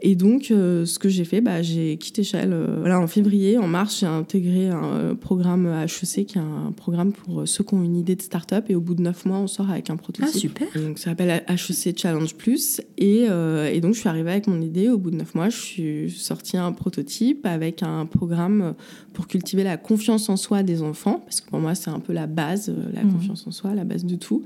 Et 0.03 0.15
donc, 0.15 0.49
euh, 0.49 0.85
ce 0.85 0.97
que 0.97 1.09
j'ai 1.09 1.25
fait, 1.25 1.41
bah, 1.41 1.61
j'ai 1.61 1.97
quitté 1.97 2.23
Shell. 2.23 2.51
Euh, 2.51 2.77
voilà, 2.79 2.99
en 2.99 3.05
février, 3.05 3.59
en 3.59 3.67
mars, 3.67 3.99
j'ai 3.99 4.07
intégré 4.07 4.69
un 4.69 4.83
euh, 4.83 5.15
programme 5.15 5.67
HEC, 5.67 6.25
qui 6.25 6.37
est 6.39 6.41
un 6.41 6.71
programme 6.75 7.11
pour 7.13 7.47
ceux 7.47 7.63
qui 7.63 7.75
ont 7.75 7.83
une 7.83 7.95
idée 7.95 8.15
de 8.15 8.21
start-up. 8.21 8.65
Et 8.69 8.75
au 8.75 8.81
bout 8.81 8.95
de 8.95 9.03
neuf 9.03 9.25
mois, 9.25 9.37
on 9.37 9.47
sort 9.47 9.69
avec 9.69 9.91
un 9.91 9.97
prototype. 9.97 10.33
Ah, 10.33 10.37
super. 10.37 10.67
Donc, 10.75 10.97
ça 10.97 11.11
s'appelle 11.11 11.43
HEC 11.47 11.97
Challenge 11.97 12.33
Plus. 12.33 12.81
Et, 12.97 13.25
et, 13.25 13.81
donc, 13.81 13.93
je 13.93 13.99
suis 13.99 14.09
arrivée 14.09 14.31
avec 14.31 14.47
mon 14.47 14.59
idée. 14.59 14.89
Au 14.89 14.97
bout 14.97 15.11
de 15.11 15.17
neuf 15.17 15.35
mois, 15.35 15.49
je 15.49 15.57
suis 15.57 16.11
sortie 16.11 16.57
un 16.57 16.71
prototype 16.71 17.45
avec 17.45 17.83
un 17.83 18.07
programme 18.07 18.73
pour 19.13 19.27
cultiver 19.27 19.63
la 19.63 19.77
confiance 19.77 20.29
en 20.29 20.37
soi 20.37 20.63
des 20.63 20.81
enfants. 20.81 21.21
Parce 21.25 21.41
que 21.41 21.49
pour 21.49 21.59
moi, 21.59 21.75
c'est 21.75 21.91
un 21.91 21.99
peu 21.99 22.13
la 22.13 22.25
base, 22.25 22.73
la 22.93 23.03
mmh. 23.03 23.13
confiance 23.13 23.45
en 23.45 23.51
soi, 23.51 23.75
la 23.75 23.83
base 23.83 24.05
de 24.05 24.15
tout, 24.15 24.43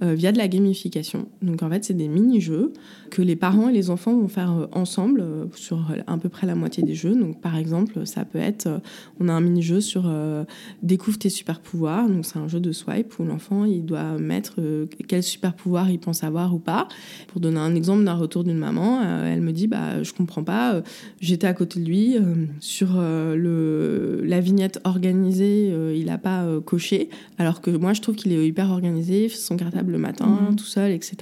via 0.00 0.32
de 0.32 0.38
la 0.38 0.48
gamification. 0.48 1.28
Donc, 1.42 1.62
en 1.62 1.70
fait, 1.70 1.84
c'est 1.84 1.94
des 1.94 2.08
mini-jeux 2.08 2.72
que 3.10 3.22
les 3.22 3.36
parents 3.36 3.68
et 3.68 3.72
les 3.72 3.90
enfants 3.90 4.16
vont 4.16 4.28
faire 4.28 4.68
ensemble 4.72 4.95
euh, 4.98 5.46
sur 5.54 5.86
à 6.06 6.16
peu 6.18 6.28
près 6.28 6.46
la 6.46 6.54
moitié 6.54 6.82
des 6.82 6.94
jeux. 6.94 7.14
Donc, 7.14 7.40
par 7.40 7.56
exemple, 7.56 8.06
ça 8.06 8.24
peut 8.24 8.38
être, 8.38 8.66
euh, 8.66 8.78
on 9.20 9.28
a 9.28 9.32
un 9.32 9.40
mini-jeu 9.40 9.80
sur 9.80 10.04
euh, 10.06 10.44
découvre 10.82 11.18
tes 11.18 11.28
super 11.28 11.60
pouvoirs. 11.60 12.08
Donc, 12.08 12.24
c'est 12.24 12.38
un 12.38 12.48
jeu 12.48 12.60
de 12.60 12.72
swipe 12.72 13.18
où 13.18 13.24
l'enfant 13.24 13.64
il 13.64 13.84
doit 13.84 14.18
mettre 14.18 14.56
quel 15.08 15.22
super 15.22 15.54
pouvoir 15.54 15.90
il 15.90 15.98
pense 15.98 16.24
avoir 16.24 16.54
ou 16.54 16.58
pas. 16.58 16.88
Pour 17.28 17.40
donner 17.40 17.58
un 17.58 17.74
exemple 17.74 18.04
d'un 18.04 18.14
retour 18.14 18.44
d'une 18.44 18.58
maman, 18.58 19.02
elle 19.02 19.40
me 19.40 19.52
dit 19.52 19.66
bah 19.66 20.02
je 20.02 20.12
comprends 20.12 20.42
pas. 20.42 20.82
J'étais 21.20 21.46
à 21.46 21.54
côté 21.54 21.80
de 21.80 21.84
lui 21.84 22.16
sur 22.60 22.94
le 22.96 24.22
la 24.24 24.40
vignette 24.40 24.80
organisée, 24.84 25.72
il 25.94 26.08
a 26.10 26.18
pas 26.18 26.46
coché, 26.64 27.08
alors 27.38 27.60
que 27.60 27.70
moi 27.70 27.92
je 27.92 28.00
trouve 28.00 28.14
qu'il 28.14 28.32
est 28.32 28.46
hyper 28.46 28.70
organisé, 28.70 29.28
son 29.28 29.56
cartable 29.56 29.92
le 29.92 29.98
matin, 29.98 30.38
mhm. 30.50 30.56
tout 30.56 30.64
seul, 30.64 30.92
etc. 30.92 31.16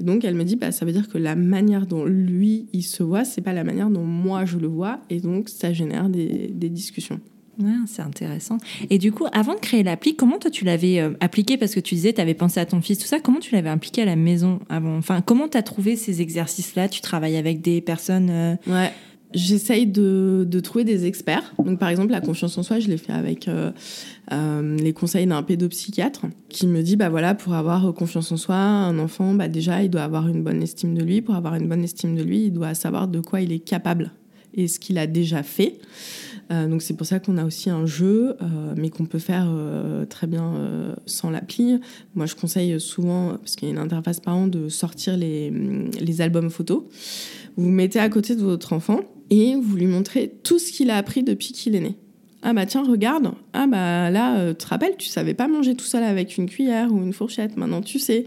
donc 0.00 0.24
elle 0.24 0.34
me 0.34 0.44
dit 0.44 0.56
bah 0.56 0.72
ça 0.72 0.84
veut 0.84 0.92
dire 0.92 1.08
que 1.08 1.18
la 1.18 1.36
manière 1.36 1.86
dont 1.86 2.04
lui 2.04 2.66
il 2.72 2.82
se 2.82 3.02
voit, 3.02 3.24
c'est 3.24 3.40
pas 3.40 3.52
la 3.52 3.64
manière 3.64 3.90
dont 3.90 4.04
moi 4.04 4.44
je 4.44 4.58
le 4.58 4.66
vois, 4.66 5.00
et 5.10 5.20
donc 5.20 5.48
ça 5.48 5.72
génère 5.72 6.08
des, 6.08 6.48
discussions. 6.68 7.20
Ouais, 7.58 7.72
c'est 7.86 8.02
intéressant. 8.02 8.58
Et 8.88 8.98
du 8.98 9.10
coup, 9.10 9.26
avant 9.32 9.54
de 9.54 9.58
créer 9.58 9.82
l'appli, 9.82 10.14
comment 10.14 10.38
toi 10.38 10.48
tu 10.48 10.64
l'avais 10.64 11.00
euh, 11.00 11.10
appliqué? 11.18 11.56
Parce 11.56 11.74
que 11.74 11.80
tu 11.80 11.96
disais, 11.96 12.12
tu 12.12 12.20
avais 12.20 12.34
pensé 12.34 12.60
à 12.60 12.66
ton 12.66 12.80
fils, 12.80 12.98
tout 12.98 13.06
ça. 13.06 13.18
Comment 13.18 13.40
tu 13.40 13.52
l'avais 13.52 13.70
appliqué 13.70 14.02
à 14.02 14.04
la 14.04 14.14
maison 14.14 14.60
avant? 14.68 14.96
Enfin, 14.96 15.22
comment 15.22 15.48
tu 15.48 15.58
as 15.58 15.62
trouvé 15.62 15.96
ces 15.96 16.20
exercices-là? 16.20 16.88
Tu 16.88 17.00
travailles 17.00 17.36
avec 17.36 17.60
des 17.60 17.80
personnes 17.80 18.30
euh, 18.30 18.54
Ouais. 18.68 18.92
J'essaye 19.34 19.86
de, 19.86 20.46
de, 20.48 20.60
trouver 20.60 20.84
des 20.84 21.04
experts. 21.04 21.54
Donc, 21.62 21.78
par 21.78 21.90
exemple, 21.90 22.12
la 22.12 22.20
confiance 22.20 22.56
en 22.56 22.62
soi, 22.62 22.78
je 22.78 22.88
l'ai 22.88 22.96
fait 22.96 23.12
avec 23.12 23.46
euh, 23.48 23.72
les 24.78 24.92
conseils 24.94 25.26
d'un 25.26 25.42
pédopsychiatre 25.42 26.26
qui 26.48 26.66
me 26.66 26.82
dit 26.82 26.96
bah 26.96 27.10
voilà, 27.10 27.34
pour 27.34 27.52
avoir 27.54 27.92
confiance 27.92 28.32
en 28.32 28.36
soi, 28.38 28.56
un 28.56 28.98
enfant, 28.98 29.34
bah 29.34 29.48
déjà, 29.48 29.82
il 29.82 29.90
doit 29.90 30.02
avoir 30.02 30.28
une 30.28 30.42
bonne 30.42 30.62
estime 30.62 30.94
de 30.94 31.02
lui. 31.02 31.20
Pour 31.20 31.34
avoir 31.34 31.56
une 31.56 31.68
bonne 31.68 31.84
estime 31.84 32.16
de 32.16 32.22
lui, 32.22 32.46
il 32.46 32.52
doit 32.52 32.74
savoir 32.74 33.06
de 33.06 33.20
quoi 33.20 33.42
il 33.42 33.52
est 33.52 33.58
capable 33.58 34.12
et 34.54 34.68
ce 34.68 34.78
qu'il 34.78 34.98
a 34.98 35.06
déjà 35.06 35.42
fait. 35.42 35.78
Euh, 36.50 36.66
donc 36.66 36.82
c'est 36.82 36.94
pour 36.94 37.06
ça 37.06 37.20
qu'on 37.20 37.36
a 37.36 37.44
aussi 37.44 37.68
un 37.70 37.86
jeu, 37.86 38.36
euh, 38.40 38.74
mais 38.76 38.88
qu'on 38.90 39.04
peut 39.04 39.18
faire 39.18 39.46
euh, 39.48 40.06
très 40.06 40.26
bien 40.26 40.54
sans 41.06 41.30
l'appli. 41.30 41.80
Moi, 42.14 42.26
je 42.26 42.34
conseille 42.34 42.80
souvent, 42.80 43.36
parce 43.36 43.56
qu'il 43.56 43.68
y 43.68 43.70
a 43.70 43.74
une 43.74 43.80
interface 43.80 44.20
par 44.20 44.36
an, 44.36 44.46
de 44.46 44.68
sortir 44.68 45.16
les, 45.16 45.50
les 45.50 46.20
albums 46.20 46.50
photos. 46.50 46.84
Vous, 47.56 47.64
vous 47.64 47.70
mettez 47.70 47.98
à 47.98 48.08
côté 48.08 48.34
de 48.34 48.42
votre 48.42 48.72
enfant 48.72 49.00
et 49.30 49.54
vous 49.56 49.76
lui 49.76 49.86
montrez 49.86 50.32
tout 50.42 50.58
ce 50.58 50.72
qu'il 50.72 50.90
a 50.90 50.96
appris 50.96 51.22
depuis 51.22 51.52
qu'il 51.52 51.74
est 51.74 51.80
né. 51.80 51.96
Ah 52.42 52.52
bah 52.52 52.66
tiens, 52.66 52.84
regarde. 52.84 53.32
Ah 53.52 53.66
bah 53.66 54.10
là, 54.10 54.38
euh, 54.38 54.50
tu 54.50 54.58
te 54.58 54.66
rappelles, 54.68 54.96
tu 54.96 55.08
savais 55.08 55.34
pas 55.34 55.48
manger 55.48 55.74
tout 55.74 55.84
seul 55.84 56.04
avec 56.04 56.38
une 56.38 56.48
cuillère 56.48 56.92
ou 56.92 57.02
une 57.02 57.12
fourchette. 57.12 57.56
Maintenant, 57.56 57.80
tu 57.80 57.98
sais. 57.98 58.24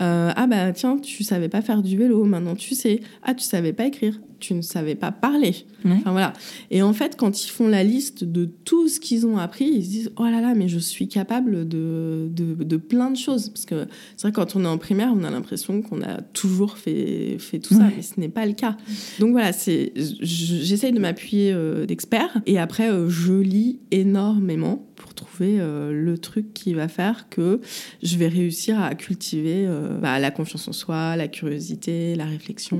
Euh, 0.00 0.30
ah 0.34 0.46
bah 0.46 0.72
tiens, 0.72 0.98
tu 0.98 1.24
savais 1.24 1.48
pas 1.48 1.60
faire 1.60 1.82
du 1.82 1.96
vélo. 1.96 2.24
Maintenant, 2.24 2.54
tu 2.54 2.76
sais. 2.76 3.00
Ah, 3.24 3.34
tu 3.34 3.44
savais 3.44 3.72
pas 3.72 3.86
écrire. 3.86 4.20
Tu 4.40 4.54
ne 4.54 4.62
savais 4.62 4.94
pas 4.94 5.12
parler. 5.12 5.54
Enfin 5.84 6.12
voilà. 6.12 6.32
Et 6.70 6.82
en 6.82 6.92
fait, 6.92 7.16
quand 7.16 7.44
ils 7.44 7.50
font 7.50 7.68
la 7.68 7.84
liste 7.84 8.24
de 8.24 8.44
tout 8.44 8.88
ce 8.88 9.00
qu'ils 9.00 9.26
ont 9.26 9.38
appris, 9.38 9.66
ils 9.66 9.84
se 9.84 9.90
disent 9.90 10.12
Oh 10.16 10.24
là 10.24 10.40
là, 10.40 10.54
mais 10.54 10.68
je 10.68 10.78
suis 10.78 11.08
capable 11.08 11.68
de, 11.68 12.28
de, 12.30 12.54
de 12.54 12.76
plein 12.76 13.10
de 13.10 13.16
choses. 13.16 13.48
Parce 13.48 13.64
que 13.64 13.86
c'est 14.16 14.22
vrai, 14.22 14.32
quand 14.32 14.56
on 14.56 14.64
est 14.64 14.68
en 14.68 14.78
primaire, 14.78 15.12
on 15.14 15.24
a 15.24 15.30
l'impression 15.30 15.82
qu'on 15.82 16.02
a 16.02 16.20
toujours 16.20 16.78
fait, 16.78 17.36
fait 17.38 17.58
tout 17.58 17.74
ça, 17.74 17.88
mais 17.96 18.02
ce 18.02 18.18
n'est 18.18 18.28
pas 18.28 18.46
le 18.46 18.52
cas. 18.52 18.76
Donc 19.18 19.32
voilà, 19.32 19.52
c'est 19.52 19.92
j'essaye 19.96 20.92
de 20.92 21.00
m'appuyer 21.00 21.52
euh, 21.52 21.86
d'experts. 21.86 22.40
Et 22.46 22.58
après, 22.58 22.90
je 23.08 23.32
lis 23.32 23.80
énormément 23.90 24.84
pour 24.98 25.14
trouver 25.14 25.58
euh, 25.60 25.92
le 25.92 26.18
truc 26.18 26.52
qui 26.52 26.74
va 26.74 26.88
faire 26.88 27.28
que 27.28 27.60
je 28.02 28.16
vais 28.16 28.28
réussir 28.28 28.80
à 28.80 28.94
cultiver 28.94 29.64
euh, 29.66 29.98
bah, 29.98 30.18
la 30.18 30.30
confiance 30.30 30.66
en 30.68 30.72
soi, 30.72 31.16
la 31.16 31.28
curiosité, 31.28 32.14
la 32.16 32.26
réflexion. 32.26 32.78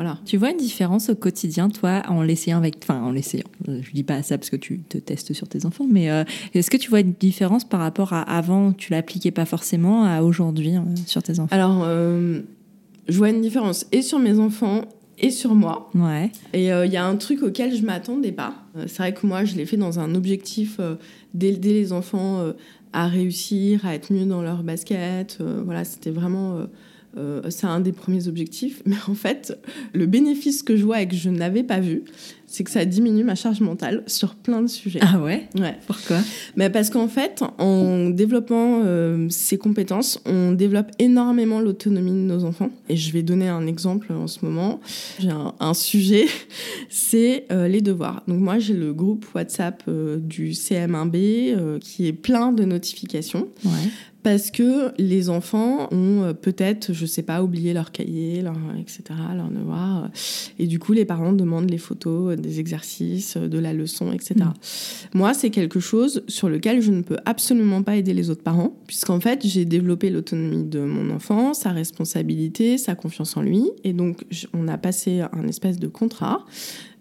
Euh, 0.00 0.02
voilà. 0.02 0.18
Tu 0.24 0.36
vois 0.36 0.50
une 0.50 0.56
différence 0.56 1.10
au 1.10 1.14
quotidien, 1.14 1.68
toi, 1.68 2.02
en 2.08 2.22
l'essayant 2.22 2.58
avec. 2.58 2.76
Enfin, 2.82 3.02
en 3.02 3.12
l'essayant. 3.12 3.46
Je 3.66 3.90
dis 3.92 4.02
pas 4.02 4.22
ça 4.22 4.38
parce 4.38 4.50
que 4.50 4.56
tu 4.56 4.80
te 4.80 4.98
testes 4.98 5.32
sur 5.32 5.48
tes 5.48 5.66
enfants, 5.66 5.86
mais 5.88 6.08
est-ce 6.54 6.70
que 6.70 6.76
tu 6.76 6.90
vois 6.90 7.00
une 7.00 7.12
différence 7.12 7.64
par 7.64 7.80
rapport 7.80 8.12
à 8.12 8.22
avant, 8.22 8.72
tu 8.72 8.92
l'appliquais 8.92 9.30
pas 9.30 9.44
forcément, 9.44 10.04
à 10.04 10.22
aujourd'hui 10.22 10.72
sur 11.06 11.22
tes 11.22 11.38
enfants? 11.40 11.54
Alors, 11.54 11.84
je 11.84 13.18
vois 13.18 13.30
une 13.30 13.40
différence 13.40 13.86
et 13.92 14.02
sur 14.02 14.18
mes 14.18 14.38
enfants 14.38 14.82
et 15.18 15.30
sur 15.30 15.54
moi. 15.54 15.90
Ouais. 15.94 16.30
Et 16.52 16.68
il 16.68 16.92
y 16.92 16.96
a 16.96 17.04
un 17.04 17.16
truc 17.16 17.42
auquel 17.42 17.76
je 17.76 17.84
m'attendais 17.84 18.32
pas. 18.32 18.54
c'est 18.86 18.98
vrai 18.98 19.14
que 19.14 19.26
moi, 19.26 19.44
je 19.44 19.56
l'ai 19.56 19.66
fait 19.66 19.76
dans 19.76 19.98
un 20.00 20.14
objectif 20.14 20.80
d'aider 21.34 21.72
les 21.72 21.92
enfants 21.92 22.40
euh, 22.40 22.52
à 22.92 23.06
réussir, 23.06 23.86
à 23.86 23.94
être 23.94 24.12
mieux 24.12 24.26
dans 24.26 24.42
leur 24.42 24.62
basket. 24.62 25.38
Euh, 25.40 25.62
voilà, 25.64 25.84
c'était 25.84 26.10
vraiment 26.10 26.58
euh, 27.16 27.42
c'est 27.50 27.66
un 27.66 27.80
des 27.80 27.92
premiers 27.92 28.28
objectifs. 28.28 28.82
Mais 28.86 28.96
en 29.08 29.14
fait, 29.14 29.58
le 29.92 30.06
bénéfice 30.06 30.62
que 30.62 30.76
je 30.76 30.84
vois 30.84 31.02
et 31.02 31.08
que 31.08 31.16
je 31.16 31.30
n'avais 31.30 31.62
pas 31.62 31.80
vu, 31.80 32.04
c'est 32.46 32.64
que 32.64 32.70
ça 32.70 32.84
diminue 32.84 33.22
ma 33.22 33.36
charge 33.36 33.60
mentale 33.60 34.02
sur 34.08 34.34
plein 34.34 34.60
de 34.60 34.66
sujets. 34.66 34.98
Ah 35.02 35.20
ouais? 35.20 35.48
Ouais. 35.56 35.76
Pourquoi? 35.86 36.18
Mais 36.56 36.68
Parce 36.68 36.90
qu'en 36.90 37.06
fait, 37.06 37.44
en 37.58 38.10
développant 38.10 38.82
euh, 38.84 39.28
ces 39.30 39.56
compétences, 39.56 40.20
on 40.26 40.50
développe 40.50 40.90
énormément 40.98 41.60
l'autonomie 41.60 42.10
de 42.10 42.16
nos 42.16 42.44
enfants. 42.44 42.70
Et 42.88 42.96
je 42.96 43.12
vais 43.12 43.22
donner 43.22 43.48
un 43.48 43.68
exemple 43.68 44.12
en 44.12 44.26
ce 44.26 44.44
moment. 44.44 44.80
J'ai 45.20 45.30
un, 45.30 45.74
sujet, 45.74 46.26
c'est 46.88 47.46
euh, 47.52 47.68
les 47.68 47.82
devoirs. 47.82 48.24
Donc 48.26 48.40
moi, 48.40 48.58
j'ai 48.58 48.74
le 48.74 48.92
groupe 48.92 49.26
WhatsApp 49.34 49.88
du 49.88 50.50
CM1B 50.50 51.78
qui 51.78 52.08
est 52.08 52.12
plein 52.12 52.50
de 52.52 52.64
notifications. 52.64 53.48
Ouais 53.64 53.70
parce 54.22 54.50
que 54.50 54.92
les 54.98 55.30
enfants 55.30 55.88
ont 55.92 56.22
euh, 56.22 56.32
peut-être, 56.32 56.92
je 56.92 57.06
sais 57.06 57.22
pas, 57.22 57.42
oublié 57.42 57.72
leur 57.72 57.92
cahier, 57.92 58.42
leur, 58.42 58.56
etc., 58.78 59.02
leur 59.34 59.50
devoir. 59.50 60.10
Et 60.58 60.66
du 60.66 60.78
coup, 60.78 60.92
les 60.92 61.04
parents 61.04 61.32
demandent 61.32 61.70
les 61.70 61.78
photos 61.78 62.36
des 62.36 62.60
exercices, 62.60 63.36
de 63.36 63.58
la 63.58 63.72
leçon, 63.72 64.12
etc. 64.12 64.34
Mm. 64.40 65.18
Moi, 65.18 65.34
c'est 65.34 65.50
quelque 65.50 65.80
chose 65.80 66.22
sur 66.28 66.48
lequel 66.48 66.80
je 66.82 66.90
ne 66.90 67.02
peux 67.02 67.16
absolument 67.24 67.82
pas 67.82 67.96
aider 67.96 68.14
les 68.14 68.30
autres 68.30 68.42
parents, 68.42 68.76
puisqu'en 68.86 69.20
fait, 69.20 69.46
j'ai 69.46 69.64
développé 69.64 70.10
l'autonomie 70.10 70.64
de 70.64 70.80
mon 70.80 71.14
enfant, 71.14 71.54
sa 71.54 71.70
responsabilité, 71.70 72.78
sa 72.78 72.94
confiance 72.94 73.36
en 73.36 73.42
lui. 73.42 73.70
Et 73.84 73.92
donc, 73.92 74.24
on 74.52 74.68
a 74.68 74.78
passé 74.78 75.22
un 75.32 75.46
espèce 75.46 75.78
de 75.78 75.88
contrat 75.88 76.44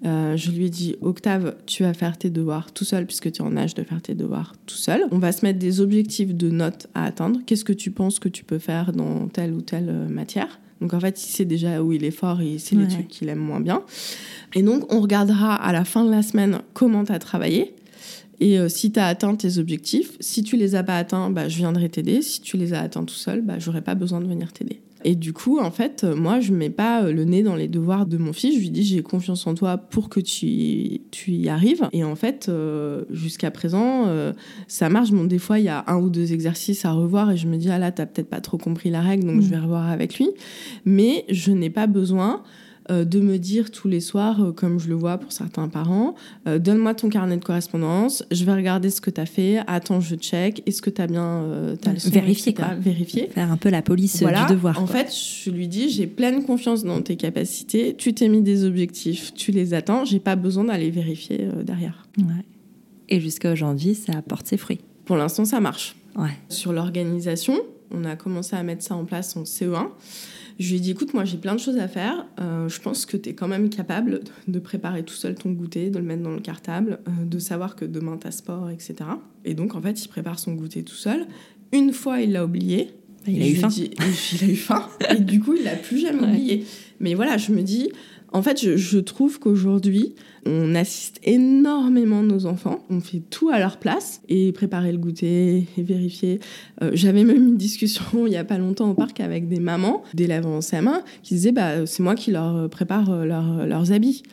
euh, 0.06 0.38
je 0.38 0.52
lui 0.52 0.66
ai 0.66 0.70
dit, 0.70 0.96
Octave, 1.02 1.56
tu 1.66 1.84
vas 1.84 1.94
faire 1.94 2.18
tes 2.18 2.30
devoirs 2.30 2.72
tout 2.72 2.86
seul 2.86 3.06
puisque 3.06 3.32
tu 3.32 3.42
es 3.42 3.46
en 3.46 3.58
âge 3.58 3.76
de 3.76 3.84
faire 3.84 4.02
tes 4.02 4.16
devoirs 4.16 4.54
tout 4.66 4.76
seul. 4.76 5.02
On 5.12 5.20
va 5.20 5.32
se 5.32 5.46
mettre 5.46 5.60
des 5.60 5.82
objectifs 5.82 6.34
de 6.34 6.50
notes 6.50 6.88
à 6.94 7.06
atteindre. 7.06 7.40
Qu'est-ce 7.46 7.66
que 7.66 7.74
tu 7.74 7.92
penses 7.92 8.20
que 8.20 8.30
tu 8.30 8.44
peux 8.44 8.60
faire 8.60 8.94
dans 8.94 9.28
telle 9.28 9.54
ou 9.54 9.62
telle 9.62 9.90
euh, 9.90 10.08
matière? 10.08 10.60
Donc 10.82 10.94
en 10.94 11.00
fait, 11.00 11.22
il 11.22 11.30
sait 11.30 11.46
déjà 11.46 11.84
où 11.84 11.92
il 11.92 12.06
est 12.06 12.12
fort 12.12 12.40
et 12.40 12.58
c'est 12.58 12.76
les 12.76 12.88
trucs 12.88 13.10
qu'il 13.10 13.28
aime 13.28 13.40
moins 13.40 13.60
bien. 13.60 13.84
Et 14.56 14.62
donc, 14.62 14.92
on 14.94 15.02
regardera 15.02 15.54
à 15.54 15.74
la 15.74 15.84
fin 15.84 16.06
de 16.06 16.10
la 16.10 16.22
semaine 16.22 16.62
comment 16.74 17.04
tu 17.04 17.12
as 17.12 17.20
travaillé. 17.20 17.76
Et 18.40 18.58
euh, 18.58 18.70
si 18.70 18.92
tu 18.92 19.00
as 19.00 19.08
atteint 19.08 19.36
tes 19.36 19.58
objectifs, 19.58 20.14
si 20.22 20.44
tu 20.44 20.56
les 20.56 20.76
as 20.76 20.84
pas 20.84 20.98
atteints, 20.98 21.30
bah, 21.30 21.50
je 21.50 21.58
viendrai 21.58 21.90
t'aider. 21.90 22.22
Si 22.22 22.40
tu 22.40 22.56
les 22.56 22.74
as 22.74 22.80
atteints 22.80 23.04
tout 23.04 23.14
seul, 23.14 23.42
bah, 23.42 23.60
j'aurai 23.60 23.82
pas 23.82 23.96
besoin 23.96 24.22
de 24.22 24.28
venir 24.28 24.54
t'aider. 24.54 24.82
Et 25.06 25.16
du 25.16 25.32
coup, 25.32 25.60
en 25.60 25.72
fait, 25.72 26.04
moi, 26.04 26.40
je 26.40 26.54
mets 26.54 26.70
pas 26.70 27.04
euh, 27.04 27.14
le 27.14 27.24
nez 27.24 27.42
dans 27.42 27.56
les 27.56 27.68
devoirs 27.68 28.06
de 28.06 28.18
mon 28.18 28.34
fils. 28.34 28.56
Je 28.56 28.60
lui 28.60 28.70
dis, 28.70 28.84
j'ai 28.84 29.02
confiance 29.02 29.48
en 29.48 29.54
toi 29.54 29.78
pour 29.78 30.10
que 30.10 30.20
tu, 30.20 31.02
tu 31.12 31.32
y 31.32 31.48
arrives. 31.48 31.88
Et 31.94 32.04
en 32.04 32.16
fait, 32.16 32.48
euh, 32.50 33.06
jusqu'à 33.10 33.52
présent, 33.52 34.08
euh, 34.08 34.34
ça 34.68 34.90
marche. 34.90 35.12
Bon, 35.12 35.24
des 35.24 35.40
fois, 35.40 35.60
il 35.60 35.66
y 35.66 35.70
a 35.70 35.86
un 35.88 35.98
ou 35.98 36.10
deux 36.10 36.34
exercices 36.34 36.84
à 36.86 36.92
revoir 36.92 37.32
et 37.32 37.38
je 37.38 37.48
me 37.48 37.58
dis, 37.58 37.70
ah 37.70 37.80
là, 37.80 37.92
t'as 37.92 38.06
peut-être 38.06 38.30
pas 38.30 38.42
trop 38.42 38.58
compris 38.58 38.90
la 38.90 39.02
règle, 39.02 39.26
donc 39.26 39.42
je 39.42 39.48
mmh. 39.48 39.52
vais 39.52 39.60
revoir 39.60 39.90
avec 39.90 40.18
lui. 40.18 40.30
Mais 40.86 41.26
je 41.30 41.52
n'ai 41.52 41.70
pas 41.70 41.88
besoin 41.88 42.44
de 42.90 43.20
me 43.20 43.38
dire 43.38 43.72
tous 43.72 43.88
les 43.88 44.00
soirs, 44.00 44.44
euh, 44.44 44.52
comme 44.52 44.80
je 44.80 44.90
le 44.90 44.96
vois 44.96 45.18
pour 45.18 45.32
certains 45.32 45.68
parents, 45.68 46.16
euh, 46.48 46.60
donne-moi 46.60 46.94
ton 46.94 47.10
carnet 47.10 47.38
de 47.38 47.44
correspondance, 47.44 48.24
je 48.32 48.44
vais 48.46 48.54
regarder 48.54 48.90
ce 48.90 49.02
que 49.02 49.10
tu 49.10 49.22
as 49.22 49.26
fait, 49.26 49.60
attends, 49.68 50.02
je 50.02 50.16
check, 50.16 50.64
est-ce 50.66 50.82
que 50.82 50.90
tu 50.90 51.02
as 51.02 51.08
bien 51.08 51.46
ta 51.82 51.92
Vérifier, 52.10 52.54
quoi. 52.54 52.76
Vérifier. 52.80 53.28
Faire 53.28 53.52
un 53.52 53.58
peu 53.58 53.70
la 53.70 53.82
police 53.82 54.24
du 54.24 54.46
devoir. 54.50 54.82
En 54.82 54.88
fait, 54.88 55.14
je 55.14 55.50
lui 55.52 55.68
dis, 55.68 55.90
j'ai 55.90 56.08
pleine 56.08 56.44
confiance 56.44 56.84
dans 56.84 57.02
tes 57.02 57.16
capacités, 57.16 57.96
tu 57.98 58.14
t'es 58.14 58.28
mis 58.28 58.42
des 58.42 58.66
objectifs, 58.66 59.34
tu 59.34 59.52
les 59.52 59.74
attends, 59.74 60.06
j'ai 60.06 60.20
pas 60.20 60.36
besoin 60.36 60.66
d'aller 60.66 60.90
vérifier 60.90 61.48
derrière. 61.64 62.08
Ouais. 62.18 62.46
Et 63.10 63.20
jusqu'à 63.20 63.52
aujourd'hui, 63.52 63.96
ça 63.96 64.14
apporte 64.18 64.48
ses 64.48 64.58
fruits. 64.58 64.80
Pour 65.06 65.18
l'instant, 65.18 65.46
ça 65.46 65.60
marche. 65.60 65.96
Ouais. 66.16 66.38
Sur 66.50 66.74
l'organisation, 66.74 67.60
on 67.92 68.06
a 68.06 68.16
commencé 68.16 68.56
à 68.56 68.64
mettre 68.64 68.84
ça 68.84 68.96
en 68.96 69.06
place 69.06 69.36
en 69.36 69.44
CE1. 69.44 69.88
Je 70.60 70.70
lui 70.70 70.76
ai 70.76 70.80
dit, 70.82 70.92
écoute, 70.92 71.14
moi 71.14 71.24
j'ai 71.24 71.38
plein 71.38 71.56
de 71.56 71.60
choses 71.60 71.78
à 71.78 71.88
faire. 71.88 72.28
Euh, 72.40 72.68
je 72.68 72.82
pense 72.82 73.06
que 73.06 73.16
tu 73.16 73.30
es 73.30 73.34
quand 73.34 73.48
même 73.48 73.70
capable 73.70 74.20
de 74.48 74.60
préparer 74.60 75.04
tout 75.04 75.14
seul 75.14 75.36
ton 75.36 75.52
goûter, 75.52 75.90
de 75.90 75.98
le 75.98 76.04
mettre 76.04 76.22
dans 76.22 76.34
le 76.34 76.42
cartable, 76.42 77.00
euh, 77.08 77.26
de 77.26 77.40
savoir 77.40 77.78
que 77.78 77.86
demain 77.86 78.18
tu 78.20 78.28
as 78.28 78.32
sport, 78.32 78.70
etc. 78.70 78.96
Et 79.46 79.54
donc 79.54 79.76
en 79.76 79.82
fait, 79.82 80.04
il 80.04 80.10
prépare 80.10 80.38
son 80.38 80.54
goûter 80.54 80.84
tout 80.84 80.96
seul. 80.96 81.28
Une 81.72 81.94
fois, 81.94 82.22
il 82.22 82.34
l'a 82.34 82.44
oublié. 82.44 82.92
Il 83.26 83.42
a 83.42 83.48
eu 83.48 83.56
faim. 83.56 83.70
il 83.78 84.44
a 84.44 84.52
eu 84.52 84.56
faim. 84.56 84.90
et 85.10 85.22
du 85.22 85.40
coup, 85.40 85.54
il 85.54 85.64
l'a 85.64 85.76
plus 85.76 86.00
jamais 86.00 86.24
oublié. 86.24 86.66
Mais 87.00 87.14
voilà, 87.14 87.38
je 87.38 87.54
me 87.54 87.62
dis, 87.62 87.90
en 88.32 88.42
fait, 88.44 88.78
je, 88.78 89.00
trouve 89.00 89.40
qu'aujourd'hui, 89.40 90.14
on 90.46 90.76
assiste 90.76 91.20
énormément 91.24 92.22
nos 92.22 92.46
enfants. 92.46 92.80
On 92.90 93.00
fait 93.00 93.22
tout 93.30 93.50
à 93.50 93.60
leur 93.60 93.78
place 93.78 94.22
et 94.30 94.52
préparer 94.52 94.92
le 94.92 95.00
goûter 95.00 95.68
et 95.78 95.84
vérifier. 95.84 96.40
Euh, 96.84 96.92
j'avais 96.94 97.24
même 97.24 97.38
une 97.38 97.58
discussion 97.58 98.04
il 98.28 98.34
y 98.34 98.38
a 98.38 98.44
pas 98.44 98.58
longtemps 98.58 98.92
au 98.92 98.94
parc 98.94 99.20
avec 99.20 99.48
des 99.48 99.60
mamans 99.60 100.04
d'élèves 100.14 100.46
en 100.46 100.60
CM1 100.60 101.02
qui 101.24 101.34
disaient 101.34 101.52
bah, 101.52 101.86
c'est 101.86 102.04
moi 102.04 102.16
qui 102.16 102.32
leur 102.32 102.70
prépare 102.70 103.10
euh, 103.10 103.26
leurs 103.26 103.92
habits. 103.92 104.24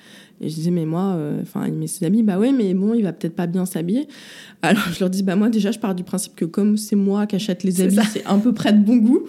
Et 0.40 0.48
je 0.48 0.54
disais, 0.54 0.70
mais 0.70 0.84
moi, 0.84 1.14
euh, 1.16 1.40
enfin, 1.42 1.66
il 1.66 1.74
met 1.74 1.86
ses 1.86 2.04
habits, 2.04 2.22
bah 2.22 2.38
ouais, 2.38 2.52
mais 2.52 2.74
bon, 2.74 2.94
il 2.94 3.02
va 3.02 3.12
peut-être 3.12 3.34
pas 3.34 3.46
bien 3.46 3.64
s'habiller. 3.64 4.06
Alors 4.62 4.82
je 4.92 5.00
leur 5.00 5.10
dis, 5.10 5.22
bah 5.22 5.36
moi, 5.36 5.48
déjà, 5.48 5.70
je 5.70 5.78
pars 5.78 5.94
du 5.94 6.04
principe 6.04 6.34
que 6.34 6.44
comme 6.44 6.76
c'est 6.76 6.96
moi 6.96 7.26
qui 7.26 7.36
achète 7.36 7.62
les 7.62 7.80
habits, 7.80 7.98
c'est 8.12 8.26
un 8.26 8.38
peu 8.38 8.52
près 8.52 8.72
de 8.72 8.78
bon 8.78 8.96
goût. 8.96 9.22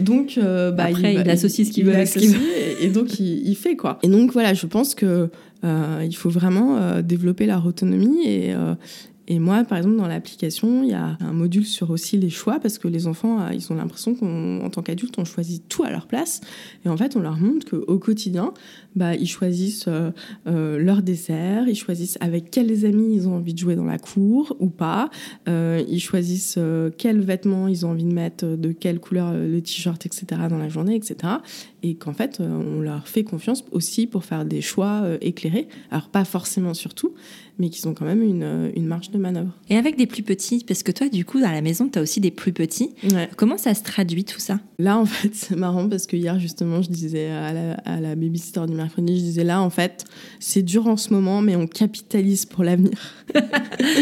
Donc, 0.00 0.38
euh, 0.38 0.70
bah, 0.70 0.86
Après, 0.88 1.14
il, 1.14 1.30
associe 1.30 1.66
ce 1.66 1.72
qu'il 1.72 1.84
veut 1.84 1.94
avec 1.94 2.08
ce 2.08 2.18
qu'il 2.18 2.30
veut. 2.30 2.40
Et, 2.80 2.88
donc, 2.88 3.18
il, 3.18 3.54
fait, 3.54 3.76
quoi. 3.76 3.98
Et 4.02 4.08
donc, 4.08 4.32
voilà, 4.32 4.54
je 4.54 4.66
pense 4.66 4.94
que 4.94 5.28
euh, 5.62 6.04
il 6.04 6.16
faut 6.16 6.30
vraiment 6.30 7.00
développer 7.02 7.46
leur 7.46 7.66
autonomie 7.66 8.26
et, 8.26 8.54
et 9.30 9.38
moi, 9.38 9.62
par 9.62 9.78
exemple, 9.78 9.94
dans 9.94 10.08
l'application, 10.08 10.82
il 10.82 10.88
y 10.88 10.92
a 10.92 11.16
un 11.20 11.32
module 11.32 11.64
sur 11.64 11.90
aussi 11.90 12.18
les 12.18 12.30
choix 12.30 12.58
parce 12.58 12.78
que 12.78 12.88
les 12.88 13.06
enfants, 13.06 13.40
euh, 13.40 13.54
ils 13.54 13.72
ont 13.72 13.76
l'impression 13.76 14.16
qu'en 14.16 14.68
tant 14.70 14.82
qu'adultes, 14.82 15.14
on 15.18 15.24
choisit 15.24 15.62
tout 15.68 15.84
à 15.84 15.90
leur 15.90 16.08
place. 16.08 16.40
Et 16.84 16.88
en 16.88 16.96
fait, 16.96 17.14
on 17.14 17.20
leur 17.20 17.36
montre 17.36 17.70
qu'au 17.70 17.98
quotidien, 18.00 18.52
bah, 18.96 19.14
ils 19.14 19.28
choisissent 19.28 19.86
euh, 19.88 20.10
euh, 20.46 20.78
leur 20.78 21.02
dessert, 21.02 21.68
ils 21.68 21.76
choisissent 21.76 22.18
avec 22.20 22.50
quels 22.50 22.84
amis 22.84 23.14
ils 23.14 23.28
ont 23.28 23.36
envie 23.36 23.54
de 23.54 23.58
jouer 23.58 23.76
dans 23.76 23.84
la 23.84 23.98
cour 23.98 24.56
ou 24.60 24.68
pas, 24.68 25.10
ils 25.46 26.00
choisissent 26.00 26.58
quels 26.98 27.20
vêtements 27.20 27.68
ils 27.68 27.84
ont 27.86 27.90
envie 27.90 28.04
de 28.04 28.12
mettre, 28.12 28.46
de 28.46 28.72
quelle 28.72 29.00
couleur 29.00 29.32
le 29.32 29.60
t-shirt, 29.60 30.04
etc. 30.06 30.26
dans 30.48 30.58
la 30.58 30.68
journée, 30.68 30.94
etc. 30.94 31.34
Et 31.82 31.94
qu'en 31.94 32.12
fait, 32.12 32.40
on 32.40 32.80
leur 32.80 33.08
fait 33.08 33.24
confiance 33.24 33.64
aussi 33.72 34.06
pour 34.06 34.24
faire 34.24 34.44
des 34.44 34.60
choix 34.60 35.04
éclairés. 35.20 35.68
Alors, 35.90 36.08
pas 36.08 36.24
forcément 36.24 36.74
sur 36.74 36.94
tout, 36.94 37.14
mais 37.60 37.68
qui 37.68 37.86
ont 37.86 37.94
quand 37.94 38.06
même 38.06 38.22
une, 38.22 38.42
euh, 38.42 38.70
une, 38.74 38.86
marge 38.86 39.10
de 39.10 39.18
manœuvre. 39.18 39.52
Et 39.68 39.76
avec 39.76 39.96
des 39.96 40.06
plus 40.06 40.22
petits, 40.22 40.64
parce 40.66 40.82
que 40.82 40.90
toi, 40.90 41.08
du 41.08 41.24
coup, 41.24 41.38
à 41.38 41.52
la 41.52 41.60
maison, 41.60 41.88
tu 41.88 41.98
as 41.98 42.02
aussi 42.02 42.20
des 42.20 42.30
plus 42.30 42.52
petits. 42.52 42.94
Comment 43.36 43.58
ça 43.58 43.74
se 43.74 43.82
traduit 43.82 44.24
tout 44.24 44.40
ça? 44.40 44.60
Là, 44.78 44.98
en 44.98 45.04
fait, 45.04 45.30
c'est 45.34 45.56
marrant 45.56 45.88
parce 45.88 46.06
que 46.06 46.16
hier, 46.16 46.38
justement, 46.40 46.80
je 46.82 46.88
disais 46.88 47.28
à 47.28 47.52
la, 47.52 47.74
à 47.84 48.00
la 48.00 48.16
babysitter 48.16 48.66
du 48.66 48.74
mercredi, 48.82 49.16
je 49.18 49.22
disais 49.22 49.44
là, 49.44 49.60
en 49.60 49.70
fait, 49.70 50.04
c'est 50.38 50.62
dur 50.62 50.86
en 50.86 50.96
ce 50.96 51.12
moment, 51.12 51.42
mais 51.42 51.56
on 51.56 51.66
capitalise 51.66 52.46
pour 52.46 52.64
l'avenir. 52.64 52.98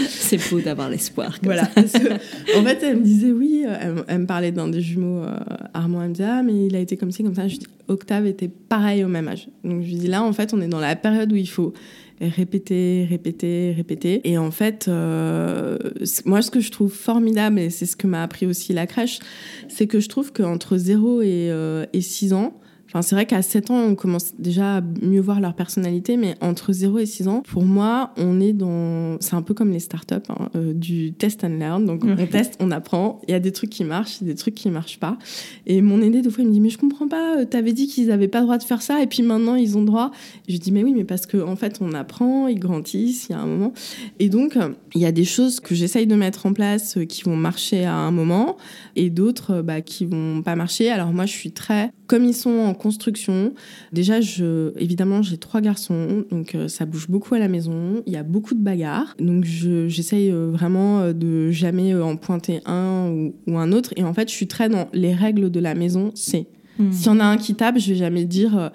c'est 0.09 0.51
beau 0.51 0.61
d'avoir 0.61 0.89
l'espoir. 0.89 1.39
Voilà. 1.43 1.62
en 1.76 2.64
fait, 2.64 2.83
elle 2.83 2.99
me 2.99 3.05
disait 3.05 3.33
oui, 3.33 3.64
elle, 4.09 4.18
me 4.18 4.26
parlait 4.26 4.53
d'un 4.53 4.68
des 4.68 4.81
jumeaux, 4.81 5.22
euh, 5.22 5.37
Armand, 5.74 6.03
elle 6.03 6.09
me 6.09 6.14
disait, 6.14 6.29
ah, 6.29 6.43
mais 6.43 6.66
il 6.66 6.76
a 6.76 6.81
été 6.81 6.97
comme 6.97 7.11
ci, 7.11 7.22
comme 7.22 7.35
ça. 7.35 7.49
Je 7.49 7.57
dis, 7.57 7.66
Octave 7.89 8.26
était 8.26 8.49
pareil 8.49 9.05
au 9.05 9.09
même 9.09 9.29
âge. 9.29 9.49
Donc, 9.64 9.83
je 9.83 9.89
lui 9.89 9.97
dis 9.97 10.09
là, 10.09 10.22
en 10.22 10.33
fait, 10.33 10.55
on 10.55 10.61
est 10.61 10.68
dans 10.68 10.81
la 10.81 10.97
période 10.97 11.33
où 11.33 11.37
il 11.37 11.49
faut 11.49 11.72
répéter, 12.20 13.07
répéter, 13.09 13.72
répéter. 13.76 14.20
Et 14.29 14.39
en 14.39 14.51
fait, 14.51 14.87
euh, 14.89 15.79
moi, 16.24 16.43
ce 16.43 16.51
que 16.51 16.61
je 16.61 16.70
trouve 16.70 16.93
formidable, 16.93 17.59
et 17.59 17.70
c'est 17.70 17.87
ce 17.87 17.97
que 17.97 18.07
m'a 18.07 18.22
appris 18.22 18.47
aussi 18.47 18.72
la 18.72 18.87
crèche, 18.87 19.20
c'est 19.68 19.87
que 19.87 20.01
je 20.01 20.09
trouve 20.09 20.33
qu'entre 20.33 20.76
0 20.76 21.22
et, 21.22 21.49
euh, 21.51 21.87
et 21.93 22.01
6 22.01 22.33
ans, 22.33 22.59
Enfin, 22.89 23.03
c'est 23.03 23.14
vrai 23.14 23.26
qu'à 23.26 23.43
7 23.43 23.70
ans, 23.70 23.80
on 23.80 23.95
commence 23.95 24.32
déjà 24.39 24.76
à 24.76 24.80
mieux 24.80 25.20
voir 25.20 25.41
leur 25.41 25.53
personnalité, 25.53 26.16
mais 26.16 26.36
entre 26.41 26.72
0 26.72 26.99
et 27.01 27.07
6 27.07 27.28
ans, 27.28 27.43
pour 27.47 27.64
moi, 27.64 28.14
on 28.16 28.41
est 28.41 28.55
dans. 28.55 29.18
C'est 29.20 29.34
un 29.34 29.43
peu 29.43 29.53
comme 29.53 29.70
les 29.70 29.78
startups, 29.78 30.14
hein, 30.30 30.49
euh, 30.57 30.72
du 30.72 31.12
test 31.12 31.45
and 31.45 31.59
learn. 31.59 31.84
Donc, 31.84 32.03
on 32.05 32.26
teste, 32.26 32.57
on 32.61 32.70
apprend. 32.70 33.20
Il 33.28 33.32
y 33.32 33.34
a 33.34 33.41
des 33.41 33.53
trucs 33.53 33.68
qui 33.68 33.84
marchent, 33.84 34.22
des 34.22 34.34
trucs 34.34 34.55
qui 34.55 34.70
marchent 34.70 34.99
pas. 34.99 35.18
Et 35.66 35.82
mon 35.82 36.01
aîné, 36.01 36.22
des 36.22 36.30
fois, 36.30 36.43
il 36.43 36.49
me 36.49 36.53
dit 36.53 36.61
Mais 36.61 36.70
je 36.70 36.78
comprends 36.78 37.09
pas, 37.09 37.41
euh, 37.41 37.45
t'avais 37.45 37.74
dit 37.74 37.89
qu'ils 37.89 38.11
avaient 38.11 38.28
pas 38.28 38.39
le 38.39 38.45
droit 38.45 38.57
de 38.57 38.64
faire 38.64 38.80
ça, 38.80 39.03
et 39.03 39.07
puis 39.07 39.22
maintenant, 39.22 39.55
ils 39.55 39.76
ont 39.76 39.82
droit. 39.82 40.11
je 40.49 40.57
dis 40.57 40.72
Mais 40.72 40.82
oui, 40.82 40.95
mais 40.97 41.05
parce 41.05 41.26
qu'en 41.26 41.49
en 41.49 41.57
fait, 41.57 41.78
on 41.82 41.93
apprend, 41.93 42.49
ils 42.49 42.59
grandissent, 42.59 43.28
il 43.28 43.32
y 43.32 43.34
a 43.34 43.41
un 43.41 43.47
moment. 43.47 43.74
Et 44.18 44.30
donc, 44.30 44.57
il 44.95 45.03
y 45.03 45.07
a 45.07 45.12
des 45.12 45.24
choses 45.24 45.61
que 45.61 45.74
j'essaye 45.74 46.07
de 46.07 46.14
mettre 46.14 46.47
en 46.47 46.55
place 46.55 46.97
euh, 46.97 47.05
qui 47.05 47.22
vont 47.24 47.36
marcher 47.36 47.84
à 47.84 47.95
un 47.95 48.12
moment, 48.12 48.57
et 48.97 49.11
d'autres 49.11 49.61
bah, 49.61 49.82
qui 49.82 50.07
vont 50.07 50.41
pas 50.41 50.57
marcher. 50.57 50.89
Alors, 50.89 51.12
moi, 51.12 51.26
je 51.26 51.32
suis 51.32 51.53
très. 51.53 51.93
Comme 52.09 52.25
ils 52.25 52.35
sont 52.35 52.51
en 52.51 52.73
construction. 52.73 53.53
Déjà, 53.93 54.23
je, 54.23 54.73
évidemment, 54.79 55.21
j'ai 55.21 55.37
trois 55.37 55.61
garçons, 55.61 56.25
donc 56.31 56.55
euh, 56.55 56.67
ça 56.67 56.87
bouge 56.87 57.07
beaucoup 57.09 57.35
à 57.35 57.39
la 57.39 57.49
maison. 57.49 58.03
Il 58.07 58.13
y 58.15 58.17
a 58.17 58.23
beaucoup 58.23 58.55
de 58.55 58.61
bagarres, 58.61 59.15
donc 59.21 59.45
j'essaye 59.45 60.31
euh, 60.31 60.49
vraiment 60.51 61.01
euh, 61.01 61.13
de 61.13 61.51
jamais 61.51 61.95
en 61.95 62.17
pointer 62.17 62.63
un 62.65 63.31
ou, 63.47 63.59
un 63.59 63.73
autre. 63.73 63.93
Et 63.97 64.05
en 64.05 64.15
fait, 64.15 64.31
je 64.31 64.35
suis 64.35 64.49
très 64.49 64.71
dans 64.71 64.89
les 64.95 65.13
règles 65.13 65.51
de 65.51 65.61
la 65.61 65.75
maison. 65.75 66.11
C'est 66.15 66.47
hmm. 66.79 66.93
s'il 66.93 67.07
y 67.07 67.11
en 67.11 67.21
a 67.21 67.25
un 67.25 67.37
qui 67.37 67.55
tape, 67.55 67.79
je 67.79 67.93
vais 67.93 67.99
jamais 67.99 68.25
dire 68.25 68.71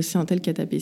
c'est 0.00 0.18
un 0.18 0.24
tel 0.24 0.40
qui 0.40 0.50
a 0.50 0.54
tapé 0.54 0.78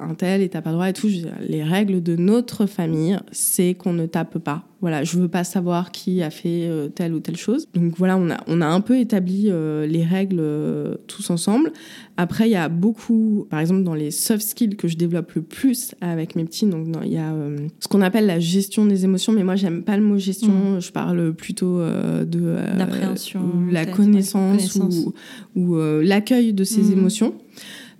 un 0.00 0.14
tel 0.14 0.40
et 0.40 0.48
t'as 0.48 0.62
pas 0.62 0.72
droit 0.72 0.88
et 0.88 0.92
tout. 0.92 1.08
Les 1.48 1.62
règles 1.62 2.02
de 2.02 2.16
notre 2.16 2.66
famille, 2.66 3.18
c'est 3.30 3.74
qu'on 3.74 3.92
ne 3.92 4.06
tape 4.06 4.38
pas 4.38 4.64
voilà, 4.82 5.04
je 5.04 5.16
veux 5.16 5.28
pas 5.28 5.44
savoir 5.44 5.92
qui 5.92 6.22
a 6.22 6.30
fait 6.30 6.66
euh, 6.66 6.88
telle 6.88 7.14
ou 7.14 7.20
telle 7.20 7.36
chose. 7.36 7.68
Donc 7.72 7.96
voilà, 7.96 8.18
on 8.18 8.28
a, 8.30 8.38
on 8.48 8.60
a 8.60 8.66
un 8.66 8.80
peu 8.80 8.98
établi 8.98 9.46
euh, 9.46 9.86
les 9.86 10.02
règles 10.02 10.40
euh, 10.40 10.96
tous 11.06 11.30
ensemble. 11.30 11.72
Après, 12.16 12.48
il 12.48 12.52
y 12.52 12.56
a 12.56 12.68
beaucoup, 12.68 13.46
par 13.48 13.60
exemple, 13.60 13.84
dans 13.84 13.94
les 13.94 14.10
soft 14.10 14.42
skills 14.42 14.74
que 14.74 14.88
je 14.88 14.96
développe 14.96 15.32
le 15.34 15.42
plus 15.42 15.94
avec 16.00 16.34
mes 16.34 16.44
petits, 16.44 16.66
donc 16.66 16.88
il 17.04 17.12
y 17.12 17.16
a 17.16 17.32
ce 17.78 17.86
qu'on 17.86 18.02
appelle 18.02 18.26
la 18.26 18.40
gestion 18.40 18.84
des 18.84 19.04
émotions, 19.04 19.32
mais 19.32 19.44
moi 19.44 19.54
j'aime 19.54 19.82
pas 19.82 19.96
le 19.96 20.02
mot 20.02 20.18
gestion, 20.18 20.76
mm. 20.76 20.80
je 20.80 20.92
parle 20.92 21.32
plutôt 21.32 21.78
de 21.78 22.56
l'appréhension, 22.76 23.40
la 23.70 23.86
connaissance, 23.86 24.76
ou, 24.76 25.14
ou 25.54 25.76
l'accueil 26.02 26.52
de 26.52 26.64
ces 26.64 26.82
mm. 26.82 26.92
émotions. 26.92 27.34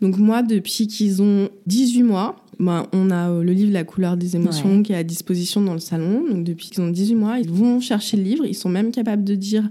Donc 0.03 0.19
moi, 0.19 0.43
depuis 0.43 0.89
qu'ils 0.89 1.23
ont 1.23 1.49
18 1.67 2.03
mois, 2.03 2.37
ben, 2.59 2.87
on 2.93 3.11
a 3.11 3.31
euh, 3.31 3.43
le 3.45 3.53
livre 3.53 3.73
La 3.73 3.85
couleur 3.85 4.17
des 4.17 4.35
émotions 4.35 4.83
qui 4.83 4.93
est 4.93 4.97
à 4.97 5.05
disposition 5.05 5.61
dans 5.61 5.75
le 5.75 5.79
salon. 5.79 6.25
Donc 6.29 6.43
depuis 6.43 6.71
qu'ils 6.71 6.83
ont 6.83 6.91
18 6.91 7.15
mois, 7.15 7.39
ils 7.39 7.49
vont 7.49 7.81
chercher 7.81 8.17
le 8.17 8.25
livre. 8.25 8.45
Ils 8.45 8.57
sont 8.57 8.69
même 8.69 8.91
capables 8.91 9.23
de 9.23 9.37
dire, 9.37 9.71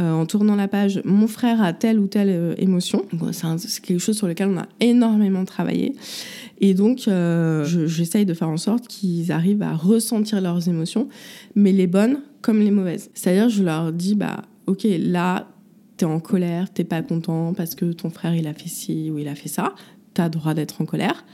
euh, 0.00 0.12
en 0.12 0.26
tournant 0.26 0.56
la 0.56 0.66
page, 0.66 1.00
mon 1.04 1.28
frère 1.28 1.62
a 1.62 1.72
telle 1.72 2.00
ou 2.00 2.08
telle 2.08 2.28
euh, 2.28 2.54
émotion. 2.58 3.04
C'est 3.32 3.80
quelque 3.80 4.00
chose 4.00 4.16
sur 4.16 4.26
lequel 4.26 4.48
on 4.48 4.58
a 4.58 4.66
énormément 4.80 5.44
travaillé. 5.44 5.94
Et 6.60 6.74
donc, 6.74 7.08
j'essaye 7.86 8.26
de 8.26 8.34
faire 8.34 8.48
en 8.48 8.56
sorte 8.56 8.88
qu'ils 8.88 9.30
arrivent 9.30 9.62
à 9.62 9.76
ressentir 9.76 10.40
leurs 10.40 10.68
émotions, 10.68 11.08
mais 11.54 11.70
les 11.70 11.86
bonnes 11.86 12.18
comme 12.42 12.58
les 12.58 12.72
mauvaises. 12.72 13.10
C'est-à-dire, 13.14 13.48
je 13.48 13.62
leur 13.62 13.92
dis, 13.92 14.16
bah, 14.16 14.42
ok, 14.66 14.84
là, 14.98 15.46
t'es 15.98 16.06
en 16.06 16.20
colère, 16.20 16.72
t'es 16.72 16.84
pas 16.84 17.02
content 17.02 17.52
parce 17.52 17.74
que 17.74 17.92
ton 17.92 18.08
frère 18.08 18.34
il 18.34 18.46
a 18.46 18.54
fait 18.54 18.68
ci 18.68 19.10
ou 19.10 19.18
il 19.18 19.28
a 19.28 19.34
fait 19.34 19.48
ça, 19.48 19.74
t'as 20.18 20.28
droit 20.28 20.52
d'être 20.52 20.82
en 20.82 20.84
colère. 20.84 21.24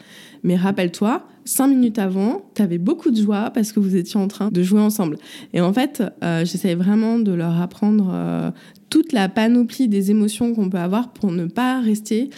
Mais 0.43 0.57
rappelle-toi, 0.57 1.26
cinq 1.47 1.68
minutes 1.68 1.99
avant, 1.99 2.43
tu 2.55 2.61
avais 2.61 2.76
beaucoup 2.76 3.11
de 3.11 3.16
joie 3.16 3.51
parce 3.55 3.72
que 3.72 3.80
vous 3.80 3.97
étiez 3.97 4.20
en 4.20 4.28
train 4.28 4.51
de 4.51 4.62
jouer 4.62 4.80
ensemble. 4.80 5.16
Et 5.55 5.62
en 5.62 5.72
fait, 5.72 6.03
euh, 6.22 6.45
j'essaie 6.45 6.74
vraiment 6.74 7.18
de 7.18 7.32
leur 7.32 7.59
apprendre 7.62 8.11
euh, 8.12 8.51
toute 8.91 9.14
la 9.14 9.30
panoplie 9.30 9.89
des 9.89 10.11
émotions 10.11 10.55
qu'on 10.55 10.68
peut 10.68 10.78
avoir 10.78 11.14
pour 11.14 11.32
ne 11.32 11.47
pas 11.47 11.80
rester 11.80 12.28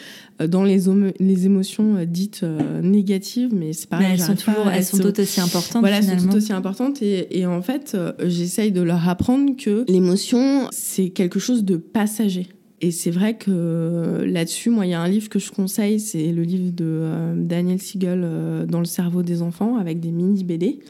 euh, 0.40 0.47
dans 0.47 0.62
les, 0.62 0.82
les 1.18 1.47
émotions 1.47 1.97
dites 2.07 2.44
négatives. 2.80 3.51
Mais 3.53 3.72
c'est 3.72 3.88
pareil. 3.88 4.11
elles 4.12 4.20
sont, 4.20 4.36
toujours, 4.36 4.68
elles 4.72 4.84
sont 4.84 4.99
toutes 4.99 5.18
aussi 5.18 5.40
importantes. 5.40 5.82
Voilà, 5.82 5.97
elles 5.97 6.20
sont 6.20 6.28
toutes 6.28 6.36
aussi 6.36 6.53
importantes. 6.53 7.03
Et, 7.03 7.40
et 7.40 7.44
en 7.44 7.61
fait, 7.61 7.97
j'essaye 8.24 8.70
de 8.70 8.82
leur 8.82 9.09
apprendre 9.09 9.57
que 9.57 9.84
l'émotion, 9.88 10.68
c'est 10.70 11.09
quelque 11.09 11.40
chose 11.40 11.64
de 11.64 11.76
passager. 11.76 12.47
Et 12.83 12.91
c'est 12.91 13.11
vrai 13.11 13.37
que 13.39 13.51
euh, 13.51 14.27
là-dessus, 14.27 14.68
moi, 14.68 14.85
il 14.85 14.91
y 14.91 14.95
a 14.95 15.01
un 15.01 15.09
livre 15.09 15.31
que 15.31 15.39
je 15.39 15.51
conseille, 15.51 15.99
c'est 15.99 16.31
le 16.31 16.43
livre 16.43 16.72
de 16.72 16.85
euh, 16.85 17.35
Daniel 17.35 17.81
Siegel, 17.81 18.20
euh, 18.22 18.66
Dans 18.66 18.81
le 18.81 18.85
cerveau 18.85 19.22
des 19.22 19.41
enfants, 19.41 19.77
avec 19.77 19.99
des 19.99 20.11
mini 20.11 20.45
BD. 20.45 20.81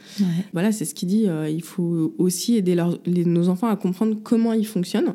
Voilà, 0.52 0.72
c'est 0.72 0.84
ce 0.84 0.94
qu'il 0.94 1.08
dit. 1.08 1.26
il 1.48 1.62
faut 1.62 2.14
aussi 2.18 2.56
aider 2.56 2.76
nos 3.06 3.48
enfants 3.48 3.68
à 3.68 3.76
comprendre 3.76 4.16
comment 4.22 4.52
ils 4.52 4.66
fonctionnent. 4.66 5.14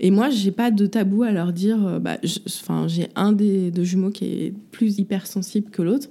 Et 0.00 0.10
moi, 0.10 0.30
j'ai 0.30 0.52
pas 0.52 0.70
de 0.70 0.86
tabou 0.86 1.22
à 1.22 1.32
leur 1.32 1.52
dire. 1.52 1.86
Euh, 1.86 1.98
bah, 1.98 2.18
enfin, 2.46 2.86
j'ai 2.86 3.08
un 3.16 3.32
des 3.32 3.70
deux 3.70 3.84
jumeaux 3.84 4.10
qui 4.10 4.24
est 4.26 4.54
plus 4.70 4.98
hypersensible 4.98 5.70
que 5.70 5.82
l'autre, 5.82 6.08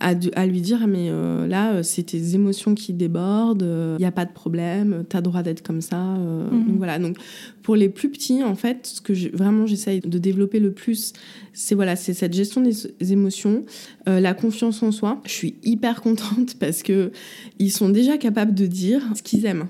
à, 0.00 0.14
à, 0.34 0.46
lui 0.46 0.60
dire 0.60 0.86
mais 0.86 1.08
euh, 1.10 1.46
là, 1.46 1.72
euh, 1.72 1.82
c'est 1.82 2.04
tes 2.04 2.34
émotions 2.34 2.74
qui 2.74 2.92
débordent. 2.92 3.66
Il 3.98 4.00
n'y 4.00 4.06
a 4.06 4.12
pas 4.12 4.24
de 4.24 4.32
problème. 4.32 5.04
tu 5.08 5.16
as 5.16 5.20
droit 5.20 5.42
d'être 5.42 5.62
comme 5.62 5.80
ça. 5.80 5.98
Mhm. 5.98 6.66
Donc 6.66 6.76
voilà. 6.76 6.98
Donc 6.98 7.16
pour 7.62 7.76
les 7.76 7.88
plus 7.88 8.10
petits, 8.10 8.42
en 8.42 8.54
fait, 8.54 8.86
ce 8.86 9.00
que 9.00 9.12
vraiment 9.36 9.66
j'essaye 9.66 10.00
de 10.00 10.18
développer 10.18 10.60
le 10.60 10.72
plus, 10.72 11.12
c'est 11.52 11.74
voilà, 11.74 11.96
c'est 11.96 12.14
cette 12.14 12.34
gestion 12.34 12.60
des 12.60 13.12
émotions, 13.12 13.64
la 14.06 14.34
confiance 14.34 14.82
en 14.82 14.92
soi. 14.92 15.20
Je 15.24 15.32
suis 15.32 15.54
hyper 15.64 16.02
contente 16.02 16.54
parce 16.60 16.82
que 16.82 17.10
ils 17.58 17.72
sont 17.72 17.88
déjà 17.88 18.18
capables 18.18 18.54
de 18.54 18.66
dire 18.66 19.02
ce 19.14 19.22
qu'ils 19.22 19.46
aiment. 19.46 19.66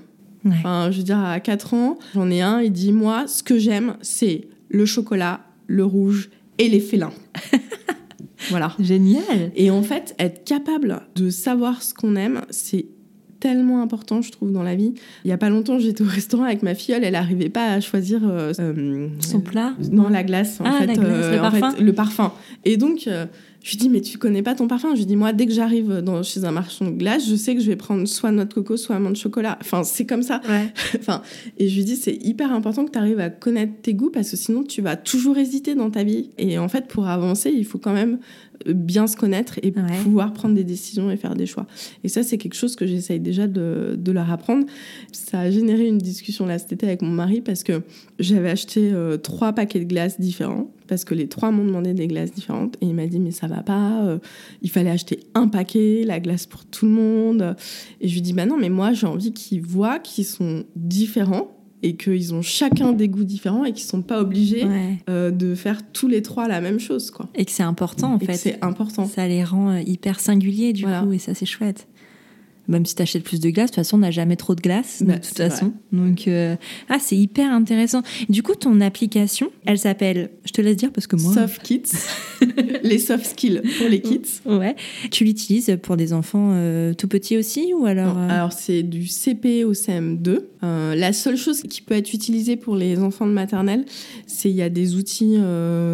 Enfin, 0.47 0.89
je 0.91 0.97
veux 0.97 1.03
dire, 1.03 1.19
à 1.19 1.39
4 1.39 1.73
ans, 1.73 1.97
j'en 2.13 2.29
ai 2.29 2.41
un, 2.41 2.61
il 2.61 2.71
dit 2.71 2.91
Moi, 2.91 3.27
ce 3.27 3.43
que 3.43 3.57
j'aime, 3.57 3.97
c'est 4.01 4.47
le 4.69 4.85
chocolat, 4.85 5.41
le 5.67 5.83
rouge 5.83 6.29
et 6.57 6.69
les 6.69 6.79
félins. 6.79 7.13
voilà. 8.49 8.73
Génial. 8.79 9.51
Et 9.55 9.71
en 9.71 9.81
fait, 9.81 10.15
être 10.19 10.43
capable 10.43 11.01
de 11.15 11.29
savoir 11.29 11.81
ce 11.81 11.93
qu'on 11.93 12.15
aime, 12.15 12.41
c'est 12.49 12.85
tellement 13.39 13.81
important, 13.81 14.21
je 14.23 14.31
trouve, 14.31 14.51
dans 14.51 14.63
la 14.63 14.75
vie. 14.75 14.95
Il 15.23 15.29
y 15.29 15.31
a 15.31 15.37
pas 15.37 15.49
longtemps, 15.49 15.77
j'étais 15.77 16.01
au 16.01 16.07
restaurant 16.07 16.45
avec 16.45 16.63
ma 16.63 16.73
fille, 16.73 16.95
elle 16.99 17.11
n'arrivait 17.11 17.49
pas 17.49 17.73
à 17.73 17.79
choisir 17.79 18.21
euh, 18.23 18.53
euh, 18.59 19.07
son 19.19 19.39
plat. 19.39 19.73
Non, 19.91 20.09
la 20.09 20.23
glace, 20.23 20.59
en, 20.61 20.65
ah, 20.65 20.79
fait, 20.79 20.97
euh, 20.97 21.35
le, 21.35 21.41
parfum. 21.41 21.75
le 21.79 21.93
parfum. 21.93 22.33
Et 22.63 22.77
donc, 22.77 23.07
je 23.65 23.71
lui 23.71 23.77
dis, 23.77 23.89
mais 23.89 24.01
tu 24.01 24.19
connais 24.19 24.43
pas 24.43 24.53
ton 24.53 24.67
parfum? 24.67 24.93
Je 24.93 24.99
lui 24.99 25.05
dis, 25.07 25.15
moi, 25.15 25.33
dès 25.33 25.47
que 25.47 25.51
j'arrive 25.51 26.01
dans, 26.03 26.21
chez 26.21 26.45
un 26.45 26.51
marchand 26.51 26.85
de 26.85 26.91
glace, 26.91 27.27
je 27.27 27.35
sais 27.35 27.55
que 27.55 27.61
je 27.61 27.65
vais 27.65 27.75
prendre 27.75 28.07
soit 28.07 28.31
noix 28.31 28.45
de 28.45 28.53
coco, 28.53 28.77
soit 28.77 28.95
amande 28.95 29.13
de 29.13 29.17
chocolat. 29.17 29.57
Enfin, 29.59 29.83
c'est 29.83 30.05
comme 30.05 30.21
ça. 30.21 30.39
enfin, 30.99 31.23
et 31.57 31.67
je 31.67 31.75
lui 31.75 31.83
dis, 31.83 31.95
c'est 31.95 32.13
hyper 32.13 32.51
important 32.51 32.85
que 32.85 32.91
tu 32.91 32.99
arrives 32.99 33.19
à 33.19 33.31
connaître 33.31 33.73
tes 33.81 33.95
goûts 33.95 34.11
parce 34.11 34.29
que 34.29 34.37
sinon, 34.37 34.61
tu 34.61 34.83
vas 34.83 34.95
toujours 34.95 35.39
hésiter 35.39 35.73
dans 35.73 35.89
ta 35.89 36.03
vie. 36.03 36.29
Et 36.37 36.59
en 36.59 36.67
fait, 36.67 36.85
pour 36.87 37.07
avancer, 37.07 37.49
il 37.49 37.65
faut 37.65 37.79
quand 37.79 37.93
même 37.93 38.19
bien 38.67 39.07
se 39.07 39.15
connaître 39.15 39.59
et 39.63 39.73
pouvoir 40.03 40.33
prendre 40.33 40.55
des 40.55 40.63
décisions 40.63 41.11
et 41.11 41.17
faire 41.17 41.35
des 41.35 41.45
choix. 41.45 41.67
Et 42.03 42.07
ça, 42.07 42.23
c'est 42.23 42.37
quelque 42.37 42.55
chose 42.55 42.75
que 42.75 42.85
j'essaye 42.85 43.19
déjà 43.19 43.47
de, 43.47 43.95
de, 43.97 44.11
leur 44.11 44.31
apprendre. 44.31 44.65
Ça 45.11 45.41
a 45.41 45.51
généré 45.51 45.87
une 45.87 45.97
discussion 45.97 46.45
là 46.45 46.57
cet 46.59 46.73
été 46.73 46.85
avec 46.85 47.01
mon 47.01 47.11
mari 47.11 47.41
parce 47.41 47.63
que 47.63 47.81
j'avais 48.19 48.49
acheté 48.49 48.91
euh, 48.93 49.17
trois 49.17 49.53
paquets 49.53 49.79
de 49.79 49.85
glace 49.85 50.19
différents 50.19 50.71
parce 50.87 51.03
que 51.03 51.13
les 51.13 51.27
trois 51.27 51.51
m'ont 51.51 51.65
demandé 51.65 51.93
des 51.93 52.07
glaces 52.07 52.31
différentes 52.31 52.75
et 52.81 52.85
il 52.85 52.93
m'a 52.93 53.07
dit 53.07 53.19
mais 53.19 53.31
ça 53.31 53.47
va 53.47 53.63
pas, 53.63 54.03
euh, 54.05 54.19
il 54.61 54.69
fallait 54.69 54.91
acheter 54.91 55.19
un 55.33 55.47
paquet, 55.47 56.03
la 56.05 56.19
glace 56.19 56.45
pour 56.45 56.65
tout 56.65 56.85
le 56.85 56.91
monde. 56.91 57.55
Et 58.01 58.07
je 58.07 58.13
lui 58.13 58.21
dis 58.21 58.33
bah 58.33 58.45
non 58.45 58.57
mais 58.57 58.69
moi 58.69 58.93
j'ai 58.93 59.07
envie 59.07 59.33
qu'ils 59.33 59.61
voient 59.61 59.99
qu'ils 59.99 60.25
sont 60.25 60.63
différents 60.75 61.54
et 61.83 61.95
qu'ils 61.95 62.33
ont 62.33 62.41
chacun 62.41 62.93
des 62.93 63.07
goûts 63.07 63.23
différents 63.23 63.65
et 63.65 63.71
qu'ils 63.71 63.85
sont 63.85 64.01
pas 64.01 64.21
obligés 64.21 64.65
euh, 65.09 65.31
de 65.31 65.55
faire 65.55 65.81
tous 65.91 66.07
les 66.07 66.21
trois 66.21 66.47
la 66.47 66.61
même 66.61 66.79
chose 66.79 67.11
quoi. 67.11 67.29
Et 67.35 67.45
que 67.45 67.51
c'est 67.51 67.63
important 67.63 68.13
en 68.13 68.19
fait. 68.19 68.33
C'est 68.33 68.63
important. 68.63 69.05
Ça 69.05 69.27
les 69.27 69.43
rend 69.43 69.69
euh, 69.69 69.81
hyper 69.81 70.19
singuliers 70.19 70.73
du 70.73 70.85
coup 70.85 71.11
et 71.11 71.19
ça 71.19 71.33
c'est 71.33 71.45
chouette. 71.45 71.87
Même 72.67 72.85
si 72.85 72.95
tu 72.95 73.01
achètes 73.01 73.23
plus 73.23 73.39
de 73.39 73.49
glace, 73.49 73.69
de 73.69 73.75
toute 73.75 73.83
façon, 73.83 73.97
on 73.97 73.99
n'a 73.99 74.11
jamais 74.11 74.35
trop 74.35 74.55
de 74.55 74.61
glace, 74.61 75.01
de 75.01 75.07
bah, 75.07 75.19
toute 75.19 75.37
façon. 75.37 75.73
Donc, 75.91 76.27
euh, 76.27 76.55
ah, 76.89 76.97
c'est 76.99 77.15
hyper 77.15 77.51
intéressant. 77.51 78.01
Du 78.29 78.41
coup, 78.41 78.55
ton 78.55 78.81
application, 78.81 79.51
elle 79.65 79.77
s'appelle, 79.77 80.31
je 80.45 80.51
te 80.51 80.61
laisse 80.61 80.75
dire 80.75 80.91
parce 80.91 81.07
que 81.07 81.15
moi. 81.15 81.33
Soft 81.33 81.61
Kids. 81.61 81.91
les 82.83 82.97
soft 82.97 83.25
skills 83.25 83.61
pour 83.77 83.87
les 83.87 84.01
kids. 84.01 84.41
Ouais. 84.45 84.75
Tu 85.11 85.23
l'utilises 85.23 85.77
pour 85.81 85.95
des 85.95 86.11
enfants 86.11 86.51
euh, 86.53 86.93
tout 86.93 87.07
petits 87.07 87.37
aussi 87.37 87.73
ou 87.73 87.85
alors 87.85 88.17
euh 88.17 88.29
Alors, 88.29 88.51
c'est 88.51 88.83
du 88.83 89.07
CP 89.07 89.63
au 89.63 89.73
CM2. 89.73 90.39
la 90.61 91.13
seule 91.13 91.37
chose 91.37 91.61
qui 91.63 91.81
peut 91.81 91.95
être 91.95 92.13
utilisée 92.13 92.55
pour 92.57 92.75
les 92.75 92.99
enfants 92.99 93.27
de 93.27 93.31
maternelle, 93.31 93.85
c'est 94.27 94.49
il 94.49 94.55
y 94.55 94.61
a 94.61 94.69
des 94.69 94.95
outils 94.95 95.37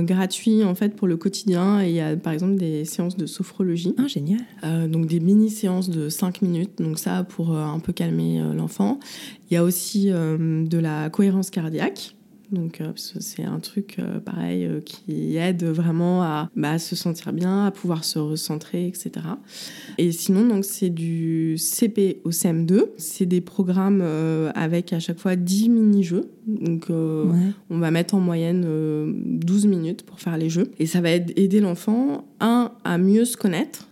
gratuits 0.03 0.63
en 0.63 0.75
fait 0.75 0.95
pour 0.95 1.07
le 1.07 1.17
quotidien 1.17 1.81
et 1.81 1.89
il 1.89 1.95
y 1.95 2.01
a 2.01 2.15
par 2.15 2.33
exemple 2.33 2.55
des 2.55 2.85
séances 2.85 3.17
de 3.17 3.25
sophrologie. 3.25 3.93
Ah, 3.97 4.07
génial. 4.07 4.41
donc 4.89 5.07
des 5.07 5.19
mini 5.19 5.49
séances 5.49 5.89
de 5.89 6.09
5 6.09 6.41
minutes 6.41 6.60
donc 6.77 6.99
ça 6.99 7.23
pour 7.23 7.55
euh, 7.55 7.63
un 7.63 7.79
peu 7.79 7.93
calmer 7.93 8.41
euh, 8.41 8.53
l'enfant. 8.53 8.99
Il 9.49 9.53
y 9.53 9.57
a 9.57 9.63
aussi 9.63 10.11
euh, 10.11 10.65
de 10.65 10.77
la 10.77 11.09
cohérence 11.09 11.49
cardiaque. 11.49 12.15
Donc 12.51 12.81
c'est 12.97 13.45
un 13.45 13.61
truc 13.61 13.95
pareil 14.25 14.69
qui 14.83 15.37
aide 15.37 15.63
vraiment 15.63 16.21
à 16.21 16.49
bah, 16.53 16.79
se 16.79 16.97
sentir 16.97 17.31
bien, 17.31 17.65
à 17.65 17.71
pouvoir 17.71 18.03
se 18.03 18.19
recentrer, 18.19 18.87
etc. 18.87 19.11
Et 19.97 20.11
sinon, 20.11 20.45
donc 20.45 20.65
c'est 20.65 20.89
du 20.89 21.57
CP 21.57 22.19
au 22.25 22.31
CM2. 22.31 22.87
C'est 22.97 23.25
des 23.25 23.39
programmes 23.39 24.01
avec 24.53 24.91
à 24.91 24.99
chaque 24.99 25.17
fois 25.17 25.37
10 25.37 25.69
mini-jeux. 25.69 26.29
Donc 26.45 26.87
on 26.89 27.79
va 27.79 27.89
mettre 27.89 28.15
en 28.15 28.19
moyenne 28.19 28.65
12 29.15 29.67
minutes 29.67 30.03
pour 30.03 30.19
faire 30.19 30.37
les 30.37 30.49
jeux. 30.49 30.71
Et 30.77 30.87
ça 30.87 30.99
va 30.99 31.11
aider 31.11 31.61
l'enfant, 31.61 32.25
un, 32.41 32.73
à 32.83 32.97
mieux 32.97 33.23
se 33.23 33.37
connaître 33.37 33.87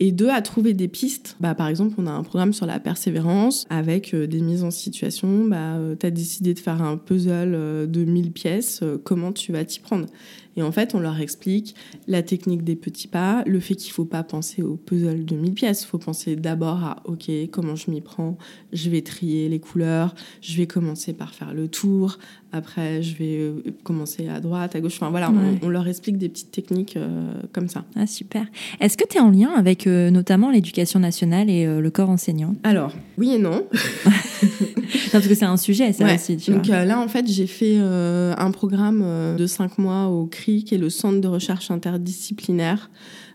et 0.00 0.12
deux, 0.12 0.30
à 0.30 0.40
trouver 0.40 0.72
des 0.72 0.88
pistes. 0.88 1.36
Bah, 1.40 1.54
par 1.54 1.68
exemple, 1.68 1.94
on 1.98 2.06
a 2.06 2.10
un 2.10 2.22
programme 2.22 2.54
sur 2.54 2.64
la 2.64 2.80
persévérance 2.80 3.66
avec 3.68 4.14
euh, 4.14 4.26
des 4.26 4.40
mises 4.40 4.64
en 4.64 4.70
situation. 4.70 5.44
Bah, 5.44 5.76
euh, 5.76 5.94
tu 5.94 6.06
as 6.06 6.10
décidé 6.10 6.54
de 6.54 6.58
faire 6.58 6.82
un 6.82 6.96
puzzle 6.96 7.52
euh, 7.54 7.86
de 7.86 8.04
1000 8.04 8.32
pièces, 8.32 8.82
comment 9.04 9.30
tu 9.30 9.52
vas 9.52 9.64
t'y 9.64 9.78
prendre? 9.78 10.06
Et 10.56 10.62
en 10.62 10.72
fait, 10.72 10.94
on 10.94 11.00
leur 11.00 11.20
explique 11.20 11.74
la 12.08 12.22
technique 12.22 12.64
des 12.64 12.76
petits 12.76 13.08
pas, 13.08 13.42
le 13.46 13.60
fait 13.60 13.74
qu'il 13.74 13.90
ne 13.90 13.94
faut 13.94 14.04
pas 14.04 14.22
penser 14.22 14.62
au 14.62 14.76
puzzle 14.76 15.24
de 15.24 15.36
1000 15.36 15.54
pièces. 15.54 15.82
Il 15.82 15.86
faut 15.86 15.98
penser 15.98 16.36
d'abord 16.36 16.84
à, 16.84 17.02
OK, 17.04 17.30
comment 17.50 17.76
je 17.76 17.90
m'y 17.90 18.00
prends 18.00 18.36
Je 18.72 18.90
vais 18.90 19.02
trier 19.02 19.48
les 19.48 19.60
couleurs, 19.60 20.14
je 20.40 20.56
vais 20.56 20.66
commencer 20.66 21.12
par 21.12 21.34
faire 21.34 21.54
le 21.54 21.68
tour, 21.68 22.18
après 22.52 23.02
je 23.02 23.16
vais 23.16 23.38
euh, 23.38 23.62
commencer 23.84 24.28
à 24.28 24.40
droite, 24.40 24.74
à 24.74 24.80
gauche. 24.80 24.96
Enfin 24.96 25.10
voilà, 25.10 25.32
on, 25.62 25.68
leur 25.68 25.86
explique 25.86 26.18
des 26.18 26.28
petites 26.28 26.50
techniques 26.50 26.96
euh, 26.96 27.32
comme 27.52 27.68
ça. 27.68 27.84
Ah, 27.94 28.06
super. 28.06 28.46
Est-ce 28.80 28.96
que 28.96 29.06
tu 29.08 29.18
es 29.18 29.20
en 29.20 29.30
lien 29.30 29.50
avec 29.56 29.86
euh, 29.86 30.10
notamment 30.10 30.50
l'éducation 30.50 30.98
nationale 30.98 31.48
et 31.48 31.66
le 31.66 31.90
corps 31.90 32.10
enseignant? 32.10 32.54
Alors, 32.64 32.92
oui 33.20 33.34
et 33.34 33.38
non. 33.38 33.66
parce 35.12 35.28
que 35.28 35.34
c'est 35.34 35.44
un 35.44 35.56
sujet, 35.56 35.92
ça 35.92 36.12
aussi. 36.12 36.36
Donc 36.50 36.66
là, 36.66 36.98
en 36.98 37.06
fait, 37.06 37.26
j'ai 37.28 37.46
fait 37.46 37.78
un 37.78 38.50
programme 38.50 39.36
de 39.36 39.46
5 39.46 39.78
mois 39.78 40.06
au 40.06 40.26
qui 40.26 40.64
est 40.72 40.78
le 40.78 40.90
centre 40.90 41.20
de 41.20 41.28
recherche 41.28 41.70
interdisciplinaire 41.70 42.90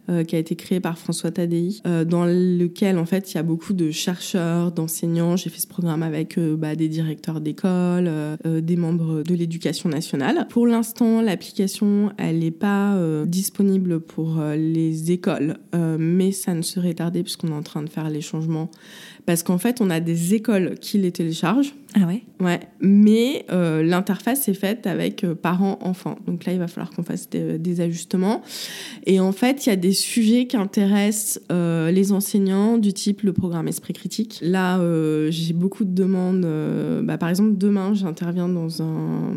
euh, 0.07 0.23
qui 0.23 0.35
a 0.35 0.39
été 0.39 0.55
créé 0.55 0.79
par 0.79 0.99
François 0.99 1.31
Tadei, 1.31 1.81
euh, 1.87 2.05
dans 2.05 2.25
lequel 2.25 2.99
en 2.99 3.07
fait 3.07 3.31
il 3.31 3.37
y 3.37 3.37
a 3.39 3.43
beaucoup 3.43 3.73
de 3.73 3.89
chercheurs, 3.89 4.71
d'enseignants. 4.71 5.35
J'ai 5.35 5.49
fait 5.49 5.59
ce 5.59 5.65
programme 5.65 6.03
avec 6.03 6.37
euh, 6.37 6.55
bah, 6.55 6.75
des 6.75 6.87
directeurs 6.89 7.41
d'école, 7.41 8.11
des 8.45 8.75
membres 8.75 9.23
de 9.23 9.33
l'éducation 9.33 9.89
nationale. 9.89 10.45
Pour 10.51 10.67
l'instant, 10.67 11.21
l'application 11.21 12.11
elle 12.19 12.39
n'est 12.39 12.51
pas 12.51 12.95
disponible 13.25 13.99
pour 13.99 14.39
les 14.55 15.11
écoles, 15.11 15.57
mais 15.73 16.31
ça 16.31 16.53
ne 16.53 16.61
serait 16.61 16.93
tardé 16.93 17.23
puisqu'on 17.23 17.47
est 17.47 17.53
en 17.53 17.63
train 17.63 17.81
de 17.81 17.89
faire 17.89 18.09
les 18.09 18.21
changements 18.21 18.69
parce 19.25 19.43
qu'en 19.43 19.57
fait, 19.57 19.81
on 19.81 19.89
a 19.89 19.99
des 19.99 20.33
écoles 20.33 20.77
qui 20.79 20.97
les 20.97 21.11
téléchargent. 21.11 21.73
Ah 21.97 22.05
ouais? 22.05 22.23
Ouais, 22.41 22.59
mais 22.81 23.45
euh, 23.51 23.81
l'interface 23.81 24.49
est 24.49 24.53
faite 24.53 24.85
avec 24.85 25.23
euh, 25.23 25.33
parents-enfants. 25.33 26.17
Donc 26.27 26.43
là, 26.45 26.51
il 26.51 26.59
va 26.59 26.67
falloir 26.67 26.91
qu'on 26.91 27.03
fasse 27.03 27.29
des, 27.29 27.81
ajustements. 27.81 28.41
Et 29.05 29.19
en 29.19 29.31
fait, 29.31 29.65
il 29.65 29.69
y 29.69 29.71
a 29.71 29.77
des 29.77 29.93
sujets 29.93 30.45
qui 30.45 30.57
intéressent 30.57 31.41
euh, 31.51 31.91
les 31.91 32.11
enseignants 32.11 32.77
du 32.77 32.93
type 32.93 33.21
le 33.21 33.31
programme 33.31 33.67
Esprit 33.67 33.93
Critique. 33.93 34.39
Là, 34.41 34.79
j'ai 35.29 35.53
beaucoup 35.53 35.85
de 35.85 35.93
demandes. 35.93 36.45
Bah, 37.05 37.17
par 37.17 37.29
exemple, 37.29 37.57
demain, 37.57 37.93
j'interviens 37.93 38.49
dans 38.49 38.81
un... 38.81 39.33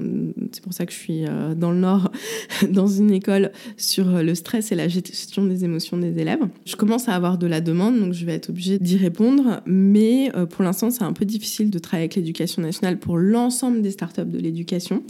C'est 0.53 0.63
pour 0.63 0.73
ça 0.73 0.87
que 0.87 0.93
je 0.93 0.99
suis 0.99 1.25
dans 1.57 1.71
le 1.71 1.79
Nord, 1.79 2.11
dans 2.71 2.87
une 2.87 3.13
école 3.13 3.53
sur 3.77 4.23
le 4.23 4.35
stress 4.35 4.73
et 4.73 4.75
la 4.75 4.89
gestion 4.89 5.45
des 5.45 5.65
émotions 5.65 5.97
des 5.97 6.19
élèves. 6.19 6.47
Je 6.65 6.77
commence 6.77 7.09
à 7.09 7.15
avoir 7.15 7.39
de 7.39 7.47
la 7.47 7.61
demande, 7.61 7.99
donc 8.01 8.13
je 8.13 8.25
vais 8.25 8.35
être 8.35 8.51
obligée 8.51 8.79
d'y 8.79 8.97
répondre 8.97 9.63
mais 9.67 10.31
euh, 10.35 10.47
pour 10.47 10.65
l'instant, 10.65 10.91
c'est 10.91 11.03
un 11.03 11.13
peu 11.13 11.25
difficile 11.25 11.71
de 11.71 11.79
travailler 11.79 12.05
avec 12.05 12.15
l'éducation 12.15 12.48
nationale 12.57 12.99
pour 12.99 13.19
l'ensemble 13.19 13.83
des 13.83 13.91
startups 13.91 14.25
de 14.25 14.39
l'éducation. 14.39 15.03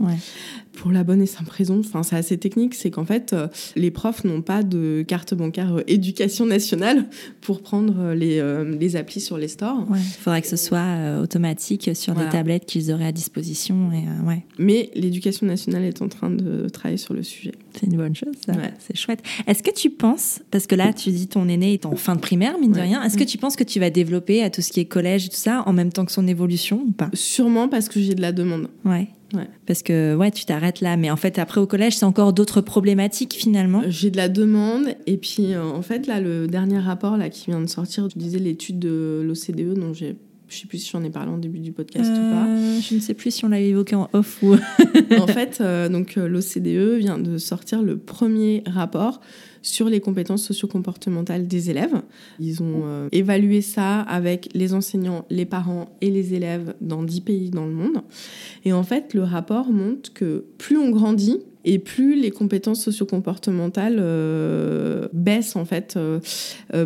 Pour 0.79 0.93
la 0.93 1.05
bonne 1.05 1.21
et 1.21 1.27
simple 1.27 1.51
raison, 1.51 1.81
enfin, 1.81 2.03
c'est 2.03 2.17
assez 2.17 2.39
technique, 2.39 2.75
c'est 2.75 2.91
qu'en 2.91 3.05
fait, 3.05 3.33
euh, 3.33 3.49
les 3.77 3.91
profs 3.91 4.25
n'ont 4.25 4.43
pas 4.43 4.63
de 4.63 5.05
carte 5.07 5.35
bancaire 5.35 5.77
euh, 5.77 5.83
éducation 5.87 6.47
nationale 6.47 7.07
pour 7.41 7.63
prendre 7.63 8.13
les, 8.13 8.43
les 8.79 8.97
applis 8.97 9.21
sur 9.21 9.39
les 9.39 9.49
stores. 9.49 9.87
Il 9.91 9.99
faudrait 9.99 10.43
que 10.43 10.49
ce 10.49 10.57
soit 10.57 11.21
automatique 11.21 11.91
sur 11.95 12.15
les 12.15 12.29
tablettes 12.29 12.67
qu'ils 12.67 12.93
auraient 12.93 13.07
à 13.07 13.13
disposition. 13.13 13.91
Et, 13.93 14.27
ouais. 14.27 14.45
Mais 14.59 14.91
l'éducation 14.95 15.47
nationale 15.47 15.85
est 15.85 16.03
en 16.03 16.09
train 16.09 16.31
de 16.31 16.69
travailler 16.69 16.99
sur 16.99 17.15
le 17.15 17.23
sujet. 17.23 17.53
C'est 17.75 17.87
une 17.87 17.97
bonne 17.97 18.15
chose, 18.15 18.35
ça. 18.45 18.53
C'est 18.79 18.97
chouette. 18.97 19.23
Est-ce 19.47 19.63
que 19.63 19.71
tu 19.71 19.91
penses, 19.91 20.41
parce 20.51 20.67
que 20.67 20.75
là, 20.75 20.93
tu 20.93 21.11
dis 21.11 21.27
ton 21.27 21.49
aîné 21.49 21.75
est 21.75 21.87
en 21.87 21.97
fin 21.97 22.15
de 22.15 22.21
primaire, 22.21 22.59
mine 22.59 22.73
de 22.73 22.81
rien, 22.81 23.03
est-ce 23.03 23.17
que 23.17 23.25
tu 23.25 23.39
penses 23.39 23.57
que 23.57 23.65
tu 23.65 23.81
vas 23.81 23.91
développer 23.91 24.43
à 24.43 24.51
tout 24.51 24.63
ce 24.63 24.71
qui 24.73 24.81
est 24.81 24.87
collège 24.87 25.27
et 25.27 25.29
tout 25.29 25.37
ça 25.37 25.63
en 25.67 25.73
même 25.73 25.93
temps 25.93 26.05
que 26.05 26.13
son 26.13 26.27
évolution 26.27 26.85
ou 26.87 26.93
pas? 26.93 27.11
Sûrement 27.15 27.69
parce 27.69 27.89
que 27.89 28.01
j'ai 28.01 28.15
de 28.15 28.23
la 28.23 28.33
demande. 28.33 28.69
Ouais. 28.85 29.09
Ouais. 29.35 29.49
Parce 29.67 29.83
que 29.83 30.15
ouais, 30.17 30.31
tu 30.31 30.47
t'arrêtes 30.47 30.81
là, 30.81 30.97
mais 30.97 31.11
en 31.11 31.17
fait 31.17 31.39
après 31.39 31.61
au 31.61 31.67
collège 31.67 31.97
c'est 31.97 32.07
encore 32.07 32.33
d'autres 32.33 32.61
problématiques 32.61 33.35
finalement. 33.35 33.83
J'ai 33.89 34.11
de 34.11 34.17
la 34.17 34.29
demande 34.29 34.95
et 35.07 35.19
puis 35.19 35.53
euh, 35.53 35.63
en 35.63 35.83
fait 35.83 36.07
là 36.07 36.21
le 36.21 36.47
dernier 36.47 36.79
rapport 36.79 37.17
là 37.17 37.29
qui 37.29 37.51
vient 37.51 37.61
de 37.61 37.67
sortir, 37.67 38.09
tu 38.09 38.19
disais 38.19 38.39
l'étude 38.39 38.79
de 38.79 39.23
l'OCDE 39.25 39.79
dont 39.79 39.93
j'ai 39.93 40.17
je 40.49 40.61
sais 40.61 40.67
plus 40.67 40.79
si 40.79 40.91
j'en 40.91 41.03
ai 41.05 41.11
parlé 41.11 41.31
en 41.31 41.37
début 41.37 41.59
du 41.59 41.73
podcast 41.73 42.11
ou 42.11 42.15
pas. 42.15 42.47
Euh, 42.47 42.81
je 42.81 42.95
ne 42.95 43.01
sais 43.01 43.13
plus 43.13 43.31
si 43.31 43.45
on 43.45 43.49
l'a 43.49 43.61
évoqué 43.61 43.95
en 43.95 44.09
off 44.15 44.43
ou. 44.43 44.55
en 45.21 45.27
fait, 45.27 45.59
euh, 45.61 45.91
donc 45.91 46.17
l'OCDE 46.17 46.97
vient 46.97 47.19
de 47.19 47.37
sortir 47.37 47.83
le 47.83 47.99
premier 47.99 48.63
rapport 48.67 49.21
sur 49.63 49.89
les 49.89 50.01
compétences 50.01 50.45
socio-comportementales 50.45 51.47
des 51.47 51.71
élèves. 51.71 52.03
Ils 52.41 52.63
ont 52.63 52.83
euh, 52.85 53.09
évalué 53.13 53.61
ça 53.61 54.01
avec 54.01 54.49
les 54.55 54.75
enseignants, 54.75 55.25
les 55.31 55.47
parents 55.47 55.97
et 56.01 56.11
les 56.11 56.35
élèves 56.35 56.75
dans 56.81 57.03
10 57.03 57.21
pays 57.23 57.51
dans 57.51 57.67
le 57.67 57.73
monde. 57.73 58.03
Et 58.65 58.73
en 58.73 58.83
fait, 58.83 59.15
le 59.15 59.23
rapport 59.23 59.71
montre 59.71 60.13
que 60.13 60.45
plus 60.59 60.77
on 60.77 60.91
grandit, 60.91 61.41
et 61.65 61.79
plus 61.79 62.19
les 62.19 62.31
compétences 62.31 62.83
socio-comportementales 62.83 63.99
euh, 63.99 65.09
baissent 65.13 65.57
en 65.57 65.67
fait 65.67 65.97
euh, 65.97 66.21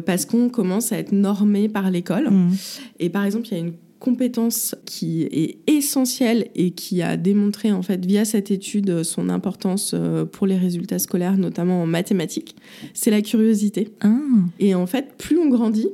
parce 0.01 0.25
qu'on 0.25 0.49
commence 0.49 0.91
à 0.93 0.99
être 0.99 1.13
normé 1.13 1.69
par 1.69 1.91
l'école. 1.91 2.31
Mmh. 2.31 2.51
Et 2.99 3.09
par 3.09 3.25
exemple, 3.25 3.47
il 3.49 3.53
y 3.53 3.57
a 3.57 3.61
une 3.61 3.75
compétence 4.03 4.75
qui 4.85 5.23
est 5.23 5.59
essentielle 5.69 6.49
et 6.57 6.73
qui 6.73 7.03
a 7.03 7.17
démontré 7.17 7.71
en 7.71 7.83
fait 7.83 8.05
via 8.05 8.25
cette 8.25 8.51
étude 8.51 9.05
son 9.05 9.29
importance 9.29 9.93
euh, 9.95 10.25
pour 10.25 10.49
les 10.49 10.59
résultats 10.59 10.99
scolaires, 10.99 11.39
notamment 11.39 11.85
en 11.85 11.87
mathématiques, 11.87 12.57
c'est 12.95 13.13
la 13.13 13.23
curiosité. 13.23 13.93
Ah. 14.01 14.11
Et 14.59 14.75
en 14.75 14.87
fait, 14.87 15.15
plus 15.19 15.39
on 15.39 15.49
grandit, 15.49 15.89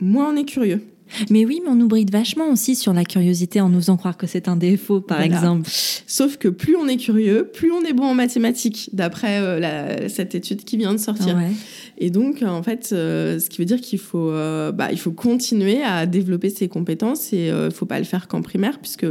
moins 0.00 0.34
on 0.34 0.36
est 0.36 0.44
curieux. 0.44 0.82
Mais 1.30 1.44
oui, 1.44 1.60
mais 1.64 1.70
on 1.70 1.74
nous 1.74 1.88
bride 1.88 2.10
vachement 2.10 2.48
aussi 2.50 2.74
sur 2.74 2.92
la 2.92 3.04
curiosité 3.04 3.60
en 3.60 3.68
nous 3.68 3.80
faisant 3.80 3.96
croire 3.96 4.16
que 4.16 4.26
c'est 4.26 4.48
un 4.48 4.56
défaut, 4.56 5.00
par 5.00 5.20
exemple. 5.20 5.68
Sauf 6.06 6.36
que 6.36 6.48
plus 6.48 6.76
on 6.76 6.86
est 6.88 6.96
curieux, 6.96 7.48
plus 7.52 7.72
on 7.72 7.82
est 7.82 7.92
bon 7.92 8.04
en 8.04 8.14
mathématiques, 8.14 8.90
d'après 8.92 9.38
euh, 9.40 10.08
cette 10.08 10.34
étude 10.34 10.64
qui 10.64 10.76
vient 10.76 10.92
de 10.92 10.98
sortir. 10.98 11.38
Et 11.98 12.10
donc, 12.10 12.42
en 12.42 12.62
fait, 12.62 12.90
euh, 12.92 13.38
ce 13.38 13.50
qui 13.50 13.58
veut 13.58 13.66
dire 13.66 13.80
qu'il 13.80 13.98
faut, 13.98 14.30
euh, 14.30 14.72
bah, 14.72 14.88
il 14.90 14.98
faut 14.98 15.12
continuer 15.12 15.82
à 15.82 16.06
développer 16.06 16.50
ses 16.50 16.68
compétences 16.68 17.32
et 17.32 17.48
il 17.48 17.54
ne 17.54 17.70
faut 17.70 17.86
pas 17.86 17.98
le 17.98 18.04
faire 18.04 18.28
qu'en 18.28 18.42
primaire, 18.42 18.78
puisque 18.78 19.06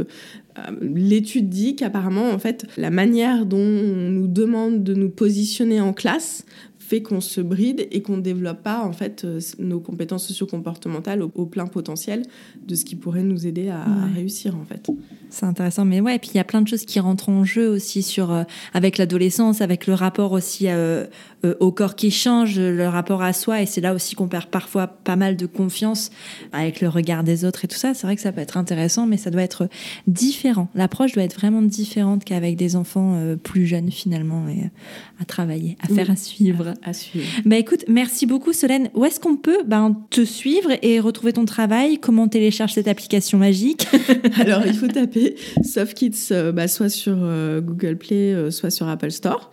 l'étude 0.82 1.48
dit 1.48 1.76
qu'apparemment, 1.76 2.30
en 2.30 2.38
fait, 2.38 2.66
la 2.76 2.90
manière 2.90 3.46
dont 3.46 3.58
on 3.58 4.10
nous 4.10 4.26
demande 4.26 4.82
de 4.82 4.94
nous 4.94 5.08
positionner 5.08 5.80
en 5.80 5.92
classe 5.92 6.44
fait 6.90 7.02
qu'on 7.02 7.20
se 7.20 7.40
bride 7.40 7.86
et 7.92 8.02
qu'on 8.02 8.16
ne 8.16 8.20
développe 8.20 8.64
pas 8.64 8.82
en 8.82 8.92
fait 8.92 9.24
euh, 9.24 9.38
nos 9.60 9.78
compétences 9.78 10.26
socio-comportementales 10.26 11.22
au, 11.22 11.46
plein 11.46 11.68
potentiel 11.68 12.22
de 12.66 12.74
ce 12.74 12.84
qui 12.84 12.96
pourrait 12.96 13.22
nous 13.22 13.46
aider 13.46 13.68
à, 13.68 13.84
réussir 14.12 14.56
en 14.56 14.64
fait. 14.64 14.90
C'est 15.28 15.46
intéressant, 15.46 15.84
mais 15.84 16.00
ouais, 16.00 16.16
et 16.16 16.18
puis 16.18 16.30
il 16.34 16.36
y 16.36 16.40
a 16.40 16.44
plein 16.44 16.60
de 16.60 16.66
choses 16.66 16.84
qui 16.84 16.98
rentrent 16.98 17.28
en 17.28 17.44
jeu 17.44 17.68
aussi 17.68 18.02
sur 18.02 18.32
euh, 18.32 18.42
avec 18.74 18.98
l'adolescence, 18.98 19.60
avec 19.60 19.86
le 19.86 19.94
rapport 19.94 20.32
aussi 20.32 20.66
euh, 20.66 21.06
au 21.60 21.70
corps 21.70 21.94
qui 21.94 22.10
change, 22.10 22.58
le 22.58 22.88
rapport 22.88 23.22
à 23.22 23.32
soi, 23.32 23.62
et 23.62 23.66
c'est 23.66 23.80
là 23.80 23.94
aussi 23.94 24.16
qu'on 24.16 24.26
perd 24.26 24.46
parfois 24.46 24.88
pas 24.88 25.14
mal 25.14 25.36
de 25.36 25.46
confiance 25.46 26.10
avec 26.52 26.80
le 26.80 26.88
regard 26.88 27.22
des 27.22 27.44
autres 27.44 27.64
et 27.64 27.68
tout 27.68 27.78
ça. 27.78 27.94
C'est 27.94 28.04
vrai 28.04 28.16
que 28.16 28.22
ça 28.22 28.32
peut 28.32 28.40
être 28.40 28.56
intéressant, 28.56 29.06
mais 29.06 29.16
ça 29.16 29.30
doit 29.30 29.42
être 29.42 29.68
différent. 30.08 30.68
L'approche 30.74 31.12
doit 31.12 31.22
être 31.22 31.36
vraiment 31.36 31.62
différente 31.62 32.24
qu'avec 32.24 32.56
des 32.56 32.74
enfants 32.74 33.16
plus 33.44 33.66
jeunes 33.66 33.92
finalement, 33.92 34.48
et 34.48 34.70
à 35.20 35.24
travailler, 35.24 35.76
à 35.80 35.86
faire, 35.86 36.10
à 36.10 36.16
suivre 36.16 36.74
à 36.82 36.92
suivre. 36.92 37.26
Bah 37.44 37.56
écoute, 37.56 37.84
merci 37.88 38.26
beaucoup 38.26 38.52
Solène. 38.52 38.90
Où 38.94 39.04
est-ce 39.04 39.20
qu'on 39.20 39.36
peut 39.36 39.62
ben, 39.66 39.96
te 40.10 40.24
suivre 40.24 40.70
et 40.82 41.00
retrouver 41.00 41.32
ton 41.32 41.44
travail? 41.44 41.98
Comment 41.98 42.24
on 42.24 42.28
télécharge 42.28 42.72
cette 42.72 42.88
application 42.88 43.38
magique? 43.38 43.86
Alors 44.40 44.64
il 44.66 44.74
faut 44.74 44.88
taper 44.88 45.36
SoftKids 45.62 46.28
euh, 46.32 46.52
bah, 46.52 46.68
soit 46.68 46.88
sur 46.88 47.16
euh, 47.20 47.60
Google 47.60 47.96
Play, 47.96 48.32
euh, 48.34 48.50
soit 48.50 48.70
sur 48.70 48.88
Apple 48.88 49.10
Store. 49.10 49.50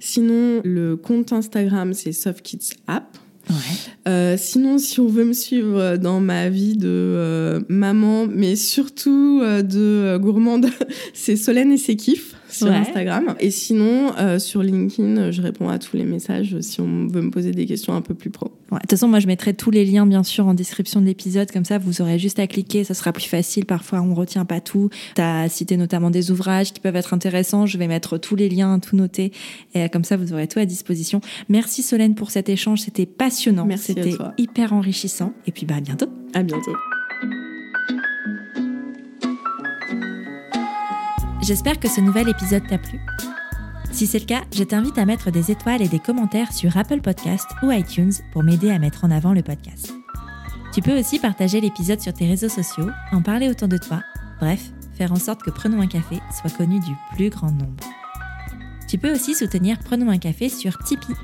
Sinon, 0.00 0.60
le 0.64 0.96
compte 0.96 1.32
Instagram 1.32 1.92
c'est 1.94 2.12
SoftKids 2.12 2.74
App. 2.86 3.18
Ouais. 3.50 4.36
sinon, 4.36 4.76
si 4.76 5.00
on 5.00 5.06
veut 5.06 5.24
me 5.24 5.32
suivre 5.32 5.96
dans 5.96 6.20
ma 6.20 6.50
vie 6.50 6.76
de 6.76 7.64
maman, 7.70 8.26
mais 8.26 8.56
surtout 8.56 9.40
de 9.40 10.18
gourmande, 10.18 10.66
c'est 11.14 11.36
Solène 11.36 11.72
et 11.72 11.78
ses 11.78 11.96
kiffs 11.96 12.34
sur 12.58 12.72
Instagram. 12.72 13.34
Et 13.40 13.50
sinon, 13.50 14.12
euh, 14.18 14.38
sur 14.38 14.62
LinkedIn, 14.62 15.30
je 15.30 15.42
réponds 15.42 15.68
à 15.68 15.78
tous 15.78 15.96
les 15.96 16.04
messages 16.04 16.60
si 16.60 16.80
on 16.80 17.06
veut 17.06 17.22
me 17.22 17.30
poser 17.30 17.52
des 17.52 17.66
questions 17.66 17.94
un 17.94 18.00
peu 18.00 18.14
plus 18.14 18.30
pro. 18.30 18.50
De 18.70 18.78
toute 18.78 18.90
façon, 18.90 19.08
moi, 19.08 19.20
je 19.20 19.26
mettrai 19.26 19.54
tous 19.54 19.70
les 19.70 19.84
liens, 19.84 20.06
bien 20.06 20.22
sûr, 20.22 20.46
en 20.46 20.54
description 20.54 21.00
de 21.00 21.06
l'épisode. 21.06 21.50
Comme 21.50 21.64
ça, 21.64 21.78
vous 21.78 22.02
aurez 22.02 22.18
juste 22.18 22.38
à 22.38 22.46
cliquer. 22.46 22.84
Ça 22.84 22.94
sera 22.94 23.12
plus 23.12 23.26
facile. 23.26 23.64
Parfois, 23.64 24.00
on 24.00 24.14
retient 24.14 24.44
pas 24.44 24.60
tout. 24.60 24.90
Tu 25.14 25.22
as 25.22 25.48
cité 25.48 25.76
notamment 25.76 26.10
des 26.10 26.30
ouvrages 26.30 26.72
qui 26.72 26.80
peuvent 26.80 26.96
être 26.96 27.14
intéressants. 27.14 27.66
Je 27.66 27.78
vais 27.78 27.86
mettre 27.86 28.18
tous 28.18 28.36
les 28.36 28.48
liens, 28.48 28.78
tout 28.78 28.96
noter. 28.96 29.32
Et 29.74 29.88
comme 29.88 30.04
ça, 30.04 30.16
vous 30.16 30.32
aurez 30.32 30.48
tout 30.48 30.58
à 30.58 30.66
disposition. 30.66 31.20
Merci 31.48 31.82
Solène 31.82 32.14
pour 32.14 32.30
cet 32.30 32.48
échange. 32.48 32.80
C'était 32.80 33.06
passionnant. 33.06 33.66
C'était 33.76 34.14
hyper 34.36 34.72
enrichissant. 34.72 35.32
Et 35.46 35.52
puis, 35.52 35.64
bah, 35.64 35.76
à 35.76 35.80
bientôt. 35.80 36.06
À 36.34 36.42
bientôt. 36.42 36.72
J'espère 41.40 41.78
que 41.78 41.88
ce 41.88 42.00
nouvel 42.00 42.28
épisode 42.28 42.66
t'a 42.66 42.78
plu. 42.78 42.98
Si 43.92 44.06
c'est 44.06 44.18
le 44.18 44.24
cas, 44.24 44.42
je 44.54 44.64
t'invite 44.64 44.98
à 44.98 45.04
mettre 45.04 45.30
des 45.30 45.50
étoiles 45.50 45.82
et 45.82 45.88
des 45.88 46.00
commentaires 46.00 46.52
sur 46.52 46.76
Apple 46.76 47.00
Podcast 47.00 47.46
ou 47.62 47.70
iTunes 47.70 48.12
pour 48.32 48.42
m'aider 48.42 48.70
à 48.70 48.78
mettre 48.78 49.04
en 49.04 49.10
avant 49.10 49.32
le 49.32 49.42
podcast. 49.42 49.94
Tu 50.72 50.82
peux 50.82 50.98
aussi 50.98 51.18
partager 51.18 51.60
l'épisode 51.60 52.00
sur 52.00 52.12
tes 52.12 52.26
réseaux 52.26 52.48
sociaux, 52.48 52.90
en 53.12 53.22
parler 53.22 53.48
autour 53.48 53.68
de 53.68 53.78
toi, 53.78 54.02
bref, 54.40 54.70
faire 54.94 55.12
en 55.12 55.16
sorte 55.16 55.42
que 55.42 55.50
Prenons 55.50 55.80
un 55.80 55.86
café 55.86 56.20
soit 56.38 56.54
connu 56.54 56.80
du 56.80 56.92
plus 57.14 57.30
grand 57.30 57.52
nombre. 57.52 57.84
Tu 58.88 58.98
peux 58.98 59.12
aussi 59.12 59.34
soutenir 59.34 59.78
Prenons 59.78 60.10
un 60.10 60.18
café 60.18 60.48
sur 60.48 60.76
Tipeee. 60.78 61.14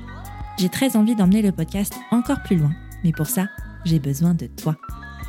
J'ai 0.57 0.69
très 0.69 0.95
envie 0.95 1.15
d'emmener 1.15 1.41
le 1.41 1.51
podcast 1.51 1.93
encore 2.11 2.41
plus 2.41 2.55
loin, 2.55 2.71
mais 3.03 3.11
pour 3.11 3.27
ça, 3.27 3.47
j'ai 3.83 3.99
besoin 3.99 4.33
de 4.33 4.47
toi. 4.47 4.77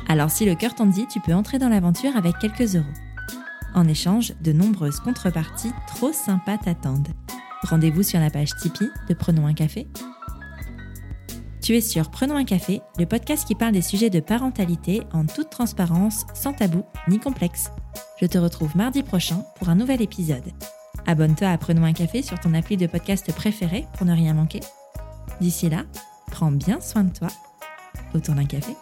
Alors 0.07 0.31
si 0.31 0.45
le 0.45 0.55
cœur 0.55 0.73
t'en 0.75 0.85
dit, 0.85 1.05
tu 1.07 1.19
peux 1.19 1.33
entrer 1.33 1.59
dans 1.59 1.69
l'aventure 1.69 2.15
avec 2.15 2.39
quelques 2.39 2.75
euros. 2.75 2.85
En 3.73 3.87
échange, 3.87 4.33
de 4.41 4.51
nombreuses 4.51 4.99
contreparties 4.99 5.73
trop 5.87 6.11
sympas 6.11 6.57
t'attendent. 6.57 7.09
Rendez-vous 7.63 8.03
sur 8.03 8.19
la 8.19 8.29
page 8.29 8.55
Tipeee 8.55 8.89
de 9.09 9.13
Prenons 9.13 9.47
un 9.47 9.53
café. 9.53 9.87
Tu 11.61 11.75
es 11.75 11.81
sur 11.81 12.09
Prenons 12.09 12.37
un 12.37 12.45
café, 12.45 12.81
le 12.97 13.05
podcast 13.05 13.45
qui 13.45 13.55
parle 13.55 13.73
des 13.73 13.81
sujets 13.81 14.09
de 14.09 14.19
parentalité 14.19 15.01
en 15.11 15.25
toute 15.25 15.49
transparence, 15.49 16.25
sans 16.33 16.53
tabou 16.53 16.83
ni 17.07 17.19
complexe. 17.19 17.71
Je 18.21 18.25
te 18.25 18.37
retrouve 18.37 18.77
mardi 18.77 19.03
prochain 19.03 19.43
pour 19.57 19.69
un 19.69 19.75
nouvel 19.75 20.01
épisode. 20.01 20.53
Abonne-toi 21.05 21.49
à 21.49 21.57
Prenons 21.57 21.83
un 21.83 21.93
café 21.93 22.21
sur 22.21 22.39
ton 22.39 22.53
appli 22.53 22.77
de 22.77 22.87
podcast 22.87 23.33
préféré 23.33 23.85
pour 23.97 24.05
ne 24.05 24.13
rien 24.13 24.33
manquer. 24.33 24.61
D'ici 25.41 25.69
là, 25.69 25.83
prends 26.31 26.51
bien 26.51 26.79
soin 26.79 27.03
de 27.03 27.13
toi 27.13 27.27
autour 28.13 28.35
d'un 28.35 28.45
café. 28.45 28.75